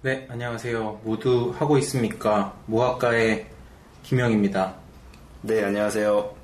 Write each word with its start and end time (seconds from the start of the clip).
네, 0.00 0.26
안녕하세요. 0.30 1.00
모두 1.04 1.52
하고 1.58 1.76
있습니까? 1.78 2.56
모학과의 2.66 3.46
김영입니다. 4.02 4.74
네, 5.42 5.64
안녕하세요. 5.64 6.37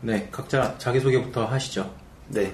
네, 0.00 0.28
각자 0.30 0.76
자기소개부터 0.78 1.46
하시죠. 1.46 1.92
네, 2.28 2.52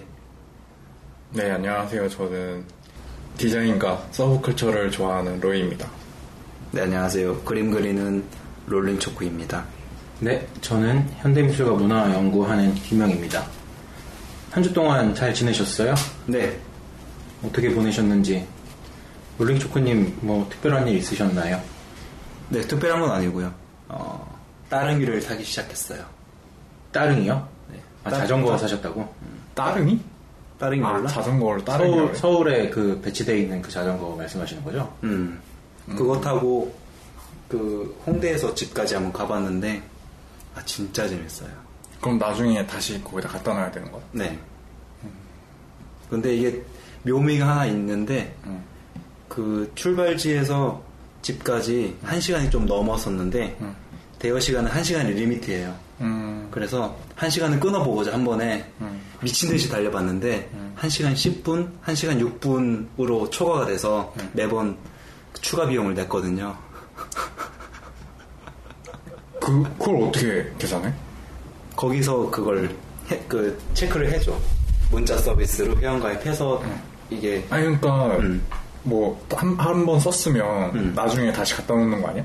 네, 1.31 1.51
안녕하세요. 1.51 2.09
저는 2.09 2.64
디자인과 3.37 4.07
서브컬처를 4.13 4.91
좋아하는 4.91 5.41
로이입니다. 5.41 5.89
네, 6.73 6.82
안녕하세요. 6.82 7.43
그림 7.43 7.71
그리는 7.71 8.25
롤링 8.67 8.99
초코입니다. 8.99 9.65
네, 10.21 10.46
저는 10.61 11.07
현대미술과 11.18 11.73
문화 11.73 12.13
연구하는 12.15 12.75
김영입니다. 12.75 13.46
한 14.51 14.63
주 14.63 14.73
동안 14.73 15.13
잘 15.15 15.35
지내셨어요? 15.35 15.95
네, 16.26 16.59
어떻게 17.43 17.75
보내셨는지. 17.75 18.46
롤링초코님, 19.37 20.18
뭐, 20.21 20.49
특별한 20.49 20.87
일 20.87 20.96
있으셨나요? 20.99 21.61
네, 22.51 22.61
특별한 22.61 23.01
건 23.01 23.11
아니고요. 23.11 23.53
어, 23.89 24.39
따릉이를 24.71 25.21
타기 25.21 25.43
시작했어요. 25.43 26.04
따릉이요? 26.94 27.48
네. 27.72 27.80
아, 28.04 28.11
따- 28.11 28.18
자전거 28.18 28.53
따- 28.53 28.58
사셨다고? 28.58 29.12
따릉이? 29.54 30.00
따릉이 30.58 30.84
아, 30.84 30.93
몰라? 30.93 31.08
자전거를 31.08 31.64
따릉이. 31.64 31.90
서울, 31.90 32.14
서울에 32.17 32.70
그 32.70 33.01
배치되어 33.03 33.34
있는 33.36 33.61
그 33.61 33.70
자전거 33.70 34.14
말씀하시는 34.17 34.62
거죠? 34.64 34.95
음, 35.03 35.41
그거 35.97 36.20
타고 36.20 36.73
그 37.48 38.01
홍대에서 38.06 38.55
집까지 38.55 38.95
한번 38.95 39.12
가봤는데 39.12 39.83
아 40.55 40.62
진짜 40.64 41.06
재밌어요. 41.09 41.51
그럼 42.01 42.19
나중에 42.19 42.64
다시 42.67 43.03
거기다 43.03 43.29
갖다 43.29 43.53
놔야 43.53 43.70
되는 43.73 43.91
거야? 43.91 44.03
네. 44.12 44.39
근데 46.08 46.34
이게 46.36 46.62
묘미가 47.03 47.47
하나 47.48 47.67
있는데 47.67 48.34
음. 48.45 48.62
그 49.29 49.70
출발지에서 49.75 50.83
집까지 51.23 51.97
한 52.03 52.20
시간이 52.20 52.51
좀 52.51 52.67
넘었었는데 52.67 53.56
음. 53.61 53.75
대여 54.19 54.39
시간은 54.39 54.70
한 54.70 54.84
시간이 54.84 55.12
리미트예요. 55.12 55.75
음, 56.00 56.48
그래서 56.50 56.97
한 57.14 57.31
시간은 57.31 57.61
끊어보고자 57.61 58.12
한 58.12 58.25
번에 58.25 58.64
음. 58.81 59.00
미친 59.20 59.48
듯이 59.50 59.69
달려봤는데 59.69 60.51
한 60.75 60.91
시간 60.91 61.14
10분, 61.14 61.70
한 61.81 61.95
시간 61.95 62.19
6분으로 62.19 63.31
초과가 63.31 63.67
돼서 63.67 64.12
음. 64.19 64.31
매번 64.33 64.77
추가 65.41 65.67
비용을 65.67 65.95
냈거든요. 65.95 66.56
그, 69.41 69.62
그걸 69.78 70.03
어떻게 70.03 70.51
계산해? 70.59 70.92
거기서 71.77 72.31
그걸 72.31 72.75
해- 73.11 73.20
그 73.29 73.58
체크를 73.75 74.11
해줘. 74.12 74.36
문자 74.91 75.17
서비스로 75.19 75.77
회원가입해서 75.79 76.62
이게 77.11 77.45
아니, 77.51 77.64
그러니까, 77.64 78.17
음. 78.19 78.42
뭐, 78.84 79.20
한, 79.34 79.55
한 79.58 79.84
번 79.86 79.98
썼으면 80.01 80.75
음. 80.75 80.92
나중에 80.95 81.33
다시 81.33 81.55
갖다 81.55 81.75
놓는 81.75 82.01
거 82.03 82.08
아니야? 82.08 82.25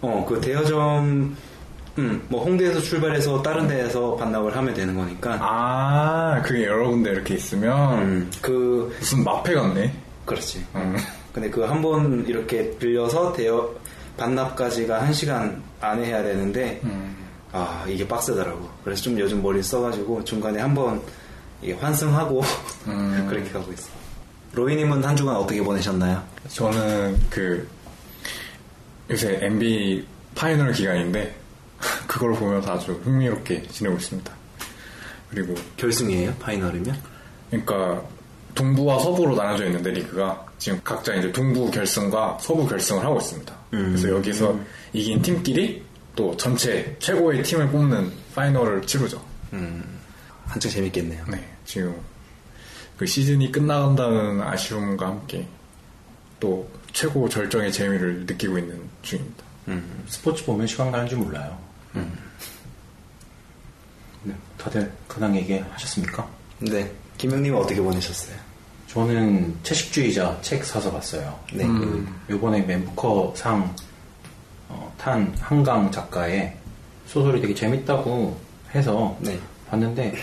어 0.00 0.24
그 0.28 0.40
대여점 0.40 1.36
음, 1.98 2.24
뭐 2.28 2.44
홍대에서 2.44 2.80
출발해서 2.80 3.42
다른 3.42 3.66
데에서 3.66 4.14
반납을 4.16 4.56
하면 4.56 4.72
되는 4.74 4.94
거니까 4.94 5.36
아, 5.40 6.40
그게 6.42 6.64
여러 6.66 6.88
군데 6.90 7.10
이렇게 7.10 7.34
있으면, 7.34 7.98
음, 8.02 8.30
그 8.40 8.94
무슨 8.98 9.24
마페 9.24 9.54
같네? 9.54 9.92
그렇지. 10.24 10.64
음. 10.76 10.96
근데 11.32 11.50
그 11.50 11.62
한 11.64 11.82
번 11.82 12.24
이렇게 12.26 12.70
빌려서 12.78 13.32
대여 13.32 13.74
반납까지가 14.16 15.02
한 15.02 15.12
시간 15.12 15.62
안에 15.80 16.06
해야 16.06 16.22
되는데 16.22 16.80
음. 16.84 17.16
아 17.52 17.84
이게 17.88 18.06
빡세더라고. 18.06 18.68
그래서 18.84 19.02
좀 19.02 19.18
요즘 19.18 19.42
머리 19.42 19.62
써가지고 19.62 20.24
중간에 20.24 20.60
한번 20.60 21.00
환승하고 21.80 22.42
음. 22.88 23.26
그렇게 23.30 23.50
가고 23.50 23.72
있어. 23.72 23.88
로이님은 24.52 25.04
한 25.04 25.14
주간 25.16 25.36
어떻게 25.36 25.62
보내셨나요? 25.62 26.22
저는 26.48 27.16
그 27.30 27.68
요새 29.10 29.38
MB 29.42 30.04
파이널 30.34 30.72
기간인데 30.72 31.34
그걸 32.08 32.32
보면서 32.32 32.72
아주 32.72 32.92
흥미롭게 33.04 33.68
지내고 33.68 33.96
있습니다. 33.96 34.32
그리고 35.30 35.54
결승이에요? 35.76 36.34
파이널이면? 36.40 36.98
그러니까 37.50 38.02
동부와 38.54 38.98
서부로 38.98 39.36
나눠져 39.36 39.66
있는데 39.66 39.90
리그가 39.90 40.46
지금 40.58 40.80
각자 40.82 41.14
이제 41.14 41.30
동부 41.30 41.70
결승과 41.70 42.38
서부 42.40 42.66
결승을 42.66 43.04
하고 43.04 43.18
있습니다. 43.18 43.54
음. 43.74 43.90
그래서 43.90 44.08
여기서 44.08 44.58
이긴 44.94 45.22
팀끼리 45.22 45.84
또 46.16 46.36
전체 46.36 46.96
최고의 46.98 47.44
팀을 47.44 47.68
뽑는 47.68 48.10
파이널을 48.34 48.82
치르죠. 48.86 49.22
음, 49.52 49.84
한층 50.46 50.70
재밌겠네요. 50.70 51.24
네, 51.28 51.46
지금 51.64 51.94
그 52.96 53.06
시즌이 53.06 53.52
끝나간다는 53.52 54.42
아쉬움과 54.42 55.06
함께 55.06 55.46
또 56.40 56.68
최고 56.92 57.28
절정의 57.28 57.70
재미를 57.70 58.24
느끼고 58.26 58.58
있는 58.58 58.80
중입니다. 59.02 59.44
음, 59.68 60.04
스포츠 60.08 60.44
보면 60.44 60.66
시간 60.66 60.90
가는 60.90 61.06
줄 61.06 61.18
몰라요. 61.18 61.67
네, 64.22 64.34
다들 64.56 64.90
근황 65.06 65.34
얘기하셨습니까? 65.36 66.28
네. 66.60 66.90
김영님은 67.18 67.58
어떻게 67.58 67.80
보내셨어요? 67.80 68.36
저는 68.88 69.54
채식주의자 69.62 70.38
책 70.40 70.64
사서 70.64 70.90
봤어요. 70.90 71.38
네. 71.52 71.66
그 71.66 72.08
요번에 72.30 72.62
맨부커 72.62 73.34
상 73.36 73.74
어, 74.68 74.92
탄 74.98 75.34
한강 75.40 75.90
작가의 75.90 76.56
소설이 77.06 77.40
되게 77.40 77.54
재밌다고 77.54 78.38
해서 78.74 79.16
네. 79.20 79.38
봤는데 79.70 80.14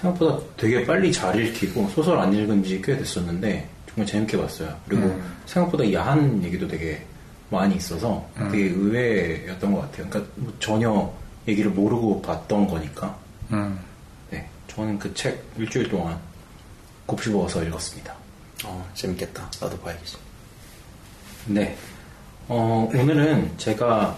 생각보다 0.00 0.38
되게 0.56 0.84
빨리 0.84 1.12
잘 1.12 1.38
읽히고 1.40 1.88
소설 1.88 2.18
안 2.18 2.32
읽은 2.32 2.62
지 2.64 2.80
꽤 2.82 2.96
됐었는데 2.96 3.68
정말 3.88 4.06
재밌게 4.06 4.36
봤어요. 4.38 4.74
그리고 4.88 5.04
음. 5.06 5.34
생각보다 5.46 5.90
야한 5.92 6.42
얘기도 6.42 6.66
되게 6.68 7.02
많이 7.50 7.76
있어서 7.76 8.26
음. 8.38 8.48
되게 8.50 8.64
의외였던 8.64 9.72
것 9.72 9.80
같아요. 9.82 10.08
그러니까 10.08 10.32
뭐 10.36 10.52
전혀 10.58 11.12
얘기를 11.46 11.70
모르고 11.70 12.22
봤던 12.22 12.66
거니까. 12.68 13.16
음. 13.52 13.78
네, 14.30 14.48
저는 14.68 14.98
그 14.98 15.12
책 15.14 15.44
일주일 15.56 15.88
동안 15.88 16.18
곱씹어서 17.06 17.62
읽었습니다. 17.64 18.14
어, 18.64 18.90
재밌겠다. 18.94 19.50
나도 19.60 19.78
봐야겠지. 19.80 20.16
네. 21.46 21.76
어, 22.48 22.90
오늘은 22.94 23.58
제가 23.58 24.16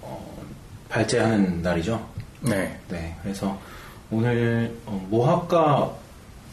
어, 0.00 0.42
발제하는 0.88 1.60
날이죠. 1.62 2.08
네. 2.40 2.78
네. 2.88 3.16
그래서 3.22 3.58
오늘 4.10 4.74
어, 4.86 5.06
모학과 5.10 5.94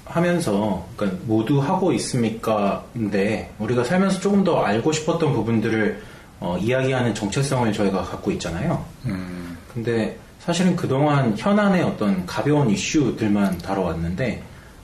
하면서 0.10 0.86
그러니까 0.96 1.22
모두 1.26 1.60
하고 1.60 1.94
있습니까?인데 1.94 3.54
우리가 3.60 3.84
살면서 3.84 4.20
조금 4.20 4.44
더 4.44 4.62
알고 4.62 4.92
싶었던 4.92 5.34
부분들을 5.34 6.02
어, 6.40 6.58
이야기하는 6.58 7.14
정체성을 7.14 7.72
저희가 7.72 8.02
갖고 8.02 8.32
있잖아요. 8.32 8.84
음. 9.06 9.58
근데 9.74 10.18
사실은 10.40 10.76
그동안 10.76 11.38
현안의 11.38 11.84
어떤 11.84 12.26
가벼운 12.26 12.70
이슈들만 12.72 13.60
다뤄왔는데 13.60 14.42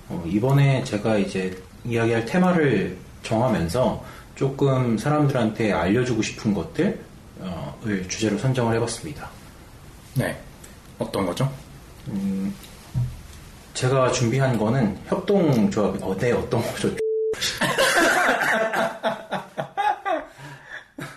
어, 0.09 0.24
이번에 0.28 0.84
제가 0.84 1.18
이제 1.18 1.58
이야기할 1.85 2.25
테마를 2.25 2.97
정하면서 3.24 4.03
조금 4.35 4.97
사람들한테 4.97 5.72
알려주고 5.72 6.22
싶은 6.22 6.53
것들을 6.53 7.00
주제로 8.09 8.38
선정을 8.38 8.75
해봤습니다. 8.75 9.30
네. 10.14 10.38
어떤 11.00 11.25
거죠? 11.25 11.52
음, 12.09 12.53
제가 13.75 14.09
준비한 14.13 14.58
거는 14.58 14.97
협동조합, 15.08 16.02
어, 16.02 16.16
네, 16.17 16.32
어떤 16.32 16.61
거죠? 16.61 16.90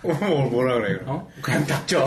뭐, 0.02 0.12
뭐라 0.50 0.74
그래요? 0.74 0.98
어? 1.06 1.30
그냥 1.40 1.64
닥쳐. 1.64 2.04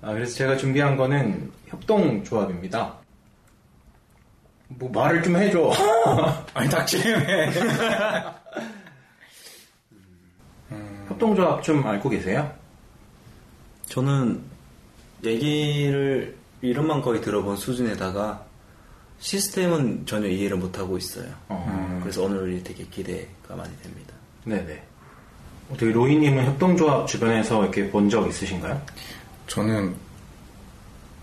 아, 0.00 0.12
그래서 0.12 0.34
제가 0.34 0.56
준비한 0.56 0.96
거는 0.96 1.52
협동조합입니다. 1.66 2.94
뭐 4.68 4.90
말을 4.90 5.22
좀 5.22 5.36
해줘. 5.36 5.70
아니, 6.54 6.70
닥치네. 6.70 7.50
협동조합 11.08 11.62
좀 11.62 11.86
알고 11.86 12.08
계세요? 12.08 12.50
저는 13.88 14.42
얘기를 15.22 16.43
이름만 16.68 17.02
거의 17.02 17.20
들어본 17.20 17.56
수준에다가 17.56 18.44
시스템은 19.18 20.06
전혀 20.06 20.28
이해를 20.28 20.56
못하고 20.56 20.96
있어요. 20.96 21.26
어, 21.48 21.98
그래서 22.02 22.22
오늘이 22.22 22.62
되게 22.64 22.84
기대가 22.84 23.54
많이 23.54 23.70
됩니다. 23.82 24.14
네네. 24.44 24.82
어떻게 25.70 25.92
로이님은 25.92 26.44
협동조합 26.46 27.06
주변에서 27.06 27.62
이렇게 27.62 27.90
본 27.90 28.08
적 28.08 28.26
있으신가요? 28.28 28.80
저는 29.46 29.94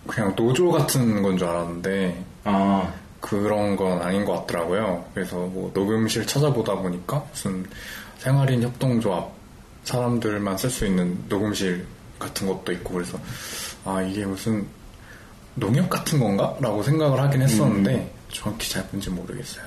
그냥 0.08 0.36
노조 0.36 0.72
같은 0.72 1.22
건 1.24 1.38
줄 1.38 1.48
알았는데 1.48 2.24
아, 2.44 2.94
그런 3.20 3.76
건 3.76 4.02
아닌 4.02 4.26
것 4.26 4.34
같더라고요. 4.42 5.06
그래서 5.14 5.38
뭐 5.38 5.72
녹음실 5.74 6.26
찾아보다 6.26 6.76
보니까 6.76 7.24
무슨 7.32 7.66
생활인 8.20 8.62
협동조합 8.64 9.32
사람들만 9.84 10.58
쓸 10.58 10.70
수 10.70 10.86
있는 10.86 11.18
녹음실 11.30 11.86
같은 12.20 12.48
것도 12.48 12.72
있고 12.74 12.94
그래서 12.96 13.20
아 13.86 14.02
이게 14.04 14.26
무슨 14.26 14.68
농협 15.56 15.90
같은 15.90 16.20
건가? 16.20 16.56
라고 16.60 16.82
생각을 16.84 17.20
하긴 17.20 17.42
했었는데 17.42 18.12
정확히 18.32 18.70
잘 18.70 18.84
뭔지 18.92 19.10
모르겠어요. 19.10 19.64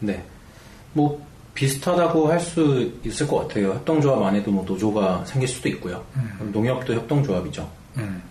네. 0.00 0.22
뭐, 0.92 1.24
비슷하다고 1.54 2.28
할 2.30 2.40
수 2.40 2.90
있을 3.04 3.26
것 3.28 3.46
같아요. 3.46 3.72
협동조합 3.74 4.22
안에도 4.22 4.50
뭐 4.50 4.64
노조가 4.64 5.24
생길 5.26 5.46
수도 5.48 5.68
있고요. 5.68 6.02
농협도 6.52 6.94
협동조합이죠. 6.94 7.68
음. 7.98 8.22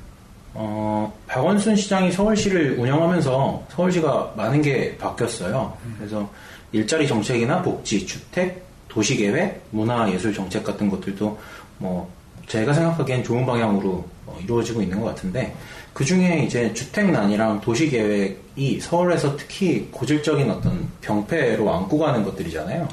어, 0.53 1.13
박원순 1.27 1.75
시장이 1.75 2.11
서울시를 2.11 2.77
운영하면서 2.79 3.67
서울시가 3.69 4.33
많은 4.35 4.61
게 4.61 4.97
바뀌었어요. 4.97 5.77
그래서 5.97 6.27
일자리 6.71 7.07
정책이나 7.07 7.61
복지, 7.61 8.05
주택, 8.05 8.65
도시계획, 8.89 9.61
문화예술 9.69 10.33
정책 10.33 10.63
같은 10.63 10.89
것들도 10.89 11.39
뭐 11.77 12.11
제가 12.47 12.73
생각하기엔 12.73 13.23
좋은 13.23 13.45
방향으로 13.45 14.03
어, 14.25 14.39
이루어지고 14.43 14.81
있는 14.81 14.99
것 14.99 15.05
같은데 15.07 15.55
그 15.93 16.05
중에 16.05 16.43
이제 16.45 16.73
주택난이랑 16.73 17.61
도시계획이 17.61 18.79
서울에서 18.79 19.35
특히 19.35 19.87
고질적인 19.91 20.49
어떤 20.49 20.87
병폐로 21.01 21.69
안고 21.73 21.97
가는 21.99 22.23
것들이잖아요. 22.23 22.87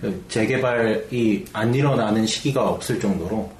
그 0.00 0.24
재개발이 0.28 1.46
안 1.52 1.74
일어나는 1.74 2.26
시기가 2.26 2.68
없을 2.68 3.00
정도로 3.00 3.50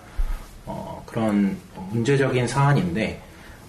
어, 0.66 1.02
그런 1.06 1.56
문제적인 1.90 2.46
사안인데 2.46 3.20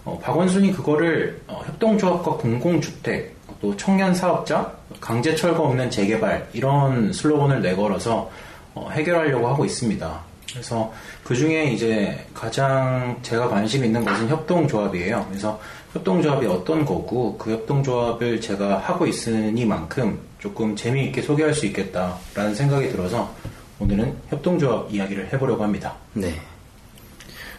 어, 0.03 0.19
박원순이 0.21 0.73
그거를 0.73 1.41
어, 1.47 1.61
협동조합과 1.65 2.31
공공주택 2.33 3.35
또 3.61 3.75
청년 3.77 4.13
사업자 4.13 4.71
강제 4.99 5.35
철거 5.35 5.63
없는 5.63 5.89
재개발 5.89 6.47
이런 6.53 7.11
슬로건을 7.11 7.61
내걸어서 7.61 8.29
어, 8.75 8.89
해결하려고 8.91 9.47
하고 9.47 9.65
있습니다. 9.65 10.34
그래서 10.51 10.93
그 11.23 11.35
중에 11.35 11.65
이제 11.65 12.25
가장 12.33 13.17
제가 13.21 13.49
관심 13.49 13.83
있는 13.83 14.03
것은 14.03 14.27
협동조합이에요. 14.29 15.25
그래서 15.29 15.59
협동조합이 15.93 16.45
어떤 16.47 16.85
거고 16.85 17.37
그 17.37 17.51
협동조합을 17.51 18.41
제가 18.41 18.77
하고 18.79 19.05
있으니만큼 19.07 20.19
조금 20.39 20.75
재미있게 20.75 21.21
소개할 21.21 21.53
수 21.53 21.65
있겠다라는 21.65 22.53
생각이 22.53 22.89
들어서 22.89 23.33
오늘은 23.79 24.15
협동조합 24.29 24.93
이야기를 24.93 25.33
해보려고 25.33 25.63
합니다. 25.63 25.95
네. 26.13 26.35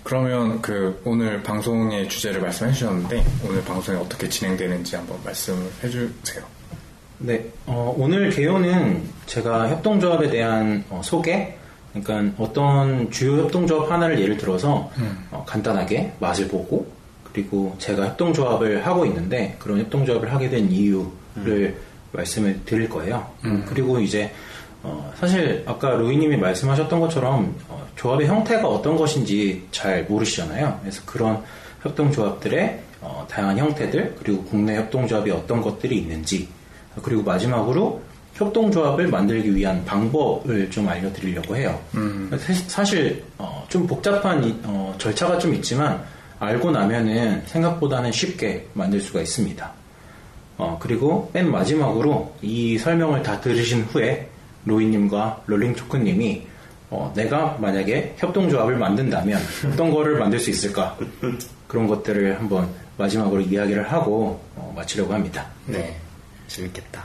그러면 0.02 0.62
그 0.62 1.00
오늘 1.04 1.42
방송의 1.42 2.08
주제를 2.08 2.40
말씀해 2.40 2.72
주셨는데 2.72 3.24
오늘 3.44 3.64
방송이 3.64 3.98
어떻게 3.98 4.28
진행되는지 4.28 4.94
한번 4.94 5.18
말씀을 5.24 5.68
해주세요. 5.82 6.44
네, 7.18 7.44
어, 7.66 7.94
오늘 7.96 8.30
개요는 8.30 9.02
제가 9.26 9.68
협동조합에 9.70 10.30
대한 10.30 10.84
어, 10.90 11.00
소개, 11.02 11.56
그러니까 12.02 12.34
어떤 12.43 13.10
주요 13.10 13.43
협동조합 13.43 13.90
하나를 13.90 14.20
예를 14.20 14.37
들어서 14.37 14.90
어, 15.31 15.44
간단하게 15.46 16.12
맛을 16.20 16.48
보고 16.48 16.87
그리고 17.32 17.75
제가 17.78 18.06
협동조합을 18.06 18.87
하고 18.87 19.04
있는데 19.06 19.56
그런 19.58 19.81
협동조합을 19.81 20.32
하게 20.32 20.48
된 20.48 20.70
이유를 20.70 21.76
말씀을 22.12 22.60
드릴 22.64 22.88
거예요. 22.88 23.26
그리고 23.66 24.00
이제 24.00 24.32
어, 24.82 25.12
사실 25.19 25.64
아까 25.66 25.90
로이님이 25.90 26.37
말씀하셨던 26.37 27.00
것처럼 27.00 27.54
어, 27.69 27.87
조합의 27.96 28.28
형태가 28.28 28.69
어떤 28.69 28.96
것인지 28.96 29.66
잘 29.72 30.04
모르시잖아요. 30.04 30.78
그래서 30.81 31.02
그런 31.04 31.42
협동조합들의 31.82 32.81
어, 33.00 33.26
다양한 33.28 33.58
형태들 33.58 34.16
그리고 34.19 34.44
국내 34.44 34.76
협동조합이 34.76 35.31
어떤 35.31 35.60
것들이 35.60 35.99
있는지 35.99 36.49
그리고 37.02 37.22
마지막으로 37.22 38.00
협동조합을 38.36 39.08
만들기 39.08 39.54
위한 39.54 39.84
방법을 39.84 40.70
좀 40.70 40.88
알려드리려고 40.88 41.56
해요. 41.56 41.80
사실- 42.38 42.68
사실 42.68 43.24
어, 43.38 43.64
좀 43.68 43.86
복잡한 43.86 44.44
이- 44.44 44.54
어, 44.64 44.94
절차가 44.98 45.38
좀 45.38 45.54
있지만 45.54 46.02
알고 46.38 46.70
나면은 46.70 47.42
생각보다는 47.46 48.12
쉽게 48.12 48.66
만들 48.74 49.00
수가 49.00 49.20
있습니다. 49.22 49.72
어, 50.58 50.78
그리고 50.80 51.30
맨 51.32 51.50
마지막으로 51.50 52.34
이 52.42 52.76
설명을 52.78 53.22
다 53.22 53.40
들으신 53.40 53.82
후에 53.84 54.28
로이님과 54.66 55.42
롤링초크님이 55.46 56.46
어, 56.90 57.12
내가 57.16 57.56
만약에 57.60 58.14
협동조합을 58.18 58.76
만든다면 58.76 59.40
어떤 59.72 59.90
거를 59.90 60.18
만들 60.18 60.38
수 60.38 60.50
있을까? 60.50 60.96
그런 61.66 61.86
것들을 61.88 62.38
한번 62.38 62.68
마지막으로 62.96 63.40
이야기를 63.40 63.90
하고 63.90 64.40
어, 64.54 64.72
마치려고 64.76 65.12
합니다. 65.12 65.46
네. 65.66 65.96
재밌겠다. 66.48 67.04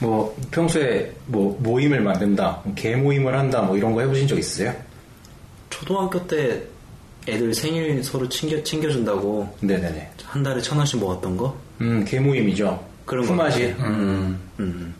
뭐 0.00 0.36
평소에 0.50 1.12
뭐 1.26 1.58
모임을 1.60 2.00
만든다, 2.00 2.62
개 2.76 2.94
모임을 2.96 3.36
한다, 3.36 3.62
뭐 3.62 3.76
이런 3.76 3.92
거 3.94 4.00
해보신 4.02 4.26
적 4.28 4.38
있으세요? 4.38 4.74
초등학교 5.70 6.24
때 6.26 6.62
애들 7.26 7.52
생일 7.54 8.02
서로 8.04 8.28
챙겨, 8.28 8.62
챙겨준다고 8.62 9.54
네네네. 9.60 10.10
한 10.24 10.42
달에 10.42 10.60
천 10.60 10.78
원씩 10.78 10.98
모았던 11.00 11.36
거? 11.36 11.56
음, 11.80 12.04
개 12.06 12.20
모임이죠. 12.20 12.82
그런 13.04 13.22
거. 13.26 13.32
품앗이. 13.32 13.64
음, 13.64 14.38
음. 14.60 14.94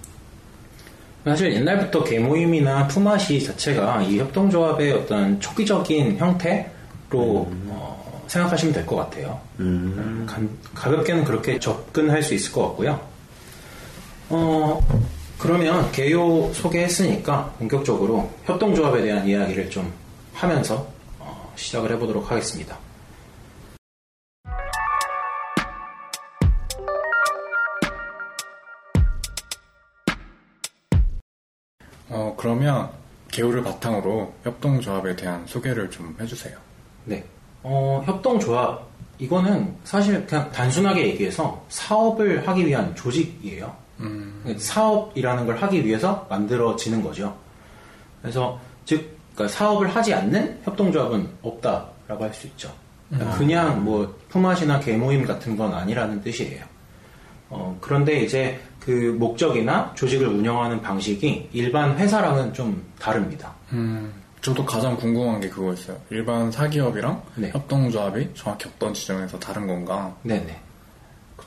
사실 1.25 1.53
옛날부터 1.53 2.05
개 2.05 2.19
모임이나 2.19 2.87
품앗이 2.89 3.43
자체가 3.43 4.03
이 4.03 4.19
협동조합의 4.19 4.93
어떤 4.93 5.39
초기적인 5.41 6.17
형태로 6.17 6.69
어, 7.13 8.25
생각하시면 8.29 8.75
될 8.75 8.87
것 8.87 8.97
같아요. 8.97 9.39
음. 9.61 10.25
간- 10.29 10.49
가볍게는 10.75 11.25
그렇게 11.25 11.59
접근할 11.59 12.23
수 12.23 12.35
있을 12.35 12.53
것 12.53 12.63
같고요. 12.69 12.99
어, 14.31 14.81
그러면 15.39 15.91
개요 15.93 16.53
소개했으니까 16.53 17.55
본격적으로 17.59 18.31
협동조합에 18.45 19.03
대한 19.03 19.27
이야기를 19.27 19.71
좀 19.71 19.91
하면서 20.35 20.87
어, 21.19 21.53
시작을 21.57 21.93
해보도록 21.93 22.31
하겠습니다. 22.31 22.79
어, 32.11 32.35
그러면 32.37 32.91
개요를 33.31 33.63
바탕으로 33.63 34.35
협동조합에 34.45 35.17
대한 35.17 35.47
소개를 35.47 35.91
좀 35.91 36.17
해주세요. 36.21 36.57
네. 37.05 37.25
어, 37.63 38.03
협동조합. 38.05 38.89
이거는 39.19 39.75
사실 39.85 40.27
그냥 40.27 40.51
단순하게 40.53 41.09
얘기해서 41.09 41.65
사업을 41.69 42.47
하기 42.47 42.67
위한 42.67 42.95
조직이에요. 42.95 43.88
사업이라는 44.59 45.47
걸 45.47 45.57
하기 45.57 45.85
위해서 45.85 46.27
만들어지는 46.31 47.03
거죠. 47.03 47.37
그래서 48.23 48.59
즉 48.85 49.17
그러니까 49.35 49.57
사업을 49.57 49.95
하지 49.95 50.15
않는 50.15 50.61
협동조합은 50.65 51.29
없다라고 51.43 52.25
할 52.25 52.33
수 52.35 52.47
있죠. 52.49 52.73
그러니까 53.09 53.37
그냥 53.39 53.85
뭐 53.85 54.17
품앗이나 54.29 54.81
개모임 54.81 55.25
같은 55.25 55.57
건 55.57 55.73
아니라는 55.73 56.21
뜻이에요. 56.23 56.65
어, 57.51 57.77
그런데 57.81 58.21
이제 58.23 58.61
그 58.81 59.17
목적이나 59.19 59.93
조직을 59.95 60.27
운영하는 60.27 60.83
방식이 60.83 61.49
일반 61.53 61.97
회사랑은 61.97 62.53
좀 62.53 62.83
다릅니다. 62.99 63.55
음, 63.73 64.13
저도 64.43 64.65
가장 64.67 64.97
궁금한 64.97 65.41
게 65.41 65.49
그거였어요. 65.49 65.97
일반 66.11 66.51
사기업이랑 66.51 67.23
네. 67.37 67.51
협동조합이 67.51 68.31
정확히 68.35 68.69
어떤 68.69 68.93
지점에서 68.93 69.39
다른 69.39 69.67
건가? 69.67 70.15
네네. 70.23 70.61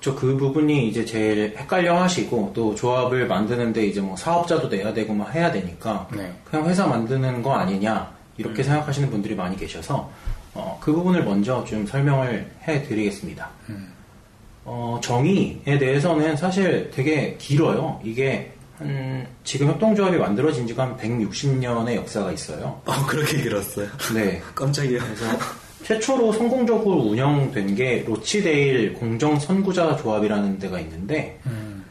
그쵸. 0.02 0.16
그 0.16 0.36
부분이 0.36 0.88
이제 0.88 1.06
제일 1.06 1.56
헷갈려 1.56 2.02
하시고, 2.02 2.52
또 2.56 2.74
조합을 2.74 3.28
만드는데 3.28 3.86
이제 3.86 4.02
뭐 4.02 4.18
사업자도 4.18 4.68
내야 4.68 4.94
되고 4.94 5.14
막 5.14 5.34
해야 5.34 5.52
되니까, 5.52 6.08
네. 6.12 6.34
그냥 6.44 6.68
회사 6.68 6.88
만드는 6.88 7.44
거 7.44 7.54
아니냐, 7.54 8.12
이렇게 8.38 8.64
생각하시는 8.64 9.12
분들이 9.12 9.36
많이 9.36 9.56
계셔서, 9.56 10.10
어, 10.56 10.80
그 10.82 10.92
부분을 10.92 11.24
먼저 11.24 11.64
좀 11.66 11.86
설명을 11.86 12.50
해 12.68 12.82
드리겠습니다. 12.82 13.48
어, 14.66 15.00
정의에 15.04 15.78
대해서는 15.80 16.36
사실 16.36 16.90
되게 16.92 17.36
길어요. 17.38 18.00
이게 18.04 18.52
한, 18.80 19.28
지금 19.44 19.68
협동조합이 19.68 20.18
만들어진 20.18 20.66
지가 20.66 20.84
한 20.84 20.98
160년의 20.98 21.96
역사가 21.96 22.32
있어요. 22.32 22.82
어, 22.86 23.06
그렇게 23.08 23.42
길었어요. 23.42 23.88
네. 24.16 24.42
깜짝이야. 24.56 25.00
그래서 25.04 25.26
최초로 25.84 26.32
성공적으로 26.34 26.98
운영된 27.02 27.76
게 27.76 28.04
로치데일 28.08 28.94
공정 28.94 29.38
선구자 29.40 29.98
조합이라는 29.98 30.60
데가 30.60 30.80
있는데 30.80 31.40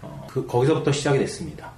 어, 0.02 0.26
그 0.28 0.46
거기서부터 0.46 0.92
시작이 0.92 1.18
됐습니다. 1.18 1.70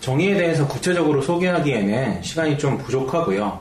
정의에 0.00 0.34
대해서 0.36 0.66
구체적으로 0.66 1.22
소개하기에는 1.22 2.22
시간이 2.22 2.58
좀 2.58 2.78
부족하고요. 2.78 3.60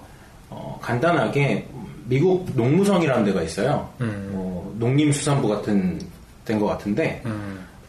어, 0.49 0.79
간단하게 0.81 1.67
미국 2.05 2.47
농무성이라는 2.55 3.25
데가 3.25 3.41
있어요. 3.41 3.89
뭐 3.97 4.75
농림수산부 4.79 5.47
같은 5.47 5.99
데인 6.43 6.59
것 6.59 6.67
같은데 6.67 7.23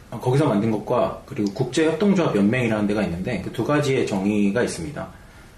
어, 0.09 0.19
거기서 0.19 0.45
만든 0.47 0.71
것과 0.71 1.21
그리고 1.25 1.51
국제협동조합 1.53 2.35
연맹이라는 2.35 2.87
데가 2.87 3.03
있는데 3.03 3.41
그 3.41 3.51
두 3.51 3.63
가지의 3.65 4.07
정의가 4.07 4.63
있습니다. 4.63 5.07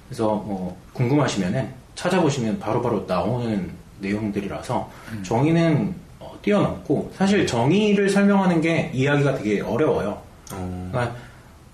그래서 0.07 0.27
뭐 0.35 0.75
궁금하시면은 0.93 1.69
찾아보시면 1.95 2.59
바로바로 2.59 3.05
나오는 3.07 3.69
내용들이라서 3.99 4.91
정의는 5.23 5.93
어, 6.19 6.37
뛰어넘고 6.41 7.11
사실 7.15 7.45
정의를 7.47 8.09
설명하는 8.09 8.61
게 8.61 8.89
이야기가 8.93 9.35
되게 9.35 9.61
어려워요. 9.61 10.21
어, 10.51 10.89
그러니까 10.91 11.15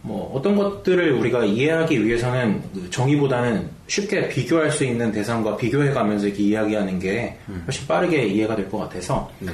뭐 0.01 0.32
어떤 0.36 0.55
것들을 0.55 1.13
우리가 1.13 1.44
이해하기 1.46 2.05
위해서는 2.05 2.62
그 2.74 2.89
정의보다는 2.91 3.70
쉽게 3.88 4.29
비교할 4.29 4.72
수 4.72 4.84
있는 4.86 5.12
대상과 5.12 5.58
비교해가면서 5.58 6.27
이렇게 6.27 6.44
이야기하는 6.44 7.00
게 7.00 7.38
훨씬 7.65 7.88
빠르게 7.88 8.25
이해가 8.27 8.55
될 8.55 8.70
것 8.70 8.77
같아서 8.79 9.32
네. 9.39 9.51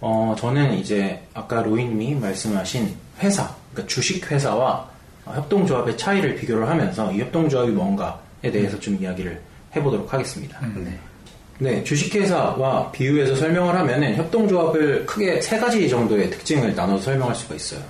어, 0.00 0.34
저는 0.38 0.74
이제 0.74 1.22
아까 1.32 1.62
로이님이 1.62 2.16
말씀하신 2.16 2.94
회사, 3.20 3.54
그러니까 3.72 3.88
주식 3.88 4.30
회사와 4.30 4.86
협동조합의 5.24 5.96
차이를 5.96 6.34
비교를 6.34 6.68
하면서 6.68 7.10
이 7.10 7.20
협동조합이 7.20 7.70
뭔가에 7.72 8.50
대해서 8.52 8.78
좀 8.78 8.98
이야기를 9.00 9.40
해보도록 9.74 10.12
하겠습니다. 10.12 10.60
네. 10.76 10.98
네, 11.58 11.82
주식회사와 11.84 12.90
비유해서 12.90 13.36
설명을 13.36 13.74
하면은 13.76 14.16
협동조합을 14.16 15.06
크게 15.06 15.40
세 15.40 15.58
가지 15.58 15.88
정도의 15.88 16.30
특징을 16.30 16.74
나눠서 16.74 17.04
설명할 17.04 17.34
수가 17.34 17.54
있어요. 17.54 17.80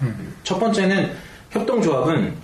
첫 0.43 0.59
번째는 0.59 1.11
협동조합은 1.51 2.35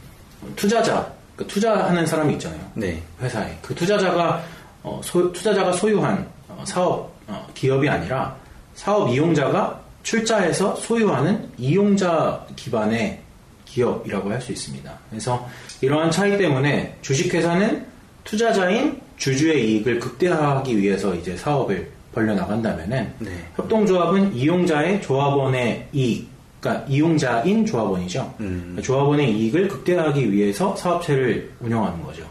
투자자, 0.57 1.13
그러니까 1.37 1.53
투자하는 1.55 2.07
사람이 2.07 2.33
있잖아요. 2.35 2.61
네. 2.75 3.03
회사에 3.21 3.57
그 3.61 3.75
투자자가 3.75 4.43
어, 4.83 5.01
소- 5.05 5.31
투자자가 5.33 5.73
소유한 5.73 6.27
어, 6.49 6.63
사업 6.67 7.13
어, 7.27 7.47
기업이 7.55 7.87
아니라 7.89 8.35
사업 8.75 9.11
이용자가 9.11 9.79
출자해서 10.03 10.75
소유하는 10.77 11.51
이용자 11.59 12.47
기반의 12.57 13.21
기업이라고 13.67 14.31
할 14.31 14.41
수 14.41 14.53
있습니다. 14.53 14.91
그래서 15.11 15.47
이러한 15.83 16.11
차이 16.11 16.37
때문에 16.39 16.97
주식회사는 17.03 17.87
투자자인 18.25 19.01
주주의 19.17 19.73
이익을 19.73 19.99
극대화하기 19.99 20.79
위해서 20.79 21.15
이제 21.15 21.37
사업을 21.37 21.91
벌려 22.13 22.35
나간다면은 22.35 23.13
네. 23.19 23.31
협동조합은 23.57 24.35
이용자의 24.35 25.03
조합원의 25.03 25.89
이익, 25.93 26.29
그러니까 26.61 26.87
이용자인 26.89 27.65
조합원이죠. 27.65 28.35
음. 28.41 28.79
조합원의 28.83 29.33
이익을 29.39 29.69
극대화하기 29.69 30.33
위해서 30.33 30.75
사업체를 30.77 31.51
운영하는 31.61 32.03
거죠. 32.03 32.25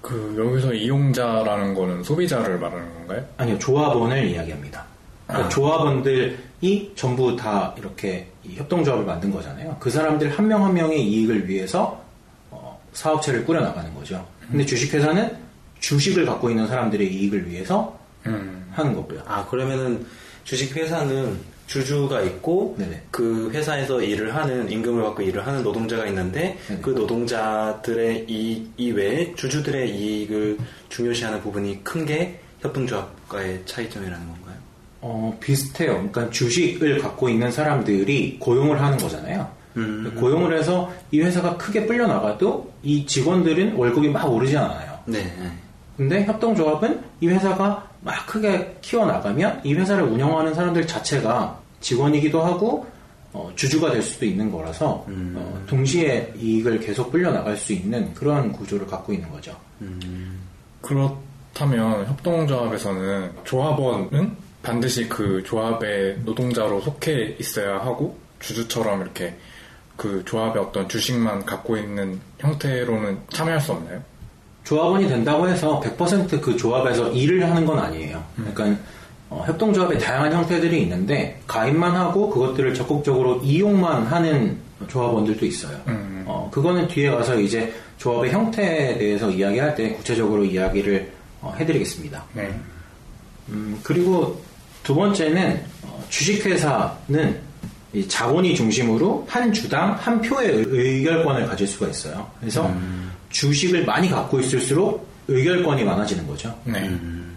그 0.00 0.34
여기서 0.38 0.72
이용자라는 0.72 1.74
거는 1.74 2.02
소비자를 2.02 2.58
말하는 2.58 2.94
건가요? 2.94 3.24
아니요, 3.36 3.58
조합원을 3.58 4.28
이야기합니다. 4.28 4.84
그러니까 5.26 5.46
아. 5.46 5.48
조합원들이 5.50 6.92
전부 6.96 7.36
다 7.36 7.74
이렇게 7.78 8.28
이 8.44 8.56
협동조합을 8.56 9.04
만든 9.04 9.30
거잖아요. 9.30 9.76
그 9.78 9.90
사람들 9.90 10.30
한 10.30 10.48
명한 10.48 10.72
명의 10.74 11.04
이익을 11.06 11.48
위해서 11.48 12.02
어, 12.50 12.80
사업체를 12.92 13.44
꾸려 13.44 13.60
나가는 13.60 13.92
거죠. 13.94 14.26
근데 14.50 14.66
주식회사는 14.66 15.36
주식을 15.80 16.26
갖고 16.26 16.50
있는 16.50 16.66
사람들의 16.66 17.06
이익을 17.12 17.48
위해서 17.48 17.98
음. 18.26 18.66
하는 18.72 18.94
거고요. 18.94 19.22
아 19.26 19.46
그러면은 19.46 20.04
주식 20.44 20.76
회사는 20.76 21.38
주주가 21.66 22.20
있고 22.22 22.74
네네. 22.78 23.02
그 23.10 23.50
회사에서 23.52 24.02
일을 24.02 24.34
하는 24.34 24.70
임금을 24.70 25.02
받고 25.04 25.22
일을 25.22 25.46
하는 25.46 25.62
노동자가 25.62 26.06
있는데 26.06 26.58
네네. 26.66 26.80
그 26.82 26.90
노동자들의 26.90 28.26
이 28.28 28.66
이외에 28.76 29.34
주주들의 29.36 29.88
이익을 29.96 30.58
중요시하는 30.88 31.40
부분이 31.42 31.84
큰 31.84 32.04
게 32.04 32.40
협동조합과의 32.60 33.62
차이점이라는 33.66 34.26
건가요? 34.26 34.56
어, 35.00 35.38
비슷해요. 35.40 35.92
그러니까 35.92 36.28
주식을 36.30 36.98
갖고 36.98 37.28
있는 37.28 37.50
사람들이 37.50 38.36
고용을 38.38 38.80
하는 38.82 38.98
거잖아요. 38.98 39.50
음. 39.76 40.14
고용을 40.18 40.56
해서 40.56 40.92
이 41.10 41.20
회사가 41.20 41.56
크게 41.56 41.86
불려 41.86 42.06
나가도 42.06 42.72
이 42.82 43.06
직원들은 43.06 43.74
월급이 43.74 44.08
막 44.08 44.30
오르지 44.30 44.56
않아요. 44.56 44.98
네. 45.06 45.22
네. 45.22 45.52
근데 45.96 46.24
협동조합은 46.24 47.02
이 47.20 47.28
회사가 47.28 47.88
막 48.00 48.26
크게 48.26 48.78
키워나가면 48.80 49.60
이 49.64 49.74
회사를 49.74 50.04
운영하는 50.04 50.54
사람들 50.54 50.86
자체가 50.86 51.58
직원이기도 51.80 52.42
하고 52.42 52.86
어, 53.32 53.50
주주가 53.54 53.92
될 53.92 54.02
수도 54.02 54.26
있는 54.26 54.50
거라서 54.50 55.04
음. 55.08 55.34
어, 55.36 55.62
동시에 55.66 56.32
이익을 56.36 56.80
계속 56.80 57.10
불려나갈 57.10 57.56
수 57.56 57.72
있는 57.72 58.12
그런 58.14 58.50
구조를 58.52 58.86
갖고 58.86 59.12
있는 59.12 59.30
거죠. 59.30 59.54
그렇다면 60.80 62.06
협동조합에서는 62.06 63.32
조합원은 63.44 64.36
반드시 64.62 65.08
그 65.08 65.42
조합의 65.44 66.20
노동자로 66.24 66.80
속해 66.80 67.36
있어야 67.38 67.78
하고 67.78 68.18
주주처럼 68.40 69.02
이렇게 69.02 69.36
그 70.00 70.24
조합의 70.24 70.62
어떤 70.62 70.88
주식만 70.88 71.44
갖고 71.44 71.76
있는 71.76 72.18
형태로는 72.38 73.18
참여할 73.28 73.60
수 73.60 73.72
없나요? 73.72 74.00
조합원이 74.64 75.06
된다고 75.06 75.46
해서 75.46 75.78
100%그 75.78 76.56
조합에서 76.56 77.10
일을 77.10 77.46
하는 77.46 77.66
건 77.66 77.78
아니에요. 77.78 78.24
그러니까 78.34 78.82
어, 79.28 79.44
협동조합의 79.46 79.98
다양한 79.98 80.32
형태들이 80.32 80.80
있는데 80.84 81.38
가입만 81.46 81.94
하고 81.94 82.30
그것들을 82.30 82.72
적극적으로 82.72 83.40
이용만 83.42 84.06
하는 84.06 84.56
조합원들도 84.88 85.44
있어요. 85.44 85.78
음. 85.88 86.24
어, 86.26 86.48
그거는 86.50 86.88
뒤에 86.88 87.10
가서 87.10 87.38
이제 87.38 87.70
조합의 87.98 88.32
형태에 88.32 88.96
대해서 88.96 89.30
이야기할 89.30 89.74
때 89.74 89.92
구체적으로 89.92 90.46
이야기를 90.46 91.12
어, 91.42 91.54
해드리겠습니다. 91.58 92.24
네. 92.32 92.58
음, 93.50 93.78
그리고 93.82 94.40
두 94.82 94.94
번째는 94.94 95.62
어, 95.82 96.02
주식회사는 96.08 97.49
이 97.49 97.49
자본이 98.08 98.54
중심으로 98.54 99.26
한 99.28 99.52
주당 99.52 99.92
한 99.94 100.20
표의 100.20 100.48
의- 100.50 100.64
의결권을 100.68 101.46
가질 101.46 101.66
수가 101.66 101.88
있어요. 101.88 102.26
그래서 102.38 102.72
주식을 103.30 103.84
많이 103.84 104.08
갖고 104.08 104.38
있을수록 104.40 105.08
의결권이 105.28 105.84
많아지는 105.84 106.26
거죠. 106.26 106.54
네. 106.64 106.90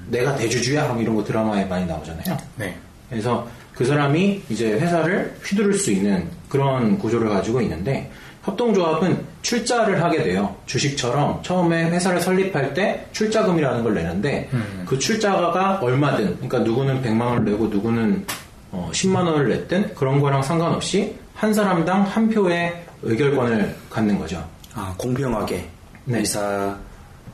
내가 0.09 0.35
대주주야 0.35 0.89
하면 0.89 1.01
이런 1.01 1.15
거 1.15 1.23
드라마에 1.23 1.65
많이 1.65 1.85
나오잖아요. 1.85 2.37
네. 2.57 2.75
그래서 3.09 3.47
그 3.73 3.85
사람이 3.85 4.41
이제 4.49 4.73
회사를 4.73 5.35
휘두를 5.43 5.73
수 5.73 5.91
있는 5.91 6.27
그런 6.49 6.97
구조를 6.99 7.29
가지고 7.29 7.61
있는데 7.61 8.11
협동조합은 8.43 9.23
출자를 9.41 10.03
하게 10.03 10.21
돼요. 10.23 10.55
주식처럼 10.65 11.41
처음에 11.43 11.85
회사를 11.91 12.19
설립할 12.21 12.73
때 12.73 13.07
출자금이라는 13.13 13.83
걸 13.83 13.93
내는데 13.95 14.49
음. 14.53 14.83
그 14.87 14.99
출자가 14.99 15.79
얼마든 15.81 16.35
그러니까 16.35 16.59
누구는 16.59 17.01
100만 17.01 17.21
원을 17.21 17.45
내고 17.45 17.67
누구는 17.67 18.25
어, 18.73 18.89
10만 18.91 19.17
원을 19.17 19.49
냈든 19.49 19.93
그런 19.93 20.19
거랑 20.19 20.41
상관없이 20.41 21.15
한 21.35 21.53
사람당 21.53 22.01
한 22.01 22.27
표의 22.27 22.85
의결권을 23.03 23.75
갖는 23.89 24.17
거죠. 24.17 24.43
아 24.73 24.93
공평하게 24.97 25.69
네. 26.05 26.19
의사 26.19 26.75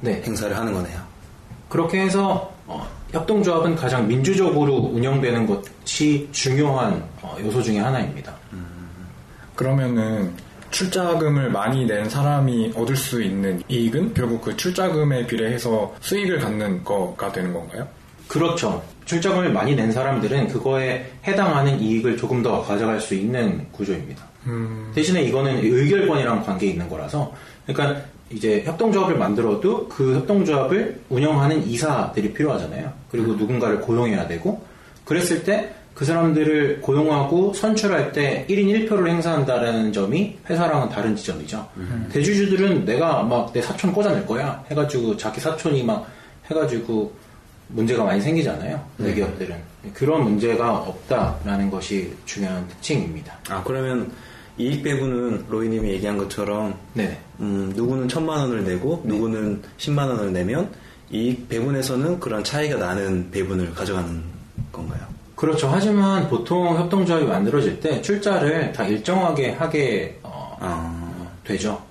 네. 0.02 0.22
행사를 0.26 0.56
하는 0.56 0.74
거네요. 0.74 1.00
그렇게 1.70 2.02
해서 2.02 2.54
어, 2.68 2.86
협동조합은 3.12 3.76
가장 3.76 4.08
민주적으로 4.08 4.76
운영되는 4.76 5.48
것이 5.48 6.28
중요한 6.34 7.04
어, 7.22 7.38
요소 7.40 7.62
중에 7.64 7.80
하나입니다. 7.80 8.36
그러면은 9.56 10.34
출자금을 10.72 11.50
많이 11.50 11.86
낸 11.86 12.10
사람이 12.10 12.74
얻을 12.76 12.96
수 12.96 13.22
있는 13.22 13.62
이익은 13.68 14.14
결국 14.14 14.42
그 14.42 14.56
출자금에 14.56 15.26
비례해서 15.26 15.94
수익을 16.00 16.40
갖는 16.40 16.84
거가 16.84 17.32
되는 17.32 17.54
건가요? 17.54 17.88
그렇죠. 18.28 18.82
출자금을 19.10 19.52
많이 19.52 19.76
낸 19.76 19.92
사람들은 19.92 20.50
그거에 20.50 21.04
해당하는 21.28 21.80
이익을 21.80 22.16
조금 22.16 22.44
더 22.44 22.62
가져갈 22.62 23.02
수 23.02 23.16
있는 23.16 23.66
구조입니다. 23.72 24.24
음, 24.46 24.92
대신에 24.94 25.24
이거는 25.24 25.64
의결권이랑 25.64 26.44
관계 26.44 26.68
있는 26.68 26.88
거라서, 26.88 27.34
그러니까 27.66 28.02
이제 28.30 28.62
협동조합을 28.66 29.18
만들어도 29.18 29.90
그 29.90 30.16
협동조합을 30.18 31.02
운영하는 31.10 31.68
이사들이 31.68 32.34
필요하잖아요. 32.34 32.94
그리고 33.10 33.34
누군가를 33.34 33.82
고용해야 33.82 34.28
되고, 34.28 34.64
그랬을 35.06 35.44
때 35.44 35.74
그 35.96 36.06
사람들을 36.06 36.80
고용하고 36.80 37.52
선출할 37.54 38.14
때 38.14 38.46
1인 38.50 38.88
1표를 38.88 39.10
행사한다는 39.10 39.92
점이 39.92 40.38
회사랑은 40.50 40.88
다른 40.88 41.14
지점이죠. 41.14 41.68
대주주들은 42.14 42.86
내가 42.86 43.22
막 43.24 43.52
내 43.52 43.62
사촌 43.62 43.92
꽂아낼 43.92 44.26
거야 44.26 44.64
해가지고 44.72 45.18
자기 45.18 45.42
사촌이 45.42 45.84
막 45.84 46.08
해가지고 46.50 47.12
문제가 47.70 48.04
많이 48.04 48.22
생기잖아요. 48.22 48.84
대기업들은. 48.98 49.56
그런 49.94 50.24
문제가 50.24 50.78
없다라는 50.78 51.70
것이 51.70 52.14
중요한 52.26 52.68
특징입니다. 52.68 53.38
아 53.50 53.64
그러면 53.64 54.12
이익 54.58 54.84
배분은 54.84 55.46
로이님이 55.48 55.90
얘기한 55.92 56.18
것처럼 56.18 56.76
네. 56.94 57.18
음, 57.40 57.72
누구는 57.76 58.10
천만 58.10 58.40
원을 58.42 58.66
내고 58.66 59.02
누구는 59.06 59.62
십만 59.78 60.10
원을 60.10 60.34
내면 60.34 60.70
이익 61.12 61.48
배분에서는 61.48 62.20
그런 62.20 62.44
차이가 62.44 62.78
나는 62.78 63.32
배분을 63.32 63.74
가져가는 63.74 64.22
건가요? 64.72 65.02
그렇죠. 65.36 65.70
하지만 65.72 66.28
보통 66.28 66.78
협동조합이 66.78 67.26
만들어질 67.26 67.80
때 67.80 68.02
출자를 68.02 68.74
다 68.74 68.84
일정하게 68.84 69.52
하게 69.52 70.20
어, 70.24 70.58
아, 70.60 71.30
되죠. 71.46 71.82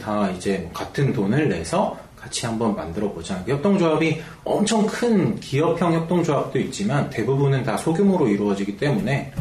다 0.00 0.30
이제 0.30 0.58
뭐 0.58 0.72
같은 0.72 1.12
돈을 1.12 1.48
내서 1.48 1.98
같이 2.24 2.46
한번 2.46 2.74
만들어 2.74 3.12
보자. 3.12 3.42
협동조합이 3.46 4.22
엄청 4.44 4.86
큰 4.86 5.38
기업형 5.40 5.92
협동조합도 5.92 6.58
있지만 6.58 7.10
대부분은 7.10 7.64
다 7.64 7.76
소규모로 7.76 8.28
이루어지기 8.28 8.78
때문에 8.78 9.32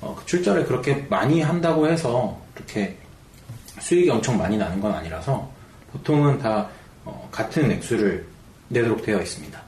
어, 0.00 0.14
그 0.16 0.24
출자를 0.26 0.64
그렇게 0.64 1.04
많이 1.10 1.42
한다고 1.42 1.88
해서 1.88 2.40
이렇게 2.56 2.96
수익이 3.80 4.08
엄청 4.08 4.38
많이 4.38 4.56
나는 4.56 4.80
건 4.80 4.94
아니라서 4.94 5.50
보통은 5.92 6.38
다 6.38 6.68
어, 7.04 7.28
같은 7.32 7.68
액수를 7.72 8.24
내도록 8.68 9.02
되어 9.02 9.20
있습니다. 9.20 9.60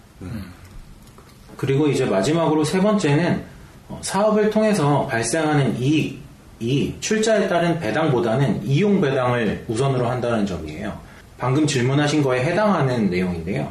그리고 1.57 1.89
이제 1.89 2.05
마지막으로 2.05 2.63
세 2.63 2.81
번째는 2.81 3.45
어, 3.89 3.99
사업을 4.03 4.51
통해서 4.51 5.05
발생하는 5.09 5.81
이익이 5.81 6.97
출자에 7.01 7.49
따른 7.49 7.81
배당보다는 7.81 8.65
이용 8.65 9.01
배당을 9.01 9.65
우선으로 9.67 10.07
한다는 10.07 10.47
점이에요. 10.47 11.12
방금 11.43 11.67
질문하신 11.67 12.23
거에 12.23 12.45
해당하는 12.45 13.11
내용인데요. 13.11 13.69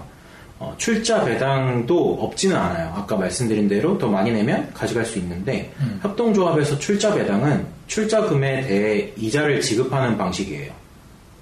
어, 0.59 0.75
출자 0.77 1.23
배당도 1.23 2.17
없지는 2.21 2.53
않아요. 2.53 2.93
아까 2.93 3.15
말씀드린 3.15 3.69
대로 3.69 3.97
더 3.97 4.09
많이 4.09 4.29
내면 4.29 4.69
가져갈 4.73 5.05
수 5.05 5.17
있는데 5.19 5.71
협동조합에서 6.01 6.77
출자 6.79 7.13
배당은 7.13 7.65
출자금에 7.87 8.63
대해 8.63 9.13
이자를 9.15 9.61
지급하는 9.61 10.17
방식이에요. 10.17 10.69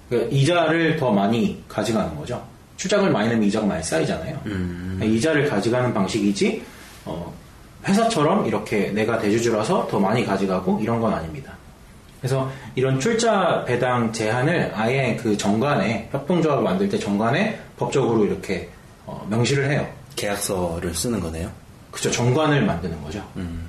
그러니까 0.08 0.30
이자를 0.32 0.96
더 0.98 1.10
많이 1.10 1.60
가져가는 1.68 2.14
거죠. 2.16 2.40
출자금을 2.76 3.10
많이 3.10 3.28
내면 3.28 3.42
이자가 3.42 3.66
많이 3.66 3.82
쌓이잖아요. 3.82 4.38
그러니까 4.44 5.04
이자를 5.06 5.50
가져가는 5.50 5.92
방식이지 5.92 6.62
어, 7.06 7.34
회사처럼 7.88 8.46
이렇게 8.46 8.92
내가 8.92 9.18
대주주라서 9.18 9.88
더 9.90 9.98
많이 9.98 10.24
가져가고 10.24 10.78
이런 10.80 11.00
건 11.00 11.12
아닙니다. 11.12 11.54
그래서 12.20 12.50
이런 12.74 13.00
출자 13.00 13.64
배당 13.64 14.12
제한을 14.12 14.72
아예 14.74 15.16
그 15.16 15.36
정관에 15.36 16.08
협동조합을 16.12 16.62
만들 16.62 16.88
때 16.88 16.98
정관에 16.98 17.58
법적으로 17.78 18.24
이렇게 18.24 18.68
어, 19.06 19.26
명시를 19.30 19.70
해요. 19.70 19.88
계약서를 20.16 20.94
쓰는 20.94 21.18
거네요. 21.20 21.50
그죠 21.90 22.10
정관을 22.10 22.64
만드는 22.64 23.02
거죠. 23.02 23.24
음, 23.36 23.68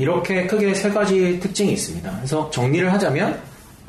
이렇게 0.00 0.46
크게 0.46 0.74
세 0.74 0.90
가지 0.90 1.38
특징이 1.40 1.72
있습니다. 1.72 2.10
그래서 2.16 2.50
정리를 2.50 2.90
하자면 2.92 3.38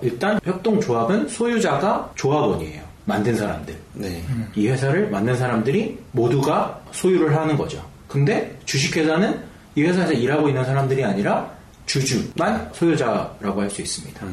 일단 0.01 0.39
협동조합은 0.43 1.29
소유자가 1.29 2.11
조합원이에요. 2.15 2.83
만든 3.05 3.35
사람들. 3.35 3.75
네. 3.93 4.23
이 4.55 4.67
회사를 4.67 5.09
만든 5.09 5.35
사람들이 5.35 5.99
모두가 6.11 6.81
소유를 6.91 7.35
하는 7.35 7.57
거죠. 7.57 7.83
근데 8.07 8.57
주식회사는 8.65 9.41
이 9.75 9.83
회사에서 9.83 10.13
일하고 10.13 10.47
있는 10.47 10.63
사람들이 10.63 11.03
아니라 11.03 11.51
주주만 11.85 12.69
소유자라고 12.73 13.61
할 13.61 13.69
수 13.69 13.81
있습니다. 13.81 14.25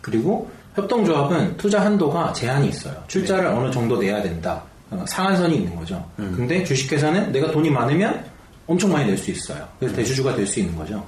그리고 0.00 0.50
협동조합은 0.74 1.56
투자 1.56 1.80
한도가 1.84 2.32
제한이 2.32 2.68
있어요. 2.68 3.02
출자를 3.08 3.46
어느 3.46 3.70
정도 3.70 3.98
내야 4.00 4.22
된다. 4.22 4.62
어, 4.90 5.04
상한선이 5.06 5.56
있는 5.56 5.74
거죠. 5.76 6.08
근데 6.16 6.64
주식회사는 6.64 7.32
내가 7.32 7.50
돈이 7.50 7.68
많으면 7.70 8.24
엄청 8.66 8.92
많이 8.92 9.06
낼 9.06 9.18
수 9.18 9.30
있어요. 9.30 9.66
그래서 9.78 9.94
대주주가 9.96 10.34
될 10.34 10.46
수 10.46 10.60
있는 10.60 10.76
거죠. 10.76 11.06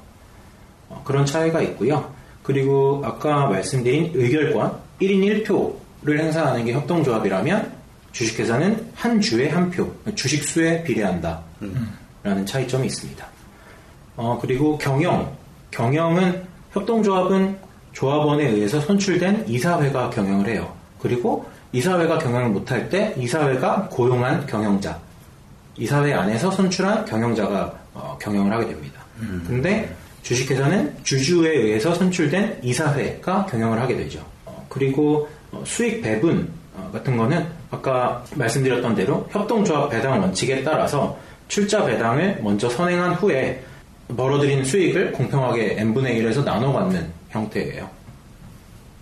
어, 0.89 1.01
그런 1.05 1.25
차이가 1.25 1.61
있고요. 1.63 2.13
그리고 2.43 3.01
아까 3.05 3.47
말씀드린 3.47 4.11
의결권 4.15 4.77
1인 5.01 5.45
1표를 5.47 6.19
행사하는 6.19 6.65
게 6.65 6.73
협동조합이라면 6.73 7.73
주식회사는 8.13 8.91
한 8.95 9.21
주에 9.21 9.49
한 9.49 9.71
표, 9.71 9.91
주식 10.15 10.43
수에 10.43 10.83
비례한다. 10.83 11.41
라는 12.23 12.45
차이점이 12.45 12.87
있습니다. 12.87 13.25
어, 14.17 14.39
그리고 14.43 14.77
경영. 14.79 15.33
경영은 15.71 16.43
협동조합은 16.73 17.57
조합원에 17.93 18.49
의해서 18.49 18.81
선출된 18.81 19.45
이사회가 19.49 20.11
경영을 20.11 20.47
해요. 20.47 20.73
그리고 21.01 21.47
이사회가 21.73 22.19
경영을 22.19 22.51
못할 22.51 22.89
때 22.89 23.15
이사회가 23.17 23.89
고용한 23.91 24.47
경영자. 24.47 24.99
이사회 25.77 26.13
안에서 26.13 26.51
선출한 26.51 27.05
경영자가 27.05 27.73
어, 27.95 28.19
경영을 28.21 28.53
하게 28.53 28.67
됩니다. 28.69 29.01
근데 29.47 29.95
주식회사는 30.23 30.97
주주에 31.03 31.51
의해서 31.51 31.95
선출된 31.95 32.61
이사회가 32.63 33.47
경영을 33.47 33.81
하게 33.81 33.97
되죠. 33.97 34.25
어, 34.45 34.65
그리고 34.69 35.29
어, 35.53 35.63
수익 35.67 36.03
배분 36.03 36.51
어, 36.75 36.91
같은 36.93 37.17
거는 37.17 37.47
아까 37.71 38.25
말씀드렸던 38.35 38.95
대로 38.95 39.27
협동조합 39.31 39.91
배당 39.91 40.21
원칙에 40.21 40.63
따라서 40.63 41.19
출자 41.49 41.85
배당을 41.85 42.41
먼저 42.43 42.69
선행한 42.69 43.15
후에 43.15 43.63
벌어들인 44.17 44.65
수익을 44.65 45.13
공평하게 45.13 45.77
n분의 45.79 46.23
1에서 46.23 46.45
나눠 46.45 46.73
갖는 46.73 47.11
형태예요. 47.31 47.89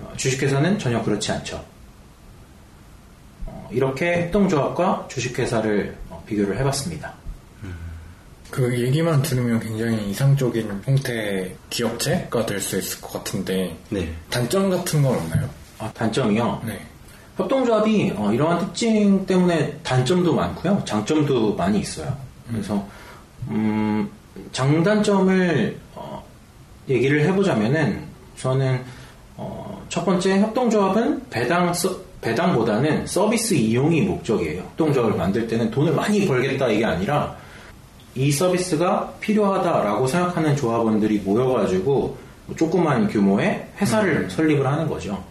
어, 0.01 0.13
주식회사는 0.17 0.79
전혀 0.79 1.03
그렇지 1.03 1.33
않죠. 1.33 1.65
어, 3.47 3.69
이렇게 3.73 4.23
협동조합과 4.25 5.07
주식회사를 5.09 5.97
어, 6.11 6.23
비교를 6.27 6.59
해봤습니다. 6.59 7.15
그 8.51 8.81
얘기만 8.81 9.21
들으면 9.23 9.61
굉장히 9.61 10.11
이상적인 10.11 10.83
형태의 10.85 11.55
기업체가 11.69 12.47
될 12.47 12.61
수 12.61 12.79
있을 12.79 13.01
것 13.01 13.13
같은데 13.13 13.77
네. 13.91 14.11
단점 14.31 14.71
같은 14.71 15.03
건 15.03 15.17
없나요? 15.17 15.49
아, 15.79 15.93
단점이요. 15.93 16.63
네. 16.65 16.81
협동조합이 17.37 18.15
어, 18.17 18.33
이러한 18.33 18.59
특징 18.61 19.27
때문에 19.27 19.79
단점도 19.83 20.35
많고요, 20.35 20.83
장점도 20.87 21.55
많이 21.55 21.81
있어요. 21.81 22.17
그래서 22.51 22.85
음, 23.49 24.11
장단점을 24.53 25.77
어, 25.95 26.25
얘기를 26.89 27.23
해보자면은 27.23 28.01
저는 28.37 28.81
어, 29.37 29.85
첫 29.89 30.05
번째 30.05 30.41
협동조합은 30.41 31.23
배당 31.31 31.73
서- 31.75 31.97
배당보다는 32.21 33.07
서비스 33.07 33.55
이용이 33.55 34.03
목적이에요. 34.03 34.63
협동조합을 34.63 35.17
만들 35.17 35.47
때는 35.47 35.71
돈을 35.71 35.93
많이 35.95 36.27
벌겠다 36.27 36.69
이게 36.69 36.85
아니라 36.85 37.37
이 38.15 38.33
서비스가 38.33 39.13
필요하다라고 39.21 40.07
생각하는 40.09 40.57
조합원들이 40.57 41.19
모여가지고 41.21 42.17
조그만 42.57 43.07
규모의 43.07 43.67
회사를 43.81 44.29
설립을 44.31 44.67
하는 44.67 44.89
거죠. 44.89 45.23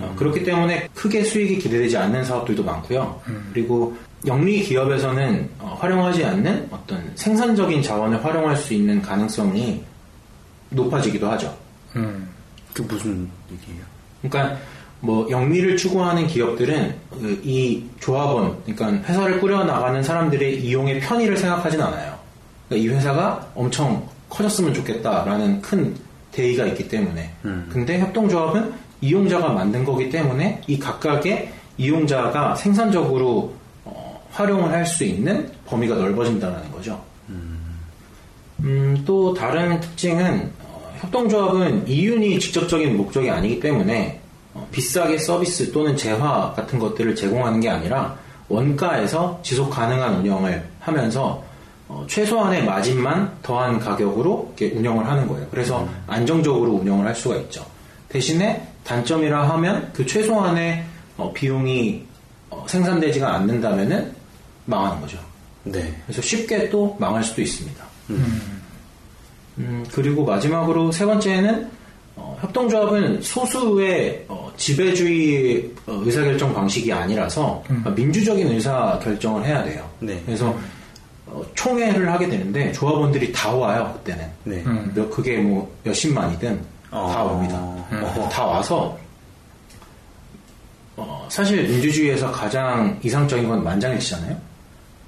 어, 0.00 0.14
그렇기 0.16 0.44
때문에 0.44 0.88
크게 0.94 1.24
수익이 1.24 1.58
기대되지 1.58 1.96
않는 1.96 2.24
사업들도 2.24 2.62
많고요. 2.64 3.20
그리고 3.52 3.94
영리 4.26 4.62
기업에서는 4.62 5.50
어, 5.58 5.76
활용하지 5.80 6.24
않는 6.24 6.68
어떤 6.70 7.12
생산적인 7.14 7.82
자원을 7.82 8.24
활용할 8.24 8.56
수 8.56 8.74
있는 8.74 9.00
가능성이 9.02 9.82
높아지기도 10.70 11.30
하죠. 11.32 11.56
음. 11.96 12.28
그 12.72 12.82
무슨 12.82 13.28
얘기예요? 13.52 13.84
그러니까 14.22 14.58
뭐 15.00 15.28
영리를 15.30 15.76
추구하는 15.76 16.26
기업들은 16.26 16.94
그이 17.10 17.84
조합원, 18.00 18.56
그러니까 18.64 19.08
회사를 19.08 19.38
꾸려 19.38 19.62
나가는 19.64 20.02
사람들의 20.02 20.64
이용의 20.64 21.00
편의를 21.00 21.36
생각하진 21.36 21.80
않아요. 21.80 22.18
그러니까 22.68 22.90
이 22.90 22.96
회사가 22.96 23.46
엄청 23.54 24.08
커졌으면 24.30 24.72
좋겠다라는 24.72 25.60
큰 25.60 25.94
대의가 26.32 26.64
있기 26.66 26.88
때문에. 26.88 27.30
근데 27.70 28.00
협동조합은 28.00 28.72
이용자가 29.02 29.50
만든 29.50 29.84
거기 29.84 30.08
때문에 30.08 30.62
이 30.66 30.78
각각의 30.78 31.52
이용자가 31.76 32.54
생산적으로 32.56 33.52
어, 33.52 33.63
활용을 34.34 34.70
할 34.70 34.84
수 34.84 35.04
있는 35.04 35.50
범위가 35.66 35.94
넓어진다는 35.94 36.70
거죠. 36.72 37.00
음, 38.60 39.02
또 39.06 39.34
다른 39.34 39.80
특징은 39.80 40.50
어, 40.62 40.92
협동조합은 41.00 41.88
이윤이 41.88 42.38
직접적인 42.38 42.96
목적이 42.96 43.30
아니기 43.30 43.60
때문에 43.60 44.20
어, 44.54 44.66
비싸게 44.70 45.18
서비스 45.18 45.72
또는 45.72 45.96
재화 45.96 46.52
같은 46.54 46.78
것들을 46.78 47.14
제공하는 47.14 47.60
게 47.60 47.68
아니라 47.68 48.16
원가에서 48.48 49.40
지속 49.42 49.70
가능한 49.70 50.16
운영을 50.16 50.64
하면서 50.80 51.42
어, 51.88 52.04
최소한의 52.08 52.64
마진만 52.64 53.30
더한 53.42 53.78
가격으로 53.78 54.54
운영을 54.60 55.06
하는 55.06 55.28
거예요. 55.28 55.46
그래서 55.50 55.86
안정적으로 56.06 56.72
운영을 56.72 57.06
할 57.06 57.14
수가 57.14 57.36
있죠. 57.36 57.64
대신에 58.08 58.66
단점이라 58.84 59.48
하면 59.50 59.90
그 59.92 60.06
최소한의 60.06 60.84
어, 61.16 61.32
비용이 61.32 62.04
어, 62.50 62.64
생산되지가 62.68 63.34
않는다면은 63.34 64.23
망하는 64.64 65.00
거죠. 65.00 65.18
네. 65.64 65.94
그래서 66.06 66.22
쉽게 66.22 66.68
또 66.70 66.96
망할 66.98 67.22
수도 67.22 67.42
있습니다. 67.42 67.84
음, 69.58 69.84
그리고 69.92 70.24
마지막으로 70.24 70.92
세 70.92 71.04
번째는 71.04 71.70
어, 72.16 72.38
협동조합은 72.40 73.22
소수의 73.22 74.24
어, 74.28 74.52
지배주의 74.56 75.70
어, 75.86 76.02
의사결정 76.04 76.54
방식이 76.54 76.92
아니라서 76.92 77.62
어, 77.84 77.90
민주적인 77.90 78.48
의사결정을 78.48 79.44
해야 79.44 79.64
돼요. 79.64 79.88
네. 80.00 80.22
그래서 80.24 80.56
어, 81.26 81.42
총회를 81.54 82.10
하게 82.12 82.28
되는데 82.28 82.70
조합원들이 82.72 83.32
다 83.32 83.52
와요 83.52 83.92
그때는. 83.96 84.30
네. 84.44 84.62
음. 84.66 84.92
몇, 84.94 85.10
그게 85.10 85.38
뭐 85.38 85.72
몇십만이든 85.82 86.60
어. 86.90 87.10
다 87.12 87.24
옵니다. 87.24 87.58
음. 87.92 88.02
어, 88.04 88.28
다 88.28 88.44
와서 88.44 88.96
어, 90.96 91.26
사실 91.28 91.66
민주주의에서 91.66 92.30
가장 92.30 92.98
이상적인 93.02 93.48
건 93.48 93.64
만장일치잖아요. 93.64 94.53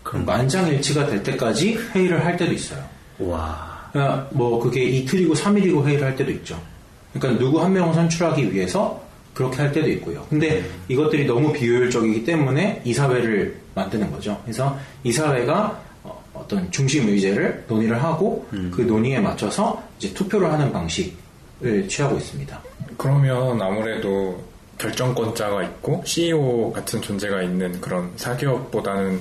그럼 0.07 0.25
만장일치가 0.25 1.07
될 1.07 1.23
때까지 1.25 1.75
회의를 1.75 2.25
할 2.25 2.37
때도 2.37 2.53
있어요. 2.53 2.83
와. 3.19 3.89
그러니까 3.93 4.29
뭐 4.31 4.61
그게 4.61 4.85
이틀이고 4.85 5.35
3일이고 5.35 5.85
회의를 5.85 6.07
할 6.07 6.17
때도 6.17 6.31
있죠. 6.31 6.61
그러니까 7.13 7.43
누구 7.43 7.61
한 7.61 7.73
명을 7.73 7.93
선출하기 7.93 8.55
위해서 8.55 9.03
그렇게 9.35 9.57
할 9.57 9.73
때도 9.73 9.89
있고요. 9.91 10.25
근데 10.31 10.65
이것들이 10.89 11.27
너무 11.27 11.53
비효율적이기 11.53 12.25
때문에 12.25 12.83
이사회를 12.85 13.57
만드는 13.75 14.13
거죠. 14.13 14.41
그래서 14.45 14.79
이사회가 15.03 15.81
어, 16.05 16.25
어떤 16.35 16.71
중심 16.71 17.09
의제를 17.09 17.65
논의를 17.67 18.01
하고 18.03 18.47
그 18.71 18.83
논의에 18.83 19.19
맞춰서 19.19 19.83
이제 19.99 20.15
투표를 20.15 20.53
하는 20.53 20.73
방식을 20.73 21.89
취하고 21.89 22.17
있습니다. 22.17 22.63
그러면 22.97 23.61
아무래도 23.61 24.41
결정권자가 24.79 25.65
있고 25.65 26.03
CEO 26.07 26.73
같은 26.73 27.03
존재가 27.03 27.43
있는 27.43 27.81
그런 27.81 28.13
사기업보다는 28.17 29.21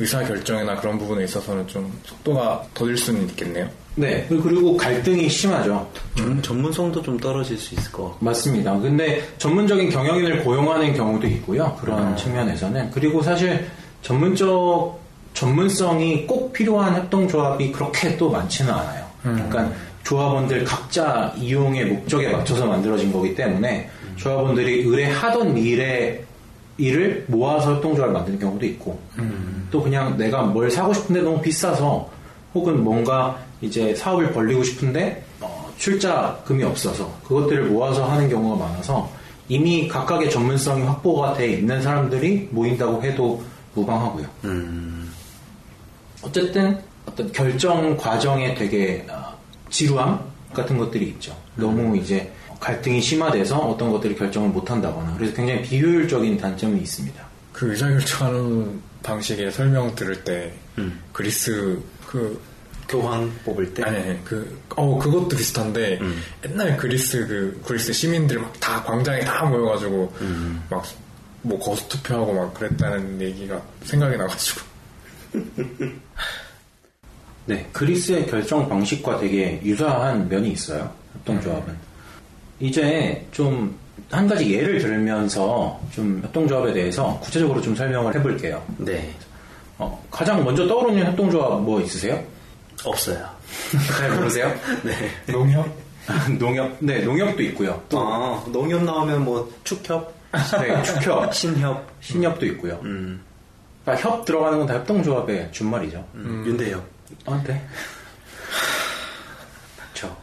의사 0.00 0.22
결정이나 0.24 0.76
그런 0.76 0.98
부분에 0.98 1.24
있어서는 1.24 1.66
좀 1.68 1.92
속도가 2.04 2.64
더딜 2.74 2.96
수는 2.96 3.28
있겠네요. 3.28 3.68
네. 3.96 4.26
그리고 4.28 4.76
갈등이 4.76 5.28
심하죠. 5.28 5.88
전, 6.16 6.42
전문성도 6.42 7.00
좀 7.02 7.16
떨어질 7.16 7.56
수 7.56 7.74
있을 7.74 7.92
것 7.92 8.04
같고. 8.04 8.24
맞습니다. 8.24 8.76
근데 8.80 9.22
전문적인 9.38 9.90
경영인을 9.90 10.42
고용하는 10.42 10.94
경우도 10.94 11.26
있고요. 11.28 11.76
그런 11.80 12.16
측면에서는. 12.16 12.90
그리고 12.90 13.22
사실 13.22 13.66
전문적, 14.02 15.00
전문성이 15.32 16.26
꼭 16.26 16.52
필요한 16.52 16.94
협동조합이 16.96 17.70
그렇게 17.72 18.16
또 18.16 18.30
많지는 18.30 18.72
않아요. 18.72 19.04
그러니까 19.22 19.72
조합원들 20.02 20.64
각자 20.64 21.32
이용의 21.36 21.86
목적에 21.86 22.28
맞춰서 22.28 22.66
만들어진 22.66 23.12
거기 23.12 23.34
때문에 23.34 23.88
조합원들이 24.16 24.82
의뢰하던 24.82 25.56
일에 25.56 26.22
일을 26.76 27.24
모아서 27.28 27.74
협동조합을 27.74 28.12
만드는 28.12 28.38
경우도 28.38 28.66
있고 28.66 28.98
또 29.70 29.82
그냥 29.82 30.16
내가 30.16 30.42
뭘 30.42 30.70
사고 30.70 30.92
싶은데 30.92 31.22
너무 31.22 31.40
비싸서 31.40 32.10
혹은 32.54 32.82
뭔가 32.82 33.38
이제 33.60 33.94
사업을 33.94 34.32
벌리고 34.32 34.62
싶은데 34.62 35.24
어, 35.40 35.72
출자금이 35.78 36.62
없어서 36.62 37.12
그것들을 37.26 37.64
모아서 37.64 38.04
하는 38.04 38.28
경우가 38.28 38.64
많아서 38.64 39.10
이미 39.48 39.88
각각의 39.88 40.30
전문성이 40.30 40.82
확보가 40.82 41.34
돼 41.34 41.52
있는 41.52 41.82
사람들이 41.82 42.48
모인다고 42.50 43.02
해도 43.02 43.42
무방하고요. 43.74 44.26
음, 44.44 45.12
어쨌든 46.22 46.78
어떤 47.06 47.30
결정 47.32 47.96
과정에 47.96 48.54
되게 48.54 49.04
어, 49.10 49.36
지루함 49.70 50.20
같은 50.52 50.78
것들이 50.78 51.06
있죠. 51.06 51.36
너무 51.56 51.96
이제 51.96 52.32
갈등이 52.60 53.00
심화돼서 53.00 53.58
어떤 53.58 53.90
것들이 53.90 54.14
결정을 54.16 54.48
못한다거나 54.50 55.14
그래서 55.16 55.34
굉장히 55.34 55.62
비효율적인 55.62 56.38
단점이 56.38 56.80
있습니다. 56.80 57.24
그 57.52 57.70
의사 57.70 57.88
결정하는 57.88 58.80
방식의 59.02 59.52
설명 59.52 59.94
들을 59.94 60.24
때 60.24 60.52
음. 60.78 61.00
그리스 61.12 61.80
그 62.06 62.40
교황 62.88 63.32
뽑을 63.44 63.72
때. 63.74 63.82
아니, 63.82 63.96
아니, 63.96 64.24
그, 64.24 64.60
어, 64.76 64.98
그것도 64.98 65.28
비슷한데, 65.28 65.98
음. 66.00 66.20
옛날 66.44 66.76
그리스 66.76 67.26
그, 67.26 67.60
그리스 67.66 67.92
시민들 67.92 68.38
막 68.38 68.52
다 68.60 68.82
광장에 68.82 69.20
다 69.20 69.44
모여가지고, 69.46 70.14
음. 70.20 70.62
막, 70.70 70.84
뭐 71.42 71.58
거수 71.58 71.88
투표하고 71.88 72.32
막 72.32 72.54
그랬다는 72.54 73.20
얘기가 73.20 73.60
생각이 73.84 74.16
나가지고. 74.16 74.60
네, 77.46 77.68
그리스의 77.72 78.26
결정 78.26 78.68
방식과 78.68 79.18
되게 79.18 79.60
유사한 79.62 80.28
면이 80.28 80.52
있어요. 80.52 80.90
협동조합은. 81.14 81.76
이제 82.64 83.26
좀 83.32 83.84
한 84.10 84.28
가지 84.28 84.52
예를 84.52 84.78
들면서 84.78 85.80
좀 85.92 86.20
협동조합에 86.24 86.72
대해서 86.72 87.18
구체적으로 87.20 87.60
좀 87.60 87.74
설명을 87.74 88.14
해볼게요. 88.14 88.62
네. 88.78 89.12
어, 89.78 90.04
가장 90.10 90.44
먼저 90.44 90.66
떠오르는 90.66 91.04
협동조합 91.06 91.62
뭐 91.62 91.80
있으세요? 91.80 92.22
없어요. 92.84 93.28
잘 93.98 94.10
모르세요? 94.14 94.54
네. 94.84 95.10
농협? 95.32 95.66
농협? 96.38 96.76
네, 96.80 97.00
농협도 97.00 97.42
있고요. 97.44 97.82
또 97.88 97.98
아, 98.00 98.44
농협 98.52 98.84
나오면 98.84 99.24
뭐, 99.24 99.50
축협, 99.64 100.14
네, 100.60 100.82
축협, 100.82 101.32
신협, 101.34 101.84
신협도 102.00 102.46
있고요. 102.46 102.78
음, 102.84 103.20
그러니까 103.84 104.08
협 104.08 104.24
들어가는 104.24 104.58
건 104.58 104.66
다 104.66 104.74
협동조합의 104.74 105.48
준말이죠. 105.50 106.06
음, 106.14 106.44
윤대협. 106.46 106.84
아, 107.26 107.42
네. 107.44 107.60
그렇죠. 109.76 110.14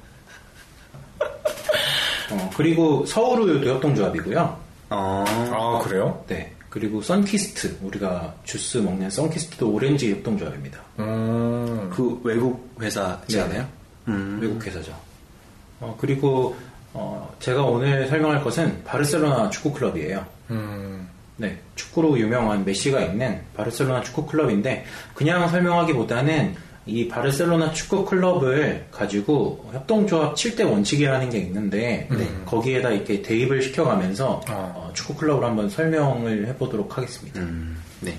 어, 2.31 2.49
그리고 2.55 3.05
서울우유도 3.05 3.69
협동조합이고요. 3.69 4.57
어, 4.89 5.25
아, 5.27 5.79
그래요? 5.83 6.23
네. 6.27 6.51
그리고 6.69 7.01
선키스트, 7.01 7.79
우리가 7.81 8.33
주스 8.45 8.77
먹는 8.77 9.09
선키스트도 9.09 9.69
오렌지 9.69 10.11
협동조합입니다. 10.11 10.79
음, 10.99 11.89
그 11.93 12.19
외국 12.23 12.75
회사지 12.79 13.35
네. 13.35 13.41
않아요? 13.43 13.67
음, 14.07 14.39
외국 14.41 14.65
회사죠. 14.65 14.95
어, 15.81 15.97
그리고 15.99 16.55
어, 16.93 17.33
제가 17.39 17.63
오늘 17.63 18.07
설명할 18.07 18.41
것은 18.43 18.83
바르셀로나 18.85 19.49
축구 19.49 19.73
클럽이에요. 19.73 20.25
음, 20.51 21.09
네, 21.35 21.57
축구로 21.75 22.17
유명한 22.17 22.63
메시가 22.63 23.01
있는 23.01 23.41
바르셀로나 23.55 24.01
축구 24.01 24.25
클럽인데 24.25 24.85
그냥 25.13 25.47
설명하기보다는 25.49 26.55
이 26.91 27.08
바르셀로나 27.08 27.71
축구 27.71 28.04
클럽을 28.04 28.88
가지고 28.91 29.69
협동조합 29.71 30.36
7대 30.36 30.69
원칙이라는 30.69 31.30
게 31.30 31.38
있는데 31.39 32.10
거기에다 32.45 32.89
이렇게 32.89 33.21
대입을 33.21 33.62
시켜가면서 33.62 34.41
아. 34.47 34.73
어, 34.75 34.91
축구 34.93 35.15
클럽을 35.15 35.45
한번 35.45 35.69
설명을 35.69 36.47
해보도록 36.47 36.97
하겠습니다. 36.97 37.39
음, 37.39 37.77
네. 38.01 38.17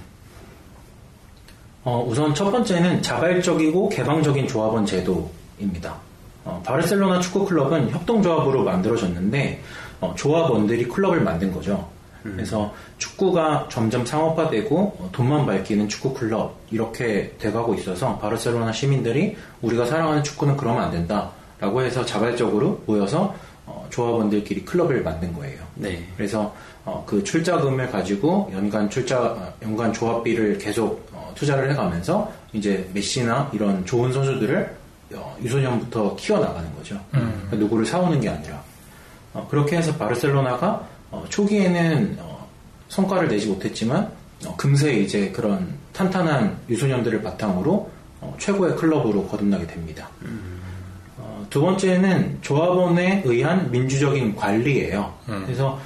어, 1.84 2.02
우선 2.08 2.34
첫 2.34 2.50
번째는 2.50 3.02
자발적이고 3.02 3.90
개방적인 3.90 4.48
조합원 4.48 4.86
제도입니다. 4.86 5.96
어, 6.44 6.62
바르셀로나 6.64 7.20
축구 7.20 7.44
클럽은 7.44 7.90
협동조합으로 7.90 8.64
만들어졌는데 8.64 9.62
어, 10.00 10.14
조합원들이 10.16 10.88
클럽을 10.88 11.20
만든 11.20 11.52
거죠. 11.52 11.88
그래서 12.22 12.72
축구가 12.98 13.68
점점 13.70 14.06
상업화되고 14.06 14.78
어, 14.78 15.08
돈만 15.12 15.46
밝히는 15.46 15.88
축구 15.88 16.14
클럽 16.14 16.56
이렇게 16.70 17.34
돼가고 17.38 17.74
있어서 17.74 18.18
바르셀로나 18.18 18.72
시민들이 18.72 19.36
우리가 19.60 19.86
사랑하는 19.86 20.22
축구는 20.22 20.56
그러면 20.56 20.84
안 20.84 20.90
된다라고 20.90 21.82
해서 21.82 22.04
자발적으로 22.04 22.82
모여서 22.86 23.34
어, 23.66 23.86
조합원들끼리 23.90 24.64
클럽을 24.64 25.02
만든 25.02 25.32
거예요. 25.32 25.62
네. 25.74 26.06
그래서 26.16 26.54
어, 26.84 27.04
그 27.06 27.22
출자금을 27.22 27.90
가지고 27.90 28.50
연간 28.52 28.90
출자 28.90 29.20
어, 29.20 29.52
연간 29.62 29.92
조합비를 29.92 30.58
계속 30.58 31.08
어, 31.12 31.32
투자를 31.34 31.70
해가면서 31.70 32.32
이제 32.52 32.88
메시나 32.92 33.50
이런 33.52 33.84
좋은 33.86 34.12
선수들을 34.12 34.76
어, 35.14 35.36
유소년부터 35.42 36.16
키워나가는 36.16 36.74
거죠. 36.74 36.98
그러니까 37.10 37.56
누구를 37.56 37.86
사오는 37.86 38.20
게 38.20 38.28
아니라 38.28 38.62
어, 39.34 39.46
그렇게 39.50 39.76
해서 39.76 39.94
바르셀로나가 39.96 40.86
어, 41.12 41.24
초기에는 41.28 42.16
어, 42.20 42.48
성과를 42.88 43.28
내지 43.28 43.46
못했지만 43.46 44.10
어, 44.46 44.56
금세 44.56 44.94
이제 44.94 45.30
그런 45.30 45.74
탄탄한 45.92 46.58
유소년들을 46.68 47.22
바탕으로 47.22 47.90
어, 48.20 48.36
최고의 48.38 48.76
클럽으로 48.76 49.26
거듭나게 49.28 49.66
됩니다. 49.66 50.08
어, 51.18 51.46
두 51.50 51.60
번째는 51.60 52.38
조합원에 52.40 53.22
의한 53.24 53.70
민주적인 53.70 54.34
관리예요. 54.34 55.14
그래서 55.26 55.78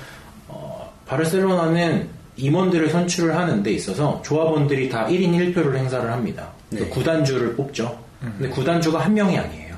어, 0.49 0.93
바르셀로나는 1.07 2.09
임원들을 2.37 2.91
선출을 2.91 3.37
하는 3.37 3.63
데 3.63 3.73
있어서 3.73 4.23
조합원들이 4.25 4.89
다 4.89 5.07
1인 5.07 5.55
1표를 5.55 5.77
행사를 5.77 6.11
합니다. 6.11 6.51
그 6.71 6.77
네. 6.77 6.89
구단주를 6.89 7.57
뽑죠. 7.57 7.99
근데 8.21 8.49
구단주가 8.49 9.01
한 9.01 9.15
명이 9.15 9.39
아니에요. 9.39 9.77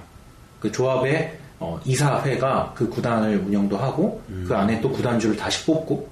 그 0.60 0.72
조합의 0.72 1.37
어, 1.60 1.80
이사회가 1.84 2.72
그 2.74 2.88
구단을 2.88 3.38
운영도 3.38 3.76
하고 3.76 4.22
그 4.46 4.54
안에 4.54 4.80
또 4.80 4.90
구단주를 4.90 5.36
다시 5.36 5.64
뽑고 5.66 6.08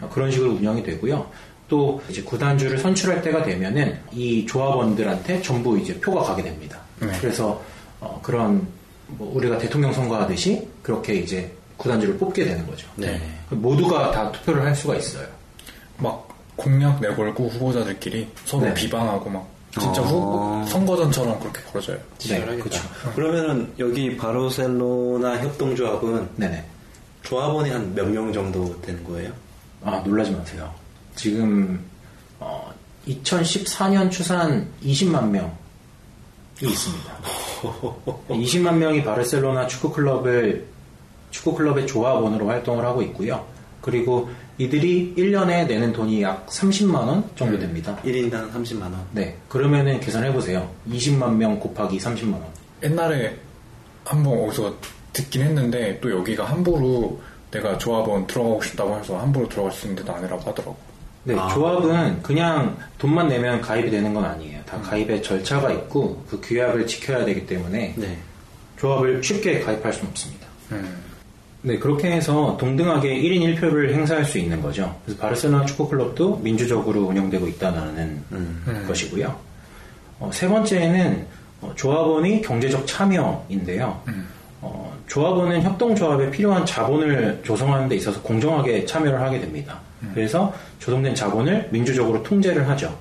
어, 0.00 0.10
그런 0.12 0.30
식으로 0.30 0.52
운영이 0.52 0.82
되고요. 0.82 1.26
또 1.68 2.02
이제 2.08 2.22
구단주를 2.22 2.78
선출할 2.78 3.22
때가 3.22 3.44
되면은 3.44 3.98
이 4.12 4.44
조합원들한테 4.46 5.40
전부 5.40 5.78
이제 5.78 5.98
표가 6.00 6.22
가게 6.22 6.42
됩니다. 6.42 6.80
네. 6.98 7.08
그래서 7.20 7.62
어, 8.00 8.20
그런 8.22 8.66
뭐 9.06 9.32
우리가 9.36 9.58
대통령 9.58 9.92
선거하듯이 9.92 10.68
그렇게 10.82 11.14
이제 11.14 11.50
구단주를 11.76 12.18
뽑게 12.18 12.44
되는 12.44 12.66
거죠. 12.66 12.88
네. 12.96 13.20
모두가 13.48 14.10
다 14.10 14.30
투표를 14.32 14.62
할 14.62 14.74
수가 14.74 14.96
있어요. 14.96 15.26
막 15.96 16.28
공약 16.56 17.00
내걸고 17.00 17.48
후보자들끼리 17.48 18.28
서로 18.44 18.64
네. 18.64 18.74
비방하고 18.74 19.30
막 19.30 19.48
진짜 19.78 20.02
어. 20.02 20.04
후 20.64 20.68
선거전처럼 20.70 21.38
그렇게 21.38 21.60
벌어져요. 21.64 21.98
네, 22.28 22.40
그렇죠. 22.40 22.62
그렇죠. 22.64 22.82
그러면은 23.14 23.72
여기 23.78 24.16
바르셀로나 24.16 25.38
협동조합은 25.38 26.28
네네. 26.36 26.64
조합원이 27.22 27.70
한 27.70 27.94
몇 27.94 28.06
명 28.08 28.32
정도 28.32 28.80
되는 28.82 29.04
거예요? 29.04 29.32
아, 29.84 29.98
놀라지 30.04 30.32
마세요. 30.32 30.72
지금, 31.14 31.82
어, 32.40 32.72
2014년 33.06 34.10
추산 34.10 34.68
20만 34.82 35.28
명이 35.28 35.50
있습니다. 36.62 37.12
20만 38.28 38.74
명이 38.76 39.04
바르셀로나 39.04 39.66
축구 39.66 39.92
클럽을, 39.92 40.66
축구 41.30 41.54
클럽의 41.54 41.86
조합원으로 41.86 42.48
활동을 42.48 42.84
하고 42.84 43.02
있고요. 43.02 43.44
그리고 43.80 44.28
이들이 44.60 45.14
1년에 45.16 45.66
내는 45.66 45.90
돈이 45.90 46.22
약 46.22 46.46
30만원 46.48 47.34
정도 47.34 47.58
됩니다. 47.58 47.96
1인당 48.04 48.52
30만 48.52 48.82
원. 48.82 49.06
네. 49.12 49.34
그러면은 49.48 49.98
계산해보세요. 50.00 50.70
20만 50.86 51.34
명 51.36 51.58
곱하기 51.58 51.96
30만원. 51.96 52.42
옛날에 52.82 53.34
한번 54.04 54.38
어디서 54.44 54.76
듣긴 55.14 55.42
했는데 55.42 55.98
또 56.02 56.10
여기가 56.10 56.44
함부로 56.44 57.18
내가 57.50 57.78
조합원 57.78 58.26
들어가고 58.26 58.60
싶다고 58.60 58.98
해서 58.98 59.18
함부로 59.18 59.48
들어갈 59.48 59.72
수 59.72 59.86
있는 59.86 59.96
데도 60.02 60.12
아니라고 60.14 60.42
하더라고. 60.50 60.76
네, 61.24 61.34
아. 61.38 61.48
조합은 61.48 62.22
그냥 62.22 62.76
돈만 62.98 63.28
내면 63.28 63.62
가입이 63.62 63.90
되는 63.90 64.12
건 64.12 64.26
아니에요. 64.26 64.60
다 64.66 64.78
가입의 64.82 65.22
절차가 65.22 65.72
있고 65.72 66.22
그 66.28 66.38
규약을 66.42 66.86
지켜야 66.86 67.24
되기 67.24 67.46
때문에 67.46 67.94
네. 67.96 68.18
조합을 68.78 69.22
쉽게 69.24 69.60
가입할 69.60 69.90
수는 69.90 70.10
없습니다. 70.10 70.46
음. 70.72 71.09
네, 71.62 71.78
그렇게 71.78 72.10
해서 72.10 72.56
동등하게 72.58 73.20
1인 73.20 73.54
1표를 73.58 73.92
행사할 73.92 74.24
수 74.24 74.38
있는 74.38 74.62
거죠. 74.62 74.96
그래서 75.04 75.20
바르셀로나 75.20 75.66
축구클럽도 75.66 76.38
민주적으로 76.38 77.02
운영되고 77.02 77.46
있다는 77.48 78.22
음. 78.32 78.62
음. 78.66 78.84
것이고요. 78.88 79.36
어, 80.20 80.30
세 80.32 80.48
번째는 80.48 81.26
어, 81.60 81.72
조합원의 81.76 82.40
경제적 82.40 82.86
참여인데요. 82.86 84.02
어, 84.62 84.98
조합원은 85.06 85.62
협동조합에 85.62 86.30
필요한 86.30 86.64
자본을 86.64 87.40
조성하는 87.42 87.88
데 87.88 87.96
있어서 87.96 88.20
공정하게 88.22 88.86
참여를 88.86 89.20
하게 89.20 89.40
됩니다. 89.40 89.80
그래서 90.14 90.54
조성된 90.78 91.14
자본을 91.14 91.68
민주적으로 91.70 92.22
통제를 92.22 92.66
하죠. 92.70 92.96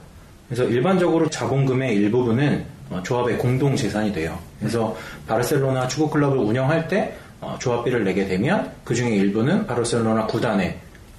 그래서 0.49 0.65
일반적으로 0.65 1.29
자본금의 1.29 1.95
일부분은 1.95 2.65
어, 2.89 3.01
조합의 3.03 3.37
공동 3.37 3.75
재산이 3.75 4.11
돼요. 4.11 4.37
그래서 4.59 4.97
바르셀로나 5.27 5.87
축구 5.87 6.09
클럽을 6.09 6.37
운영할 6.37 6.87
때 6.87 7.15
어, 7.41 7.57
조합비를 7.59 8.03
내게 8.03 8.25
되면 8.25 8.71
그 8.83 8.93
중에 8.93 9.09
일부는 9.15 9.65
바르셀로나 9.65 10.27
구단에 10.27 10.77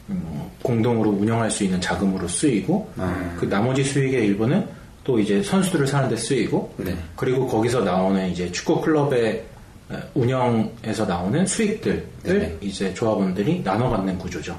음, 0.08 0.42
공동으로 0.62 1.10
운영할 1.10 1.50
수 1.50 1.64
있는 1.64 1.80
자금으로 1.80 2.28
쓰이고 2.28 2.92
그 3.38 3.48
나머지 3.48 3.82
수익의 3.84 4.26
일부는 4.26 4.66
또 5.04 5.18
이제 5.18 5.42
선수들을 5.42 5.86
사는데 5.86 6.16
쓰이고 6.16 6.74
네. 6.78 6.96
그리고 7.16 7.46
거기서 7.46 7.80
나오는 7.80 8.28
이제 8.28 8.50
축구 8.52 8.80
클럽의 8.80 9.44
에, 9.92 9.96
운영에서 10.14 11.06
나오는 11.06 11.46
수익들을 11.46 12.06
네네. 12.22 12.58
이제 12.60 12.92
조합원들이 12.92 13.62
나눠 13.64 13.88
갖는 13.88 14.18
구조죠. 14.18 14.56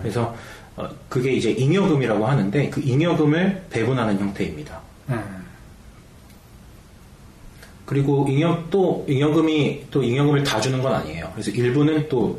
그래서 0.00 0.34
어, 0.76 0.88
그게 1.08 1.32
이제 1.32 1.50
잉여금이라고 1.50 2.26
하는데 2.26 2.70
그 2.70 2.80
잉여금을 2.80 3.62
배분하는 3.70 4.18
형태입니다. 4.18 4.80
음. 5.10 5.33
그리고 7.84 8.26
잉여 8.28 8.64
또 8.70 9.04
잉여금이 9.08 9.86
또 9.90 10.02
잉여금을 10.02 10.42
다 10.44 10.60
주는 10.60 10.80
건 10.82 10.94
아니에요. 10.94 11.30
그래서 11.34 11.50
일부는 11.50 12.08
또 12.08 12.38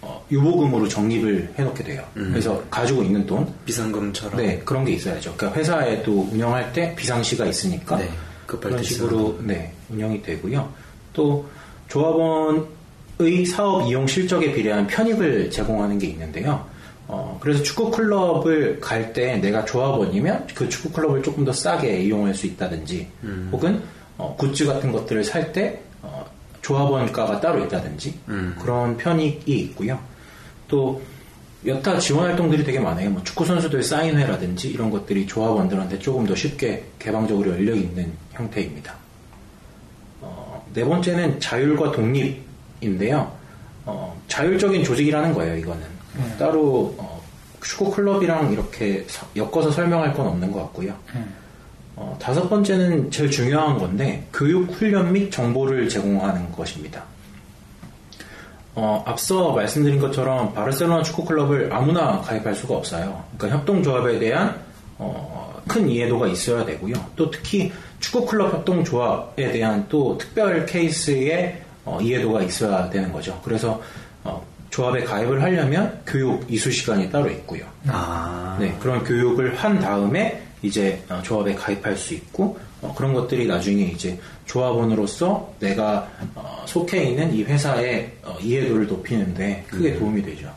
어, 0.00 0.24
유보금으로 0.30 0.86
적립을 0.88 1.52
해놓게 1.58 1.82
돼요. 1.84 2.04
그래서 2.14 2.62
가지고 2.70 3.02
있는 3.02 3.26
돈, 3.26 3.46
비상금처럼. 3.64 4.36
네 4.36 4.60
그런 4.64 4.84
게 4.84 4.92
있어야죠. 4.92 5.34
그러니까 5.36 5.58
회사에도 5.58 6.28
운영할 6.32 6.72
때 6.72 6.94
비상시가 6.94 7.46
있으니까 7.46 7.96
네, 7.96 8.08
급할 8.46 8.70
그런 8.70 8.76
때 8.78 8.82
식으로 8.84 9.38
네 9.42 9.72
운영이 9.90 10.22
되고요. 10.22 10.68
또 11.12 11.44
조합원의 11.88 13.46
사업 13.46 13.88
이용 13.88 14.06
실적에 14.06 14.52
비례한 14.52 14.86
편익을 14.86 15.50
제공하는 15.50 15.98
게 15.98 16.06
있는데요. 16.08 16.64
어, 17.08 17.38
그래서 17.40 17.62
축구 17.62 17.90
클럽을 17.90 18.80
갈 18.80 19.12
때 19.12 19.36
내가 19.36 19.64
조합원이면 19.64 20.48
그 20.54 20.68
축구 20.68 20.90
클럽을 20.90 21.22
조금 21.22 21.44
더 21.44 21.52
싸게 21.52 22.02
이용할 22.02 22.34
수 22.34 22.46
있다든지, 22.46 23.06
혹은 23.52 23.80
어, 24.18 24.34
굿즈 24.38 24.66
같은 24.66 24.92
것들을 24.92 25.24
살때 25.24 25.80
어, 26.02 26.24
조합원가가 26.62 27.40
따로 27.40 27.64
있다든지 27.64 28.18
그런 28.60 28.96
편익이 28.96 29.52
있고요. 29.58 29.98
또 30.68 31.00
여타 31.64 31.98
지원 31.98 32.26
활동들이 32.26 32.64
되게 32.64 32.78
많아요. 32.78 33.10
뭐 33.10 33.22
축구 33.24 33.44
선수들 33.44 33.82
사인회라든지 33.82 34.68
이런 34.70 34.90
것들이 34.90 35.26
조합원들한테 35.26 35.98
조금 35.98 36.26
더 36.26 36.34
쉽게 36.34 36.84
개방적으로 36.98 37.50
열려 37.52 37.74
있는 37.74 38.12
형태입니다. 38.32 38.94
어, 40.20 40.64
네 40.74 40.84
번째는 40.84 41.40
자율과 41.40 41.92
독립인데요. 41.92 43.32
어, 43.84 44.20
자율적인 44.28 44.82
조직이라는 44.84 45.32
거예요, 45.34 45.56
이거는. 45.56 45.82
따로 46.38 46.94
어, 46.98 47.22
축구 47.62 47.90
클럽이랑 47.90 48.52
이렇게 48.52 49.04
서- 49.08 49.26
엮어서 49.36 49.70
설명할 49.70 50.14
건 50.14 50.26
없는 50.28 50.50
것 50.52 50.60
같고요. 50.62 50.94
어, 51.96 52.16
다섯 52.20 52.48
번째는 52.48 53.10
제일 53.10 53.30
중요한 53.30 53.78
건데 53.78 54.26
교육, 54.32 54.70
훈련 54.70 55.12
및 55.12 55.30
정보를 55.30 55.88
제공하는 55.88 56.52
것입니다. 56.52 57.02
어, 58.74 59.02
앞서 59.06 59.52
말씀드린 59.52 59.98
것처럼 59.98 60.52
바르셀로나 60.52 61.02
축구 61.02 61.24
클럽을 61.24 61.72
아무나 61.72 62.20
가입할 62.20 62.54
수가 62.54 62.76
없어요. 62.76 63.24
그러니까 63.38 63.58
협동조합에 63.58 64.18
대한 64.18 64.60
어, 64.98 65.58
큰 65.66 65.88
이해도가 65.88 66.28
있어야 66.28 66.64
되고요. 66.66 66.94
또 67.16 67.30
특히 67.30 67.72
축구 68.00 68.26
클럽 68.26 68.52
협동조합에 68.52 69.52
대한 69.52 69.86
또 69.88 70.18
특별 70.18 70.66
케이스의 70.66 71.62
어, 71.86 71.98
이해도가 72.02 72.42
있어야 72.42 72.90
되는 72.90 73.10
거죠. 73.10 73.40
그래서 73.42 73.80
어, 74.22 74.44
조합에 74.68 75.04
가입을 75.04 75.42
하려면 75.42 76.02
교육 76.06 76.44
이수 76.52 76.70
시간이 76.70 77.10
따로 77.10 77.30
있고요. 77.30 77.64
아. 77.88 78.58
네, 78.60 78.76
그런 78.80 79.02
교육을 79.02 79.56
한 79.56 79.78
다음에 79.80 80.45
이제 80.62 81.02
어, 81.08 81.20
조합에 81.22 81.54
가입할 81.54 81.96
수 81.96 82.14
있고 82.14 82.58
어, 82.80 82.94
그런 82.96 83.12
것들이 83.14 83.46
나중에 83.46 83.84
이제 83.84 84.18
조합원으로서 84.46 85.54
내가 85.60 86.08
어, 86.34 86.64
속해 86.66 87.04
있는 87.04 87.32
이 87.34 87.42
회사의 87.42 88.12
어, 88.22 88.36
이해도를 88.40 88.86
높이는데 88.86 89.64
크게 89.68 89.98
도움이 89.98 90.22
되죠. 90.22 90.50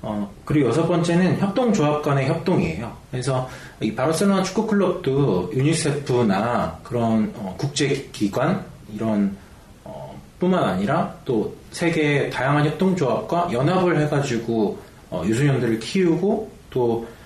어, 0.00 0.32
그리고 0.44 0.68
여섯 0.68 0.86
번째는 0.86 1.38
협동조합 1.38 2.02
간의 2.02 2.28
협동이에요. 2.28 2.96
그래서 3.10 3.48
이 3.80 3.94
바르셀로나 3.94 4.42
축구 4.42 4.66
클럽도 4.66 5.50
유니세프나 5.54 6.80
그런 6.84 7.32
어, 7.36 7.54
국제기관 7.58 8.64
이런 8.94 9.36
어, 9.84 10.18
뿐만 10.38 10.62
아니라 10.64 11.14
또 11.24 11.54
세계 11.72 12.30
다양한 12.30 12.64
협동조합과 12.66 13.52
연합을 13.52 14.00
해가지고 14.02 14.78
어, 15.10 15.22
유소년들을 15.26 15.80
키우고 15.80 16.50
또 16.70 17.06
어, 17.06 17.17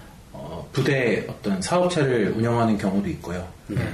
부대 0.72 1.24
어떤 1.28 1.60
사업체를 1.60 2.34
운영하는 2.36 2.78
경우도 2.78 3.08
있고요. 3.10 3.46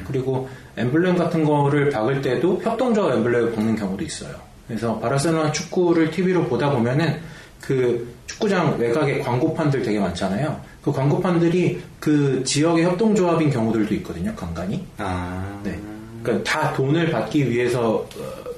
그리고 0.06 0.48
엠블렘 0.76 1.16
같은 1.16 1.44
거를 1.44 1.90
박을 1.90 2.22
때도 2.22 2.60
협동조합 2.62 3.16
엠블렘을 3.16 3.52
박는 3.52 3.76
경우도 3.76 4.04
있어요. 4.04 4.34
그래서 4.66 4.98
바르셀로나 4.98 5.50
축구를 5.52 6.10
TV로 6.10 6.44
보다 6.44 6.70
보면은 6.70 7.20
그 7.60 8.14
축구장 8.26 8.78
외곽에 8.78 9.20
광고판들 9.20 9.82
되게 9.82 9.98
많잖아요. 9.98 10.60
그 10.82 10.92
광고판들이 10.92 11.82
그 11.98 12.42
지역의 12.44 12.84
협동조합인 12.84 13.50
경우들도 13.50 13.94
있거든요, 13.96 14.34
간간히. 14.36 14.86
아. 14.98 15.60
네. 15.64 15.78
그러니까 16.22 16.50
다 16.50 16.72
돈을 16.74 17.10
받기 17.10 17.50
위해서 17.50 17.96
어, 17.96 18.06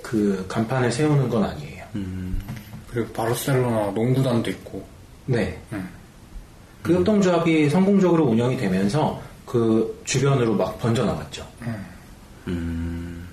그 0.02 0.44
간판을 0.48 0.90
세우는 0.90 1.28
건 1.28 1.44
아니에요. 1.44 1.84
그리고 2.90 3.12
바르셀로나 3.12 3.92
농구단도 3.92 4.50
있고 4.50 4.84
네. 5.26 5.56
음. 5.72 5.88
그 6.82 6.94
협동조합이 6.94 7.68
성공적으로 7.70 8.24
운영이 8.24 8.56
되면서 8.56 9.20
그 9.44 10.00
주변으로 10.04 10.54
막 10.54 10.78
번져 10.78 11.04
나갔죠. 11.04 11.46
음. 12.48 13.28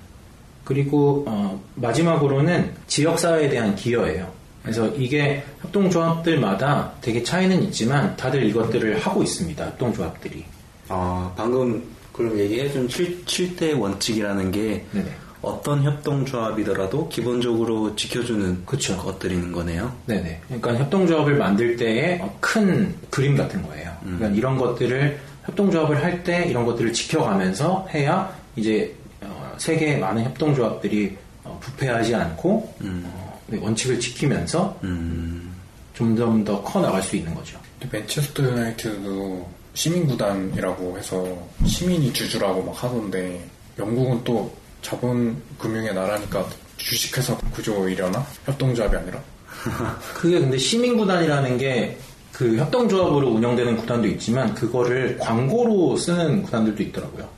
그리고 0.64 1.24
어, 1.26 1.62
마지막으로는 1.76 2.74
지역사회에 2.86 3.48
대한 3.48 3.74
기여예요. 3.74 4.30
그래서 4.62 4.86
이게 4.96 5.42
협동조합들마다 5.62 6.92
되게 7.00 7.22
차이는 7.22 7.62
있지만 7.64 8.14
다들 8.16 8.44
이것들을 8.44 8.98
하고 8.98 9.22
있습니다. 9.22 9.64
협동조합들이. 9.64 10.44
아, 10.88 11.32
방금 11.36 11.82
그럼 12.12 12.38
얘기해준 12.38 12.88
7, 12.88 13.24
7대 13.24 13.78
원칙이라는 13.80 14.50
게 14.50 14.84
네네. 14.92 15.10
어떤 15.42 15.82
협동조합이더라도 15.84 17.08
기본적으로 17.08 17.94
지켜주는 17.96 18.64
그쵸. 18.66 18.96
것들인 18.96 19.52
거네요. 19.52 19.92
네네. 20.06 20.40
그러니까 20.46 20.74
협동조합을 20.76 21.36
만들 21.36 21.76
때의 21.76 22.20
어, 22.20 22.36
큰 22.40 22.94
그림 23.10 23.36
같은 23.36 23.62
거예요. 23.62 23.92
그러니까 24.02 24.28
이런 24.28 24.56
것들을 24.58 25.18
협동조합을 25.46 26.02
할 26.02 26.22
때 26.24 26.44
이런 26.46 26.66
것들을 26.66 26.92
지켜가면서 26.92 27.86
해야 27.94 28.36
이제 28.56 28.94
어, 29.22 29.54
세계의 29.58 29.98
많은 30.00 30.24
협동조합들이 30.24 31.16
어, 31.44 31.58
부패하지 31.62 32.14
않고 32.14 32.74
어, 32.82 33.40
네, 33.46 33.58
원칙을 33.58 34.00
지키면서 34.00 34.78
음. 34.84 35.54
점점 35.94 36.44
더 36.44 36.62
커 36.62 36.80
나갈 36.80 37.02
수 37.02 37.16
있는 37.16 37.34
거죠. 37.34 37.58
맨체스터 37.90 38.42
유나이티드도 38.42 39.48
시민구단이라고 39.74 40.98
해서 40.98 41.26
시민이 41.66 42.12
주주라고 42.12 42.62
막 42.62 42.82
하던데 42.82 43.40
영국은 43.78 44.20
또 44.24 44.52
자본 44.82 45.40
금융의 45.58 45.94
나라니까 45.94 46.46
주식회사 46.76 47.36
구조이려나? 47.52 48.24
협동조합이 48.46 48.96
아니라? 48.96 49.20
그게 50.14 50.38
근데 50.38 50.56
시민구단이라는 50.58 51.58
게 51.58 51.98
그 52.38 52.56
협동조합으로 52.56 53.30
운영되는 53.30 53.76
구단도 53.78 54.06
있지만 54.06 54.54
그거를 54.54 55.18
광고로 55.18 55.96
쓰는 55.96 56.44
구단들도 56.44 56.80
있더라고요. 56.84 57.28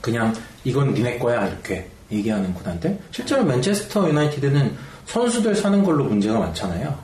그냥 0.00 0.34
이건 0.64 0.94
니네 0.94 1.18
거야 1.18 1.46
이렇게 1.46 1.86
얘기하는 2.10 2.54
구단들. 2.54 2.98
실제로 3.10 3.44
맨체스터 3.44 4.08
유나이티드는 4.08 4.74
선수들 5.04 5.54
사는 5.54 5.84
걸로 5.84 6.04
문제가 6.04 6.38
많잖아요. 6.38 6.98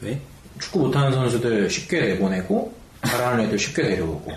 왜? 0.00 0.20
축구 0.58 0.80
못하는 0.80 1.12
선수들 1.12 1.70
쉽게 1.70 2.00
내보내고 2.00 2.74
잘하는 3.04 3.44
애들 3.44 3.56
쉽게 3.56 3.82
데려오고 3.84 4.32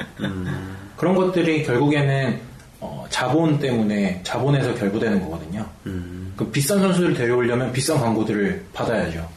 그런 0.98 1.16
것들이 1.16 1.64
결국에는 1.64 2.40
어, 2.80 3.06
자본 3.10 3.60
때문에 3.60 4.22
자본에서 4.24 4.74
결부되는 4.76 5.22
거거든요. 5.22 5.66
그 6.36 6.50
비싼 6.52 6.80
선수를 6.80 7.14
데려오려면 7.14 7.72
비싼 7.74 7.98
광고들을 7.98 8.66
받아야죠. 8.74 9.28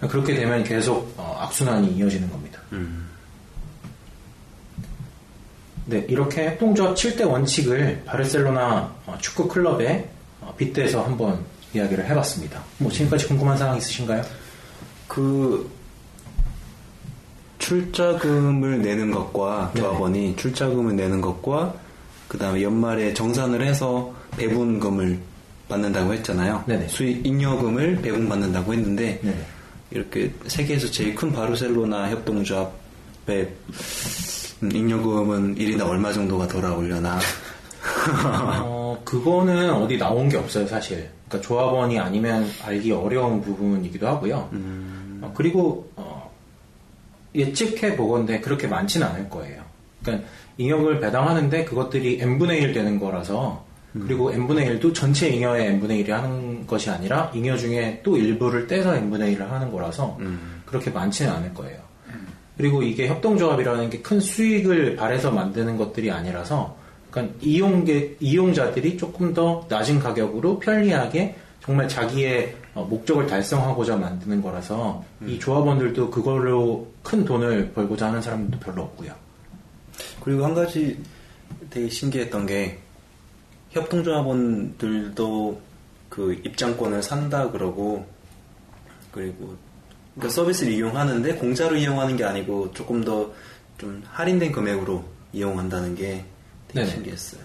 그렇게 0.00 0.34
되면 0.34 0.64
계속 0.64 1.12
어, 1.16 1.38
악순환이 1.40 1.88
이어지는 1.92 2.30
겁니다. 2.30 2.60
네, 5.86 6.04
이렇게 6.08 6.46
협동조합 6.46 6.96
7대 6.96 7.28
원칙을 7.28 8.02
바르셀로나 8.04 8.92
어, 9.06 9.18
축구 9.20 9.46
클럽에 9.46 10.08
어, 10.40 10.52
빗대서 10.56 11.04
한번 11.04 11.44
이야기를 11.74 12.06
해봤습니다. 12.06 12.62
뭐 12.78 12.90
지금까지 12.90 13.28
궁금한 13.28 13.56
사항 13.56 13.76
있으신가요? 13.76 14.22
그 15.06 15.70
출자금을 17.58 18.82
내는 18.82 19.12
것과 19.12 19.72
네네. 19.74 19.86
조합원이 19.86 20.36
출자금을 20.36 20.96
내는 20.96 21.20
것과 21.20 21.74
그 22.28 22.38
다음에 22.38 22.62
연말에 22.62 23.14
정산을 23.14 23.62
해서 23.62 24.12
배분금을 24.36 25.18
받는다고 25.68 26.12
했잖아요. 26.14 26.64
네네. 26.66 26.88
수익 26.88 27.26
잉여금을 27.26 28.02
배분받는다고 28.02 28.72
했는데 28.72 29.20
네네. 29.22 29.46
이렇게 29.90 30.32
세계에서 30.46 30.90
제일 30.90 31.14
큰 31.14 31.32
바르셀로나 31.32 32.10
협동조합의 32.10 33.52
음, 34.62 34.72
잉여금은 34.72 35.56
1인당 35.56 35.88
얼마 35.88 36.12
정도가 36.12 36.48
돌아오려나 36.48 37.18
어, 38.64 39.00
그거는 39.04 39.70
어디 39.72 39.96
나온 39.98 40.28
게 40.28 40.36
없어요, 40.36 40.66
사실. 40.66 41.08
그러니까 41.28 41.48
조합원이 41.48 41.98
아니면 41.98 42.48
알기 42.64 42.92
어려운 42.92 43.40
부분이기도 43.40 44.06
하고요. 44.06 44.48
어, 45.22 45.32
그리고 45.36 45.90
어, 45.96 46.30
예측해 47.34 47.96
보건데 47.96 48.40
그렇게 48.40 48.66
많지는 48.66 49.06
않을 49.06 49.28
거예요. 49.28 49.62
그러니까 50.02 50.28
잉여금을 50.58 51.00
배당하는데 51.00 51.64
그것들이 51.64 52.18
n분의 52.20 52.60
1 52.62 52.72
되는 52.72 52.98
거라서 52.98 53.64
그리고 54.06 54.30
n분의 54.32 54.78
1도 54.78 54.94
전체 54.94 55.28
잉여의 55.28 55.66
n분의 55.68 56.04
1이 56.04 56.10
하는 56.10 56.66
것이 56.66 56.90
아니라 56.90 57.30
잉여 57.34 57.56
중에 57.56 58.00
또 58.02 58.16
일부를 58.16 58.66
떼서 58.66 58.94
n분의 58.96 59.36
1을 59.36 59.48
하는 59.48 59.70
거라서 59.70 60.18
그렇게 60.66 60.90
많지는 60.90 61.32
않을 61.32 61.54
거예요. 61.54 61.78
그리고 62.56 62.82
이게 62.82 63.06
협동조합이라는 63.08 63.90
게 63.90 64.02
큰 64.02 64.18
수익을 64.20 64.96
바래서 64.96 65.30
만드는 65.30 65.76
것들이 65.76 66.10
아니라서 66.10 66.76
그러니까 67.10 67.34
이용계, 67.40 68.16
이용자들이 68.20 68.96
조금 68.98 69.32
더 69.32 69.66
낮은 69.68 69.98
가격으로 70.00 70.58
편리하게 70.58 71.36
정말 71.62 71.88
자기의 71.88 72.54
어, 72.74 72.84
목적을 72.88 73.26
달성하고자 73.26 73.96
만드는 73.96 74.42
거라서 74.42 75.02
이 75.26 75.38
조합원들도 75.38 76.10
그걸로 76.10 76.86
큰 77.02 77.24
돈을 77.24 77.72
벌고자 77.72 78.08
하는 78.08 78.20
사람들도 78.22 78.58
별로 78.60 78.82
없고요. 78.82 79.12
그리고 80.22 80.44
한 80.44 80.54
가지 80.54 80.98
되게 81.70 81.88
신기했던 81.88 82.46
게 82.46 82.78
협동조합원들도 83.70 85.60
그 86.08 86.32
입장권을 86.44 87.02
산다 87.02 87.50
그러고 87.50 88.06
그리고 89.12 89.56
그러니까 90.14 90.34
서비스를 90.34 90.72
이용하는데 90.72 91.34
공짜로 91.36 91.76
이용하는 91.76 92.16
게 92.16 92.24
아니고 92.24 92.72
조금 92.72 93.04
더 93.04 93.32
좀 93.78 94.02
할인된 94.10 94.52
금액으로 94.52 95.04
이용한다는 95.32 95.94
게 95.94 96.24
되게 96.68 96.80
네네. 96.80 96.86
신기했어요. 96.86 97.40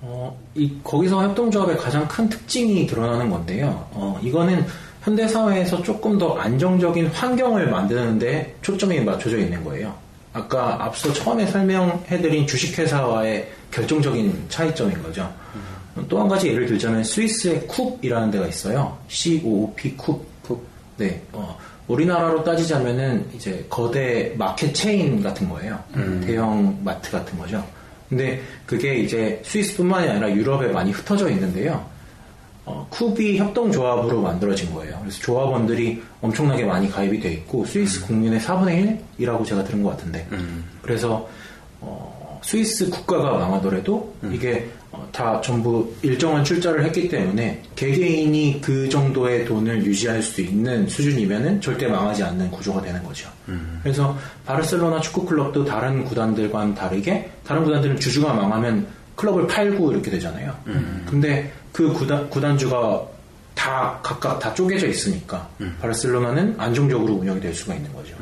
어, 0.00 0.38
이, 0.54 0.78
거기서 0.82 1.22
협동조합의 1.22 1.76
가장 1.78 2.06
큰 2.08 2.28
특징이 2.28 2.86
드러나는 2.86 3.30
건데요. 3.30 3.88
어, 3.92 4.20
이거는 4.22 4.64
현대사회에서 5.02 5.82
조금 5.82 6.18
더 6.18 6.34
안정적인 6.34 7.08
환경을 7.08 7.70
만드는데 7.70 8.56
초점이 8.62 9.00
맞춰져 9.00 9.38
있는 9.38 9.64
거예요. 9.64 9.94
아까 10.34 10.84
앞서 10.84 11.12
처음에 11.12 11.46
설명해드린 11.46 12.46
주식회사와의 12.46 13.48
결정적인 13.70 14.46
차이점인 14.50 15.02
거죠. 15.02 15.32
또 16.08 16.18
한 16.18 16.28
가지 16.28 16.48
예를 16.48 16.66
들자면 16.66 17.04
스위스의 17.04 17.60
쿱이라는 17.68 18.32
데가 18.32 18.46
있어요. 18.48 18.98
COOP 19.08 19.96
쿱. 19.96 20.20
쿱. 20.44 20.58
네. 20.96 21.22
어, 21.32 21.56
우리나라로 21.86 22.42
따지자면은 22.42 23.26
이제 23.34 23.64
거대 23.70 24.34
마켓 24.36 24.72
체인 24.74 25.22
같은 25.22 25.48
거예요. 25.48 25.78
대형 26.26 26.76
마트 26.82 27.10
같은 27.12 27.38
거죠. 27.38 27.64
근데 28.08 28.42
그게 28.66 28.96
이제 28.96 29.40
스위스뿐만이 29.44 30.08
아니라 30.08 30.30
유럽에 30.32 30.68
많이 30.68 30.90
흩어져 30.90 31.28
있는데요. 31.30 31.84
어, 32.66 32.86
쿱이 32.90 33.36
협동조합으로 33.36 34.22
만들어진 34.22 34.72
거예요. 34.72 34.98
그래서 35.00 35.20
조합원들이 35.20 36.02
엄청나게 36.22 36.64
많이 36.64 36.90
가입이 36.90 37.20
돼 37.20 37.32
있고 37.34 37.64
스위스 37.66 38.06
국민의 38.06 38.40
4분의 38.40 38.98
1이라고 39.20 39.44
제가 39.44 39.64
들은 39.64 39.82
것 39.82 39.90
같은데 39.90 40.26
그래서 40.80 41.28
어, 41.80 42.40
스위스 42.42 42.88
국가가 42.88 43.36
망하더라도 43.38 44.14
이게 44.32 44.66
어, 44.90 45.06
다 45.12 45.40
전부 45.42 45.92
일정한 46.02 46.42
출자를 46.44 46.84
했기 46.84 47.08
때문에 47.08 47.60
개개인이 47.76 48.60
그 48.62 48.88
정도의 48.88 49.44
돈을 49.44 49.84
유지할 49.84 50.22
수 50.22 50.40
있는 50.40 50.86
수준이면은 50.88 51.60
절대 51.60 51.86
망하지 51.86 52.22
않는 52.22 52.50
구조가 52.50 52.80
되는 52.80 53.02
거죠. 53.02 53.28
그래서 53.82 54.16
바르셀로나 54.46 55.00
축구 55.00 55.26
클럽도 55.26 55.64
다른 55.66 56.04
구단들과는 56.04 56.74
다르게 56.74 57.30
다른 57.46 57.64
구단들은 57.64 57.98
주주가 58.00 58.32
망하면 58.32 58.86
클럽을 59.16 59.46
팔고 59.46 59.92
이렇게 59.92 60.10
되잖아요. 60.10 60.54
근데 61.06 61.52
그 61.74 61.92
구단 61.92 62.30
구단주가 62.30 63.04
다 63.56 63.98
각각 64.00 64.38
다 64.38 64.54
쪼개져 64.54 64.86
있으니까 64.86 65.48
바르셀로나는 65.80 66.54
안정적으로 66.56 67.14
운영이 67.14 67.40
될 67.40 67.52
수가 67.52 67.74
있는 67.74 67.92
거죠. 67.92 68.14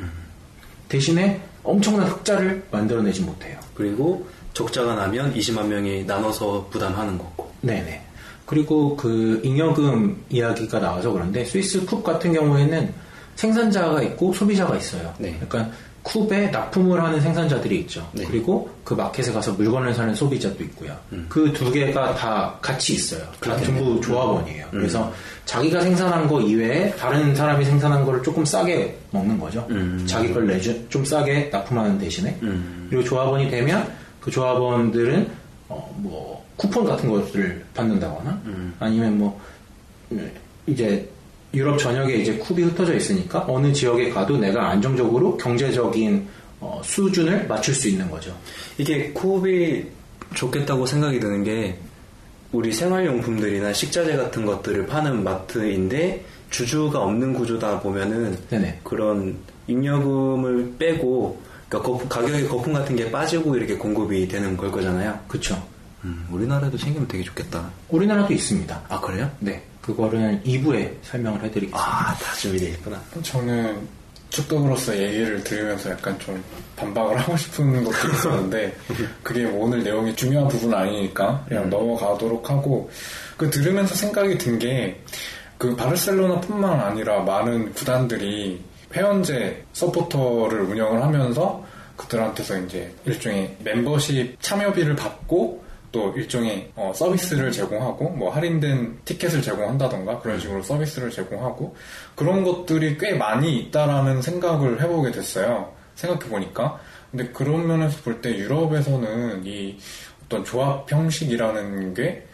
대신에 0.88 1.38
엄청난 1.62 2.09
흑자를 2.09 2.65
만들어내지 2.71 3.21
못해요. 3.21 3.59
그리고 3.75 4.27
적자가 4.55 4.95
나면 4.95 5.35
20만 5.35 5.67
명이 5.67 6.05
나눠서 6.05 6.69
부담하는 6.71 7.19
거고. 7.19 7.53
네네. 7.61 8.03
그리고 8.47 8.97
그 8.97 9.41
잉여금 9.45 10.25
이야기가 10.31 10.81
나와서 10.81 11.12
그런데 11.12 11.45
스위스 11.45 11.85
쿱 11.85 12.03
같은 12.03 12.33
경우에는 12.33 12.93
생산자가 13.37 14.03
있고 14.03 14.33
소비자가 14.33 14.77
있어요. 14.77 15.12
네. 15.19 15.38
그러니까 15.47 15.75
쿱에 16.05 16.51
납품을 16.51 17.03
하는 17.03 17.21
생산자들이 17.21 17.81
있죠. 17.81 18.09
네. 18.12 18.25
그리고 18.25 18.69
그 18.83 18.95
마켓에 18.95 19.33
가서 19.33 19.53
물건을 19.53 19.95
사는 19.95 20.12
소비자도 20.15 20.62
있고요. 20.65 20.97
그두 21.29 21.71
개가 21.71 22.15
다 22.15 22.59
같이 22.61 22.95
있어요. 22.95 23.23
다 23.41 23.57
전부 23.59 24.01
조합원이에요. 24.01 24.67
그래서 24.71 25.12
자기가 25.47 25.81
생산한 25.81 26.27
거 26.27 26.41
이외에 26.41 26.91
다른 26.97 27.35
사람이 27.35 27.65
생산한 27.65 28.05
거를 28.05 28.23
조금 28.23 28.45
싸게 28.45 28.99
먹는 29.12 29.38
거죠. 29.38 29.67
자기 30.07 30.33
걸 30.33 30.47
내주 30.47 30.88
좀 30.88 31.05
싸게 31.05 31.51
납품하는 31.53 31.99
대신에. 31.99 32.37
그리고 32.91 33.05
조합원이 33.05 33.49
되면 33.51 33.88
그 34.21 34.31
조합원들은 34.31 35.31
어, 35.69 35.95
뭐 35.99 36.45
쿠폰 36.57 36.85
같은 36.85 37.09
것들을 37.11 37.65
받는다거나 37.75 38.41
아니면 38.79 39.19
뭐 39.19 39.41
음, 40.11 40.31
이제 40.67 41.09
유럽 41.55 41.79
전역에 41.79 42.15
이제 42.17 42.38
쿱이 42.38 42.62
흩어져 42.65 42.95
있으니까 42.95 43.45
어느 43.49 43.73
지역에 43.73 44.11
가도 44.11 44.37
내가 44.38 44.71
안정적으로 44.71 45.37
경제적인 45.37 46.27
어, 46.61 46.81
수준을 46.85 47.47
맞출 47.47 47.75
수 47.75 47.88
있는 47.88 48.11
거죠. 48.11 48.35
이게 48.79 49.12
쿱이 49.12 49.85
좋겠다고 50.35 50.87
생각이 50.87 51.21
드는 51.21 51.45
게 51.45 51.77
우리 52.53 52.73
생활용품들이나 52.73 53.73
식자재 53.73 54.17
같은 54.17 54.47
것들을 54.47 54.87
파는 54.87 55.25
마트인데 55.25 56.25
주주가 56.51 57.01
없는 57.03 57.35
구조다 57.35 57.81
보면은 57.81 58.38
네네. 58.51 58.81
그런 58.85 59.37
잉여금을 59.67 60.75
빼고 60.79 61.41
그러니까 61.69 61.91
거품- 61.91 62.09
가격의 62.09 62.49
거품 62.49 62.73
같은 62.75 62.95
게 62.97 63.11
빠지고 63.11 63.57
이렇게 63.57 63.77
공급이 63.77 64.29
되는 64.29 64.57
걸 64.57 64.71
거잖아요. 64.71 65.19
그쵸. 65.29 65.61
음, 66.05 66.27
우리나라도 66.31 66.77
생기면 66.77 67.09
되게 67.09 67.23
좋겠다. 67.25 67.71
우리나라도 67.88 68.33
있습니다. 68.35 68.83
아 68.88 69.01
그래요? 69.01 69.31
네. 69.41 69.62
그거를 69.83 70.40
2부에 70.45 70.95
설명을 71.03 71.42
해드리겠습니다. 71.45 71.79
아, 71.79 72.14
다 72.14 72.35
준비되어 72.35 72.68
있구나. 72.71 73.03
저는 73.23 73.87
축덕으로서 74.31 74.97
얘기를 74.97 75.45
들으면서 75.45 75.90
약간 75.90 76.18
좀 76.18 76.42
반박을 76.77 77.18
하고 77.18 77.37
싶은 77.37 77.85
것도 77.85 78.09
있었는데 78.09 78.75
그게 79.23 79.45
뭐 79.45 79.66
오늘 79.66 79.83
내용이 79.83 80.16
중요한 80.16 80.49
부분 80.49 80.73
아니니까 80.73 81.45
그냥 81.49 81.68
넘어가도록 81.68 82.49
하고 82.49 82.90
그 83.37 83.51
들으면서 83.51 83.95
생각이 83.95 84.38
든 84.38 84.59
게 84.59 85.03
그 85.62 85.77
바르셀로나뿐만 85.77 86.81
아니라 86.81 87.21
많은 87.21 87.73
구단들이 87.73 88.61
회원제 88.92 89.64
서포터를 89.73 90.62
운영을 90.62 91.01
하면서 91.01 91.64
그들한테서 91.97 92.59
이제 92.62 92.92
일종의 93.05 93.59
멤버십 93.62 94.42
참여비를 94.42 94.97
받고 94.97 95.62
또 95.92 96.12
일종의 96.16 96.72
어, 96.74 96.90
서비스를 96.94 97.52
제공하고 97.52 98.09
뭐 98.11 98.31
할인된 98.31 99.00
티켓을 99.05 99.42
제공한다던가 99.42 100.18
그런 100.20 100.40
식으로 100.40 100.62
서비스를 100.62 101.11
제공하고 101.11 101.76
그런 102.16 102.42
것들이 102.42 102.96
꽤 102.98 103.14
많이 103.14 103.59
있다라는 103.59 104.22
생각을 104.22 104.81
해보게 104.83 105.12
됐어요. 105.12 105.70
생각해 105.94 106.28
보니까 106.31 106.81
근데 107.11 107.28
그런 107.28 107.66
면에서 107.66 108.00
볼 108.02 108.23
때 108.23 108.35
유럽에서는 108.37 109.44
이 109.44 109.79
어떤 110.25 110.44
조합 110.44 110.90
형식이라는 110.90 111.92
게 111.92 112.27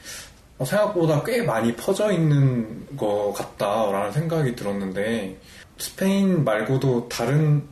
어, 0.59 0.65
생각보다 0.65 1.23
꽤 1.25 1.43
많이 1.43 1.75
퍼져 1.75 2.13
있는 2.13 2.87
것 2.97 3.33
같다라는 3.33 4.13
생각이 4.13 4.55
들었는데 4.55 5.37
스페인 5.79 6.45
말고도 6.45 7.09
다른 7.09 7.65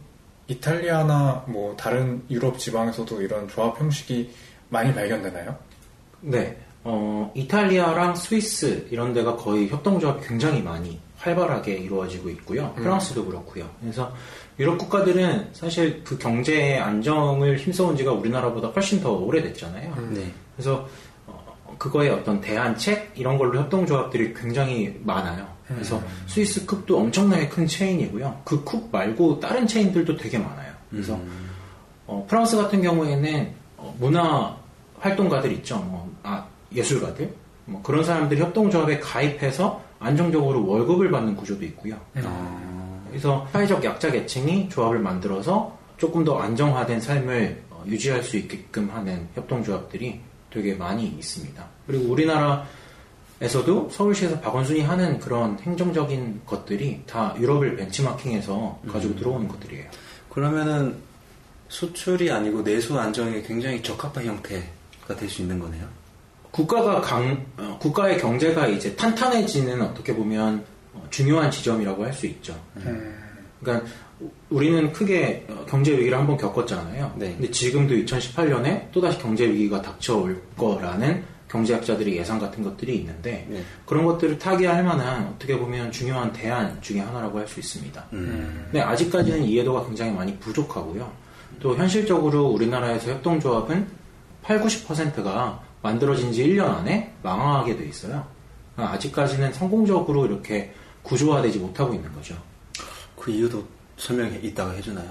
이탈리아나 0.49 1.45
뭐 1.47 1.77
다른 1.77 2.23
유럽 2.31 2.59
지방에서도 2.59 3.23
이런 3.23 3.49
조합 3.49 3.81
형식이 3.81 4.33
많이 4.69 4.93
발견되나요? 4.93 5.66
네. 6.21 6.57
어, 6.85 7.33
이탈리아랑 7.35 8.15
스위스 8.15 8.87
이런 8.91 9.13
데가 9.13 9.37
거의 9.37 9.69
협동조합이 9.69 10.27
굉장히 10.27 10.63
많이 10.63 11.01
활발하게 11.19 11.73
이루어지고 11.75 12.31
있고요. 12.31 12.73
프랑스도 12.75 13.25
그렇고요. 13.25 13.69
그래서 13.81 14.13
유럽 14.59 14.79
국가들은 14.79 15.49
사실 15.53 16.03
그 16.05 16.17
경제의 16.17 16.79
안정을 16.79 17.59
힘써온 17.59 17.97
지가 17.97 18.13
우리나라보다 18.13 18.69
훨씬 18.69 19.01
더 19.01 19.13
오래됐잖아요. 19.13 19.95
네. 20.11 20.33
그래서 20.55 20.87
어, 21.27 21.75
그거의 21.79 22.11
어떤 22.11 22.41
대안책 22.41 23.13
이런 23.17 23.37
걸로 23.39 23.59
협동조합들이 23.59 24.35
굉장히 24.35 24.99
많아요. 25.03 25.47
그래서 25.67 26.01
스위스 26.29 26.65
쿱도 26.65 26.93
엄청나게 26.97 27.49
큰 27.49 27.67
체인이고요. 27.67 28.43
그 28.45 28.65
쿱 28.65 28.89
말고 28.93 29.41
다른 29.41 29.67
체인들도 29.67 30.17
되게 30.17 30.39
많아요. 30.39 30.73
그래서 30.91 31.19
어, 32.07 32.25
프랑스 32.29 32.57
같은 32.57 32.81
경우에는 32.83 33.53
어, 33.79 33.97
문화 33.99 34.57
활동가들 34.99 35.53
있죠. 35.53 35.79
뭐, 35.79 36.11
아, 36.23 36.47
예술가들. 36.75 37.33
뭐 37.67 37.83
그런 37.83 38.05
사람들이 38.05 38.41
협동조합에 38.41 39.01
가입해서 39.01 39.83
안정적으로 39.99 40.67
월급을 40.67 41.11
받는 41.11 41.37
구조도 41.37 41.65
있고요. 41.67 41.97
그래서 43.09 43.47
사회적 43.53 43.83
약자 43.85 44.11
계층이 44.11 44.69
조합을 44.69 44.99
만들어서 44.99 45.77
조금 45.97 46.25
더 46.25 46.39
안정화된 46.39 47.01
삶을 47.01 47.63
어, 47.71 47.83
유지할 47.87 48.23
수 48.23 48.37
있게끔 48.37 48.91
하는 48.91 49.27
협동조합들이 49.35 50.21
되게 50.51 50.75
많이 50.75 51.07
있습니다. 51.07 51.65
그리고 51.87 52.13
우리나라에서도 52.13 53.89
서울시에서 53.91 54.41
박원순이 54.41 54.83
하는 54.83 55.19
그런 55.19 55.59
행정적인 55.61 56.43
것들이 56.45 57.03
다 57.07 57.35
유럽을 57.39 57.77
벤치마킹해서 57.77 58.81
가지고 58.93 59.17
들어오는 59.17 59.49
것들이에요. 59.49 59.87
그러면은 60.29 60.97
수출이 61.69 62.31
아니고 62.31 62.63
내수 62.63 62.99
안정에 62.99 63.43
굉장히 63.43 63.83
적합한 63.83 64.25
형태가 64.25 64.76
될 65.15 65.29
수 65.29 65.43
있는 65.43 65.59
거네요. 65.59 65.85
국가가 66.51 67.01
강, 67.03 67.45
어, 67.59 67.77
국가의 67.81 68.19
경제가 68.19 68.67
이제 68.69 68.97
탄탄해지는 68.97 69.83
어떻게 69.83 70.15
보면 70.15 70.65
어, 70.95 71.07
중요한 71.11 71.51
지점이라고 71.51 72.05
할 72.05 72.13
수 72.15 72.27
있죠. 72.27 72.59
그러니까 73.61 73.87
우- 74.21 74.31
우리는 74.51 74.91
크게 74.93 75.45
어, 75.51 75.67
경제 75.69 75.93
위기를 75.93 76.17
한번 76.19 76.37
겪었잖아요. 76.39 77.13
네. 77.17 77.35
근데 77.35 77.51
지금도 77.51 77.95
2018년에 77.95 78.91
또다시 78.91 79.19
경제 79.19 79.47
위기가 79.47 79.83
닥쳐올 79.83 80.41
거라는 80.57 81.23
경제학자들의 81.49 82.17
예상 82.17 82.39
같은 82.39 82.63
것들이 82.65 82.97
있는데 82.97 83.47
네. 83.49 83.63
그런 83.85 84.05
것들을 84.07 84.39
타개할 84.39 84.83
만한 84.83 85.27
어떻게 85.35 85.57
보면 85.59 85.93
중요한 85.93 86.33
대안 86.33 86.81
중에 86.81 87.01
하나라고 87.01 87.39
할 87.39 87.47
수 87.47 87.61
있습니다. 87.61 88.05
음. 88.15 88.63
근데 88.65 88.81
아직까지는 88.81 89.45
이해도가 89.45 89.85
굉장히 89.87 90.13
많이 90.13 90.37
부족하고요. 90.39 91.11
또 91.61 91.77
현실적으로 91.77 92.47
우리나라에서 92.49 93.11
협동조합은 93.13 93.87
8, 94.47 94.61
90%가 94.61 95.61
만들어진 95.83 96.33
지 96.33 96.47
1년 96.47 96.69
안에 96.69 97.13
망하게 97.23 97.77
돼 97.77 97.85
있어요. 97.87 98.25
그러니까 98.75 98.95
아직까지는 98.95 99.53
성공적으로 99.53 100.25
이렇게 100.27 100.73
구조화되지 101.03 101.59
못하고 101.59 101.95
있는 101.95 102.13
거죠. 102.13 102.37
그 103.19 103.33
이유도 103.33 103.65
설명해 103.97 104.39
이따가 104.43 104.71
해주나요? 104.73 105.09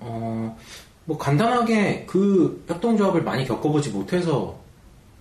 어, 0.00 0.56
뭐 1.06 1.16
간단하게 1.16 2.04
그 2.06 2.62
협동조합을 2.68 3.22
많이 3.22 3.46
겪어보지 3.46 3.90
못해서 3.90 4.58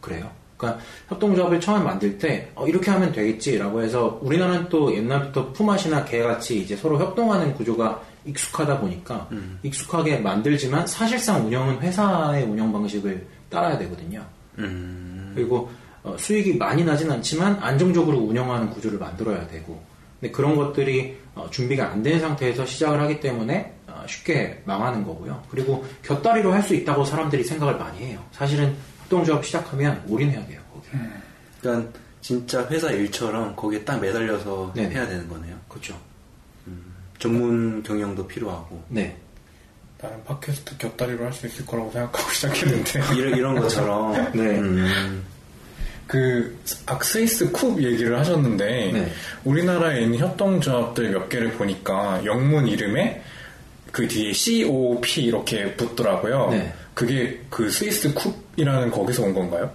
그래요. 0.01 0.29
그러니까 0.57 0.83
협동조합을 1.07 1.61
처음 1.61 1.85
만들 1.85 2.17
때 2.17 2.51
어, 2.53 2.67
이렇게 2.67 2.91
하면 2.91 3.13
되겠지라고 3.13 3.81
해서 3.81 4.19
우리나라는 4.21 4.67
또 4.67 4.93
옛날부터 4.93 5.53
품앗이나 5.53 6.03
개같이 6.03 6.61
이제 6.61 6.75
서로 6.75 6.99
협동하는 6.99 7.53
구조가 7.53 8.01
익숙하다 8.25 8.79
보니까 8.81 9.29
익숙하게 9.63 10.17
만들지만 10.17 10.85
사실상 10.85 11.45
운영은 11.45 11.79
회사의 11.79 12.43
운영 12.43 12.73
방식을 12.73 13.25
따라야 13.49 13.77
되거든요. 13.79 14.25
음. 14.59 15.31
그리고 15.35 15.69
어, 16.03 16.15
수익이 16.17 16.57
많이 16.57 16.83
나진 16.83 17.11
않지만 17.11 17.57
안정적으로 17.61 18.17
운영하는 18.19 18.69
구조를 18.69 18.97
만들어야 18.99 19.47
되고 19.47 19.81
근데 20.19 20.31
그런 20.31 20.55
것들이 20.55 21.17
어, 21.35 21.47
준비가 21.51 21.89
안 21.91 22.01
된 22.03 22.19
상태에서 22.19 22.65
시작을 22.65 22.99
하기 23.01 23.19
때문에 23.19 23.73
어, 23.87 24.03
쉽게 24.07 24.61
망하는 24.65 25.03
거고요. 25.05 25.43
그리고 25.49 25.85
곁다리로 26.03 26.51
할 26.53 26.63
수 26.63 26.73
있다고 26.75 27.05
사람들이 27.05 27.43
생각을 27.43 27.77
많이 27.77 27.99
해요. 27.99 28.23
사실은 28.31 28.75
협동조합 29.03 29.45
시작하면 29.45 30.03
올인해야 30.07 30.45
돼요. 30.47 30.59
거기. 30.73 30.87
그러니까 31.61 31.91
진짜 32.21 32.67
회사 32.69 32.89
일처럼 32.91 33.55
거기에 33.55 33.83
딱 33.85 33.99
매달려서 34.01 34.73
네네. 34.75 34.95
해야 34.95 35.07
되는 35.07 35.27
거네요. 35.29 35.55
그렇죠. 35.69 35.95
전문 37.19 37.81
경영도 37.83 38.27
필요하고 38.27 38.83
네. 38.89 39.17
나는 40.01 40.23
팟캐스트 40.25 40.77
곁다리로 40.77 41.25
할 41.25 41.33
수 41.33 41.47
있을 41.47 41.65
거라고 41.65 41.91
생각하고 41.91 42.29
시작했는데 42.33 43.01
이런 43.15 43.37
이런 43.37 43.59
것처럼 43.59 44.13
네. 44.33 44.59
음. 44.59 45.23
그 46.05 46.57
아, 46.85 46.97
스위스 47.01 47.51
쿱 47.51 47.81
얘기를 47.83 48.17
하셨는데 48.17 48.91
네. 48.93 49.11
우리나라에 49.43 50.03
있는 50.03 50.19
협동조합들 50.19 51.09
몇 51.11 51.27
개를 51.27 51.51
보니까 51.51 52.23
영문 52.23 52.67
이름에 52.67 53.21
그 53.91 54.07
뒤에 54.07 54.31
COP 54.31 55.23
이렇게 55.23 55.75
붙더라고요. 55.75 56.49
네. 56.51 56.73
그게 56.93 57.39
그 57.49 57.69
스위스 57.69 58.13
쿱이라는 58.13 58.91
거기서 58.91 59.23
온 59.23 59.33
건가요? 59.33 59.69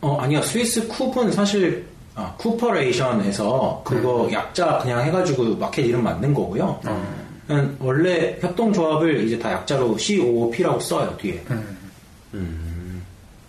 어, 0.00 0.16
아니요. 0.20 0.40
스위스 0.42 0.86
쿱은 0.88 1.32
사실, 1.32 1.84
아, 2.14 2.34
cooperation에서 2.38 3.82
그거 3.84 4.28
약자 4.32 4.78
그냥 4.78 5.02
해가지고 5.02 5.56
마켓 5.56 5.82
이름 5.86 6.02
만든 6.04 6.32
거고요. 6.32 6.80
음, 6.86 7.23
원래 7.78 8.38
협동조합을 8.40 9.24
이제 9.24 9.38
다 9.38 9.52
약자로 9.52 9.96
COOP라고 9.98 10.80
써요, 10.80 11.16
뒤에. 11.20 11.42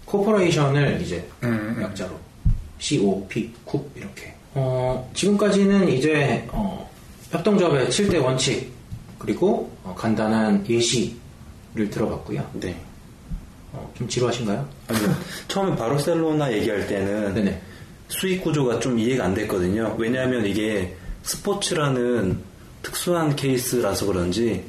cooperation을 0.06 1.02
이제 1.02 1.28
음, 1.44 1.76
음. 1.78 1.84
약자로 1.84 2.12
COP, 2.80 3.52
쿱 3.66 3.84
이렇게. 3.96 4.34
어, 4.54 5.10
지금까지는 5.14 5.90
이제 5.90 6.48
어, 6.52 6.90
협동조합의 7.32 7.88
7대 7.90 8.24
원칙 8.24 8.72
그리고 9.20 9.72
어, 9.84 9.94
간단한 9.98 10.66
예시를 10.70 11.90
들어봤고요. 11.90 12.50
네. 12.54 12.76
어, 13.74 13.92
좀 13.98 14.08
지루하신가요? 14.08 14.68
아니요. 14.88 15.16
처음에 15.48 15.76
바르셀로나 15.76 16.54
얘기할 16.54 16.88
때는 16.88 17.34
네네. 17.34 17.62
수익 18.08 18.44
구조가 18.44 18.80
좀 18.80 19.00
이해가 19.00 19.26
안 19.26 19.34
됐거든요. 19.34 19.96
왜냐하면 19.98 20.46
이게 20.46 20.96
스포츠라는 21.24 22.40
특수한 22.86 23.36
케이스라서 23.36 24.06
그런지 24.06 24.64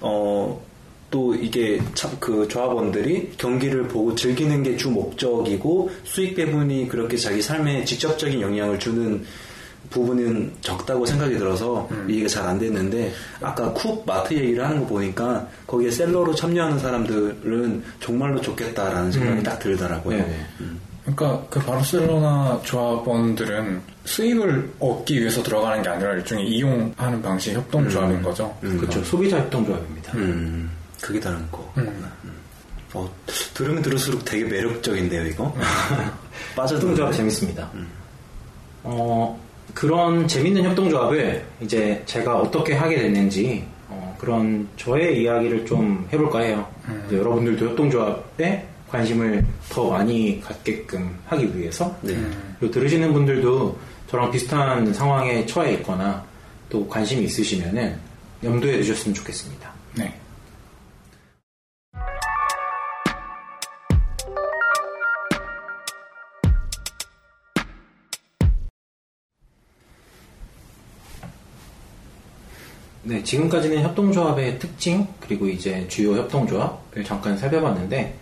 어, 0.00 0.60
또 1.08 1.34
이게 1.36 1.80
참그 1.94 2.48
조합원들이 2.48 3.34
경기를 3.38 3.86
보고 3.86 4.14
즐기는 4.16 4.62
게 4.64 4.76
주 4.76 4.90
목적이고 4.90 5.90
수익 6.04 6.34
배분이 6.34 6.88
그렇게 6.88 7.16
자기 7.16 7.40
삶에 7.40 7.84
직접적인 7.84 8.40
영향을 8.40 8.78
주는 8.80 9.24
부분은 9.90 10.52
적다고 10.60 11.06
생각이 11.06 11.36
들어서 11.38 11.88
이해가 12.08 12.28
잘안 12.28 12.58
됐는데 12.58 13.12
아까 13.40 13.72
쿱 13.72 14.04
마트 14.06 14.34
얘기를 14.34 14.64
하는 14.64 14.80
거 14.80 14.86
보니까 14.86 15.48
거기에 15.66 15.90
셀러로 15.90 16.34
참여하는 16.34 16.78
사람들은 16.78 17.82
정말로 18.00 18.40
좋겠다라는 18.40 19.10
생각이 19.12 19.42
딱 19.42 19.58
들더라고요. 19.58 20.16
네네. 20.18 20.46
그러니까 21.02 21.42
그 21.48 21.60
바르셀로나 21.60 22.60
조합원들은 22.64 23.80
수익을 24.04 24.72
얻기 24.78 25.20
위해서 25.20 25.42
들어가는 25.42 25.82
게 25.82 25.88
아니라 25.88 26.12
일종의 26.12 26.46
이용하는 26.46 27.22
방식 27.22 27.54
협동조합인 27.54 28.22
거죠. 28.22 28.54
그렇죠. 28.60 29.02
소비자 29.04 29.38
협동조합입니다. 29.38 30.12
음, 30.14 30.70
그게 31.00 31.18
다른 31.18 31.50
거. 31.50 31.72
음. 31.78 32.04
어, 32.92 33.08
들으면 33.54 33.82
들을수록 33.82 34.24
되게 34.24 34.44
매력적인데요, 34.44 35.26
이거? 35.26 35.54
빠져드는 36.56 36.92
협동조합 36.92 37.14
재밌습니다. 37.14 37.70
어, 38.82 39.40
그런 39.74 40.26
재밌는 40.26 40.64
협동조합을 40.64 41.44
이제 41.60 42.02
제가 42.06 42.38
어떻게 42.38 42.74
하게 42.74 42.96
됐는지 42.96 43.64
어, 43.88 44.16
그런 44.18 44.68
저의 44.76 45.22
이야기를 45.22 45.66
좀 45.66 46.08
해볼까 46.12 46.40
해요. 46.40 46.68
여러분들도 47.12 47.70
협동조합에 47.70 48.66
관심을 48.90 49.46
더 49.70 49.90
많이 49.90 50.40
갖게끔 50.40 51.18
하기 51.26 51.56
위해서 51.56 51.96
네. 52.02 52.16
그리고 52.58 52.74
들으시는 52.74 53.12
분들도 53.12 53.78
저랑 54.08 54.30
비슷한 54.30 54.92
상황에 54.92 55.46
처해 55.46 55.74
있거나 55.74 56.24
또 56.68 56.86
관심이 56.88 57.24
있으시면은 57.24 57.96
염두에 58.42 58.78
두셨으면 58.78 59.14
좋겠습니다. 59.14 59.70
네. 59.94 60.14
네, 73.02 73.24
지금까지는 73.24 73.82
협동조합의 73.82 74.58
특징 74.58 75.06
그리고 75.20 75.48
이제 75.48 75.86
주요 75.88 76.16
협동조합을 76.16 77.02
잠깐 77.04 77.36
살펴봤는데 77.36 78.14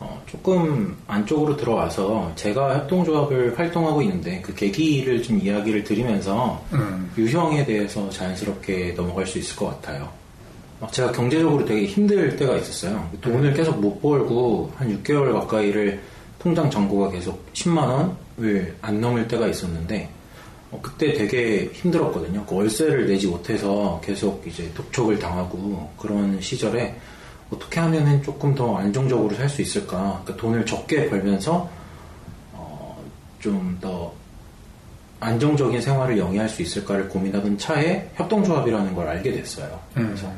어, 0.00 0.22
조금 0.26 0.96
안쪽으로 1.06 1.56
들어와서 1.56 2.32
제가 2.34 2.78
협동조합을 2.78 3.58
활동하고 3.58 4.00
있는데 4.02 4.40
그 4.40 4.54
계기를 4.54 5.22
좀 5.22 5.38
이야기를 5.38 5.84
드리면서 5.84 6.64
음. 6.72 7.12
유형에 7.18 7.66
대해서 7.66 8.08
자연스럽게 8.08 8.94
넘어갈 8.96 9.26
수 9.26 9.38
있을 9.38 9.54
것 9.56 9.66
같아요. 9.66 10.08
막 10.80 10.90
제가 10.90 11.12
경제적으로 11.12 11.66
되게 11.66 11.84
힘들 11.84 12.34
때가 12.36 12.56
있었어요. 12.56 13.10
돈을 13.20 13.52
계속 13.52 13.78
못 13.78 14.00
벌고 14.00 14.72
한 14.76 15.02
6개월 15.02 15.34
가까이를 15.34 16.00
통장 16.38 16.70
잔고가 16.70 17.10
계속 17.10 17.52
10만 17.52 18.14
원을 18.38 18.74
안 18.80 19.00
넘을 19.02 19.28
때가 19.28 19.46
있었는데 19.48 20.08
어, 20.70 20.78
그때 20.80 21.12
되게 21.12 21.68
힘들었거든요. 21.74 22.46
그 22.46 22.54
월세를 22.54 23.06
내지 23.06 23.26
못해서 23.26 24.00
계속 24.02 24.42
이제 24.46 24.70
독촉을 24.72 25.18
당하고 25.18 25.90
그런 25.98 26.40
시절에 26.40 26.94
어떻게 27.52 27.80
하면은 27.80 28.22
조금 28.22 28.54
더 28.54 28.76
안정적으로 28.76 29.34
살 29.34 29.48
수 29.48 29.62
있을까? 29.62 30.20
그러니까 30.24 30.36
돈을 30.36 30.66
적게 30.66 31.08
벌면서 31.10 31.68
어, 32.52 33.02
좀 33.40 33.78
더 33.80 34.12
안정적인 35.20 35.80
생활을 35.82 36.16
영위할 36.18 36.48
수 36.48 36.62
있을까를 36.62 37.08
고민하던 37.08 37.58
차에 37.58 38.10
협동조합이라는 38.14 38.94
걸 38.94 39.06
알게 39.06 39.32
됐어요. 39.32 39.78
그래서 39.92 40.32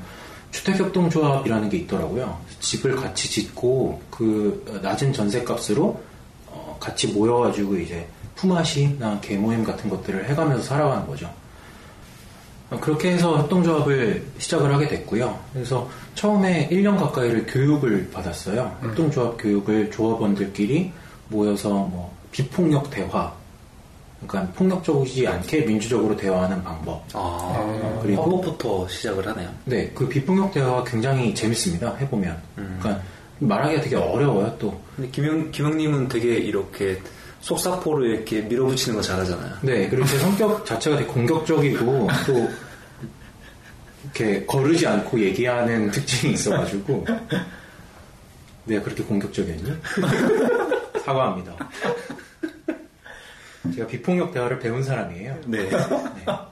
주택협동조합이라는 0.51 1.69
게 1.71 1.77
있더라고요. 1.79 2.37
집을 2.61 2.97
같이 2.97 3.31
짓고 3.31 4.03
그 4.11 4.81
낮은 4.83 5.13
전세값으로 5.13 6.03
어, 6.49 6.77
같이 6.81 7.07
모여가지고 7.09 7.77
이제 7.79 8.07
품앗이나 8.35 9.21
개모임 9.21 9.63
같은 9.65 9.89
것들을 9.89 10.29
해가면서 10.29 10.63
살아가는 10.65 11.07
거죠. 11.07 11.31
어, 12.73 12.81
그렇게 12.81 13.13
해서 13.13 13.37
협동조합을 13.39 14.23
시작을 14.39 14.73
하게 14.75 14.89
됐고요. 14.89 15.39
그래서 15.53 15.89
처음에 16.15 16.69
1년 16.71 16.97
가까이를 16.99 17.47
교육을 17.47 18.11
받았어요. 18.13 18.77
협동조합 18.83 19.37
교육을 19.39 19.91
조합원들끼리 19.91 20.93
모여서 21.29 21.69
뭐 21.71 22.15
비폭력 22.31 22.91
대화, 22.91 23.33
그러니까 24.27 24.53
폭력적이지 24.55 25.27
않게 25.27 25.65
민주적으로 25.65 26.17
대화하는 26.17 26.63
방법. 26.63 27.03
아, 27.13 27.99
그리고- 28.03 28.23
그리고 28.25 28.41
부터 28.41 28.89
시작을 28.89 29.27
하네요. 29.29 29.51
네, 29.65 29.91
그 29.95 30.09
비폭력 30.09 30.53
대화가 30.53 30.85
굉장히 30.85 31.35
재밌습니다. 31.35 31.95
해보면. 31.97 32.41
그러니까 32.55 33.03
말하기가 33.41 33.83
되게 33.83 33.97
어려워요. 33.97 34.55
또 34.59 34.81
근데 34.95 35.11
김영 35.11 35.51
김영님은 35.51 36.09
되게 36.09 36.35
이렇게 36.37 36.99
속사포로 37.43 38.05
이렇게 38.07 38.41
밀어붙이는 38.43 38.97
거 38.97 39.03
잘하잖아요. 39.03 39.57
네, 39.63 39.89
그리고 39.89 40.07
제 40.07 40.19
성격 40.19 40.65
자체가 40.65 40.97
되게 40.97 41.09
공격적이고 41.09 42.09
또 42.27 42.49
이렇게 44.05 44.47
거르지 44.47 44.87
않고 44.87 45.21
얘기하는 45.21 45.91
특징이 45.91 46.33
있어가지고 46.35 47.05
내가 48.65 48.83
그렇게 48.85 49.03
공격적이었니? 49.03 49.73
사과합니다. 51.05 51.57
제가 53.75 53.87
비폭력 53.89 54.33
대화를 54.33 54.59
배운 54.61 54.83
사람이에요. 54.83 55.41
네. 55.47 55.69
아, 56.27 56.49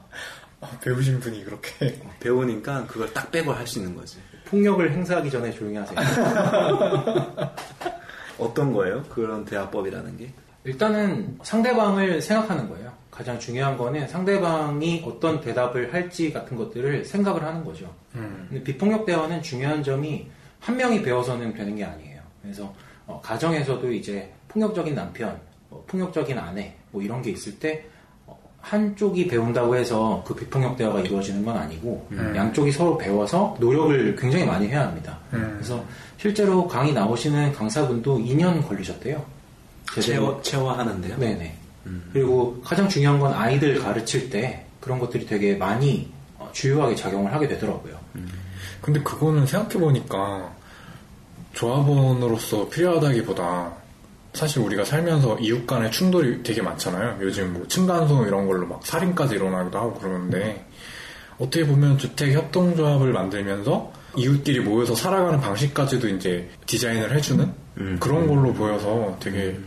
배우신 0.81 1.19
분이 1.21 1.43
그렇게 1.45 1.99
배우니까 2.19 2.85
그걸 2.87 3.11
딱 3.13 3.31
빼고 3.31 3.51
할 3.53 3.65
수 3.65 3.79
있는 3.79 3.95
거지. 3.95 4.17
폭력을 4.45 4.91
행사하기 4.91 5.31
전에 5.31 5.51
조용히 5.51 5.77
하세요. 5.77 5.97
어떤 8.37 8.73
거예요? 8.73 9.03
그런 9.03 9.45
대화법이라는 9.45 10.17
게? 10.17 10.33
일단은 10.63 11.39
상대방을 11.43 12.21
생각하는 12.21 12.69
거예요. 12.69 12.91
가장 13.09 13.37
중요한 13.39 13.77
거는 13.77 14.07
상대방이 14.07 15.03
어떤 15.05 15.41
대답을 15.41 15.93
할지 15.93 16.31
같은 16.31 16.55
것들을 16.57 17.03
생각을 17.05 17.43
하는 17.43 17.63
거죠. 17.63 17.93
근데 18.49 18.63
비폭력 18.63 19.05
대화는 19.05 19.41
중요한 19.41 19.83
점이 19.83 20.27
한 20.59 20.77
명이 20.77 21.01
배워서는 21.01 21.53
되는 21.53 21.75
게 21.75 21.83
아니에요. 21.83 22.21
그래서 22.41 22.73
어, 23.05 23.19
가정에서도 23.23 23.91
이제 23.91 24.31
폭력적인 24.47 24.95
남편, 24.95 25.39
뭐 25.69 25.83
폭력적인 25.87 26.37
아내, 26.37 26.75
뭐 26.91 27.01
이런 27.01 27.21
게 27.21 27.31
있을 27.31 27.57
때 27.59 27.85
어, 28.25 28.37
한쪽이 28.59 29.27
배운다고 29.27 29.75
해서 29.75 30.23
그 30.25 30.33
비폭력 30.35 30.77
대화가 30.77 31.01
이루어지는 31.01 31.43
건 31.43 31.57
아니고 31.57 32.07
양쪽이 32.35 32.71
서로 32.71 32.97
배워서 32.97 33.57
노력을 33.59 34.15
굉장히 34.15 34.45
많이 34.45 34.67
해야 34.67 34.87
합니다. 34.87 35.19
그래서 35.29 35.83
실제로 36.17 36.67
강의 36.67 36.93
나오시는 36.93 37.53
강사분도 37.53 38.19
2년 38.19 38.65
걸리셨대요. 38.67 39.40
제대로 39.95 40.41
체화, 40.41 40.61
체화하는데요? 40.63 41.17
네네. 41.17 41.57
그리고 42.13 42.61
가장 42.63 42.87
중요한 42.87 43.19
건 43.19 43.33
아이들 43.33 43.79
가르칠 43.79 44.29
때 44.29 44.65
그런 44.79 44.99
것들이 44.99 45.25
되게 45.25 45.55
많이 45.55 46.11
어, 46.37 46.49
주요하게 46.53 46.95
작용을 46.95 47.33
하게 47.33 47.47
되더라고요. 47.47 47.99
근데 48.81 49.01
그거는 49.01 49.45
생각해보니까 49.45 50.53
조합원으로서 51.53 52.69
필요하다기보다 52.69 53.73
사실 54.33 54.61
우리가 54.61 54.85
살면서 54.85 55.39
이웃 55.39 55.67
간의 55.67 55.91
충돌이 55.91 56.43
되게 56.43 56.61
많잖아요. 56.61 57.17
요즘 57.21 57.53
뭐 57.53 57.67
층간소음 57.67 58.27
이런 58.27 58.47
걸로 58.47 58.65
막 58.65 58.85
살인까지 58.85 59.35
일어나기도 59.35 59.77
하고 59.77 59.93
그러는데 59.95 60.65
어떻게 61.37 61.65
보면 61.65 61.97
주택 61.97 62.33
협동조합을 62.33 63.11
만들면서 63.11 63.91
이웃끼리 64.15 64.61
모여서 64.61 64.95
살아가는 64.95 65.39
방식까지도 65.39 66.07
이제 66.09 66.49
디자인을 66.65 67.15
해주는 67.15 67.51
그런 67.99 68.27
걸로 68.27 68.53
보여서 68.53 69.17
되게 69.19 69.49
어, 69.49 69.61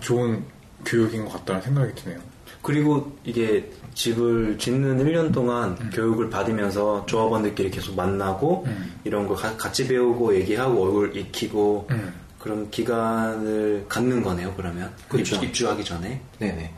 좋은 0.00 0.42
교육인 0.84 1.24
것 1.24 1.32
같다는 1.34 1.62
생각이 1.62 1.94
드네요. 1.94 2.18
그리고 2.62 3.16
이게 3.24 3.70
집을 3.94 4.56
짓는 4.58 4.98
1년 5.04 5.32
동안 5.32 5.90
교육을 5.90 6.30
받으면서 6.30 7.04
조합원들끼리 7.06 7.70
계속 7.70 7.94
만나고 7.96 8.66
이런 9.04 9.26
거 9.26 9.34
가- 9.34 9.56
같이 9.56 9.86
배우고 9.88 10.34
얘기하고 10.36 10.82
얼굴 10.84 11.16
익히고 11.16 11.88
음. 11.90 12.12
그런 12.38 12.70
기간을 12.70 13.86
갖는 13.88 14.22
거네요, 14.22 14.52
그러면. 14.56 14.92
그쵸. 15.08 15.36
입, 15.44 15.52
주하기 15.52 15.84
전에. 15.84 16.20
네네. 16.38 16.72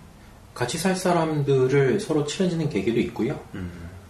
같이 0.55 0.79
살 0.79 0.95
사람들을 0.95 2.01
서로 2.01 2.25
친해지는 2.27 2.69
계기도 2.69 3.01
있고요. 3.01 3.39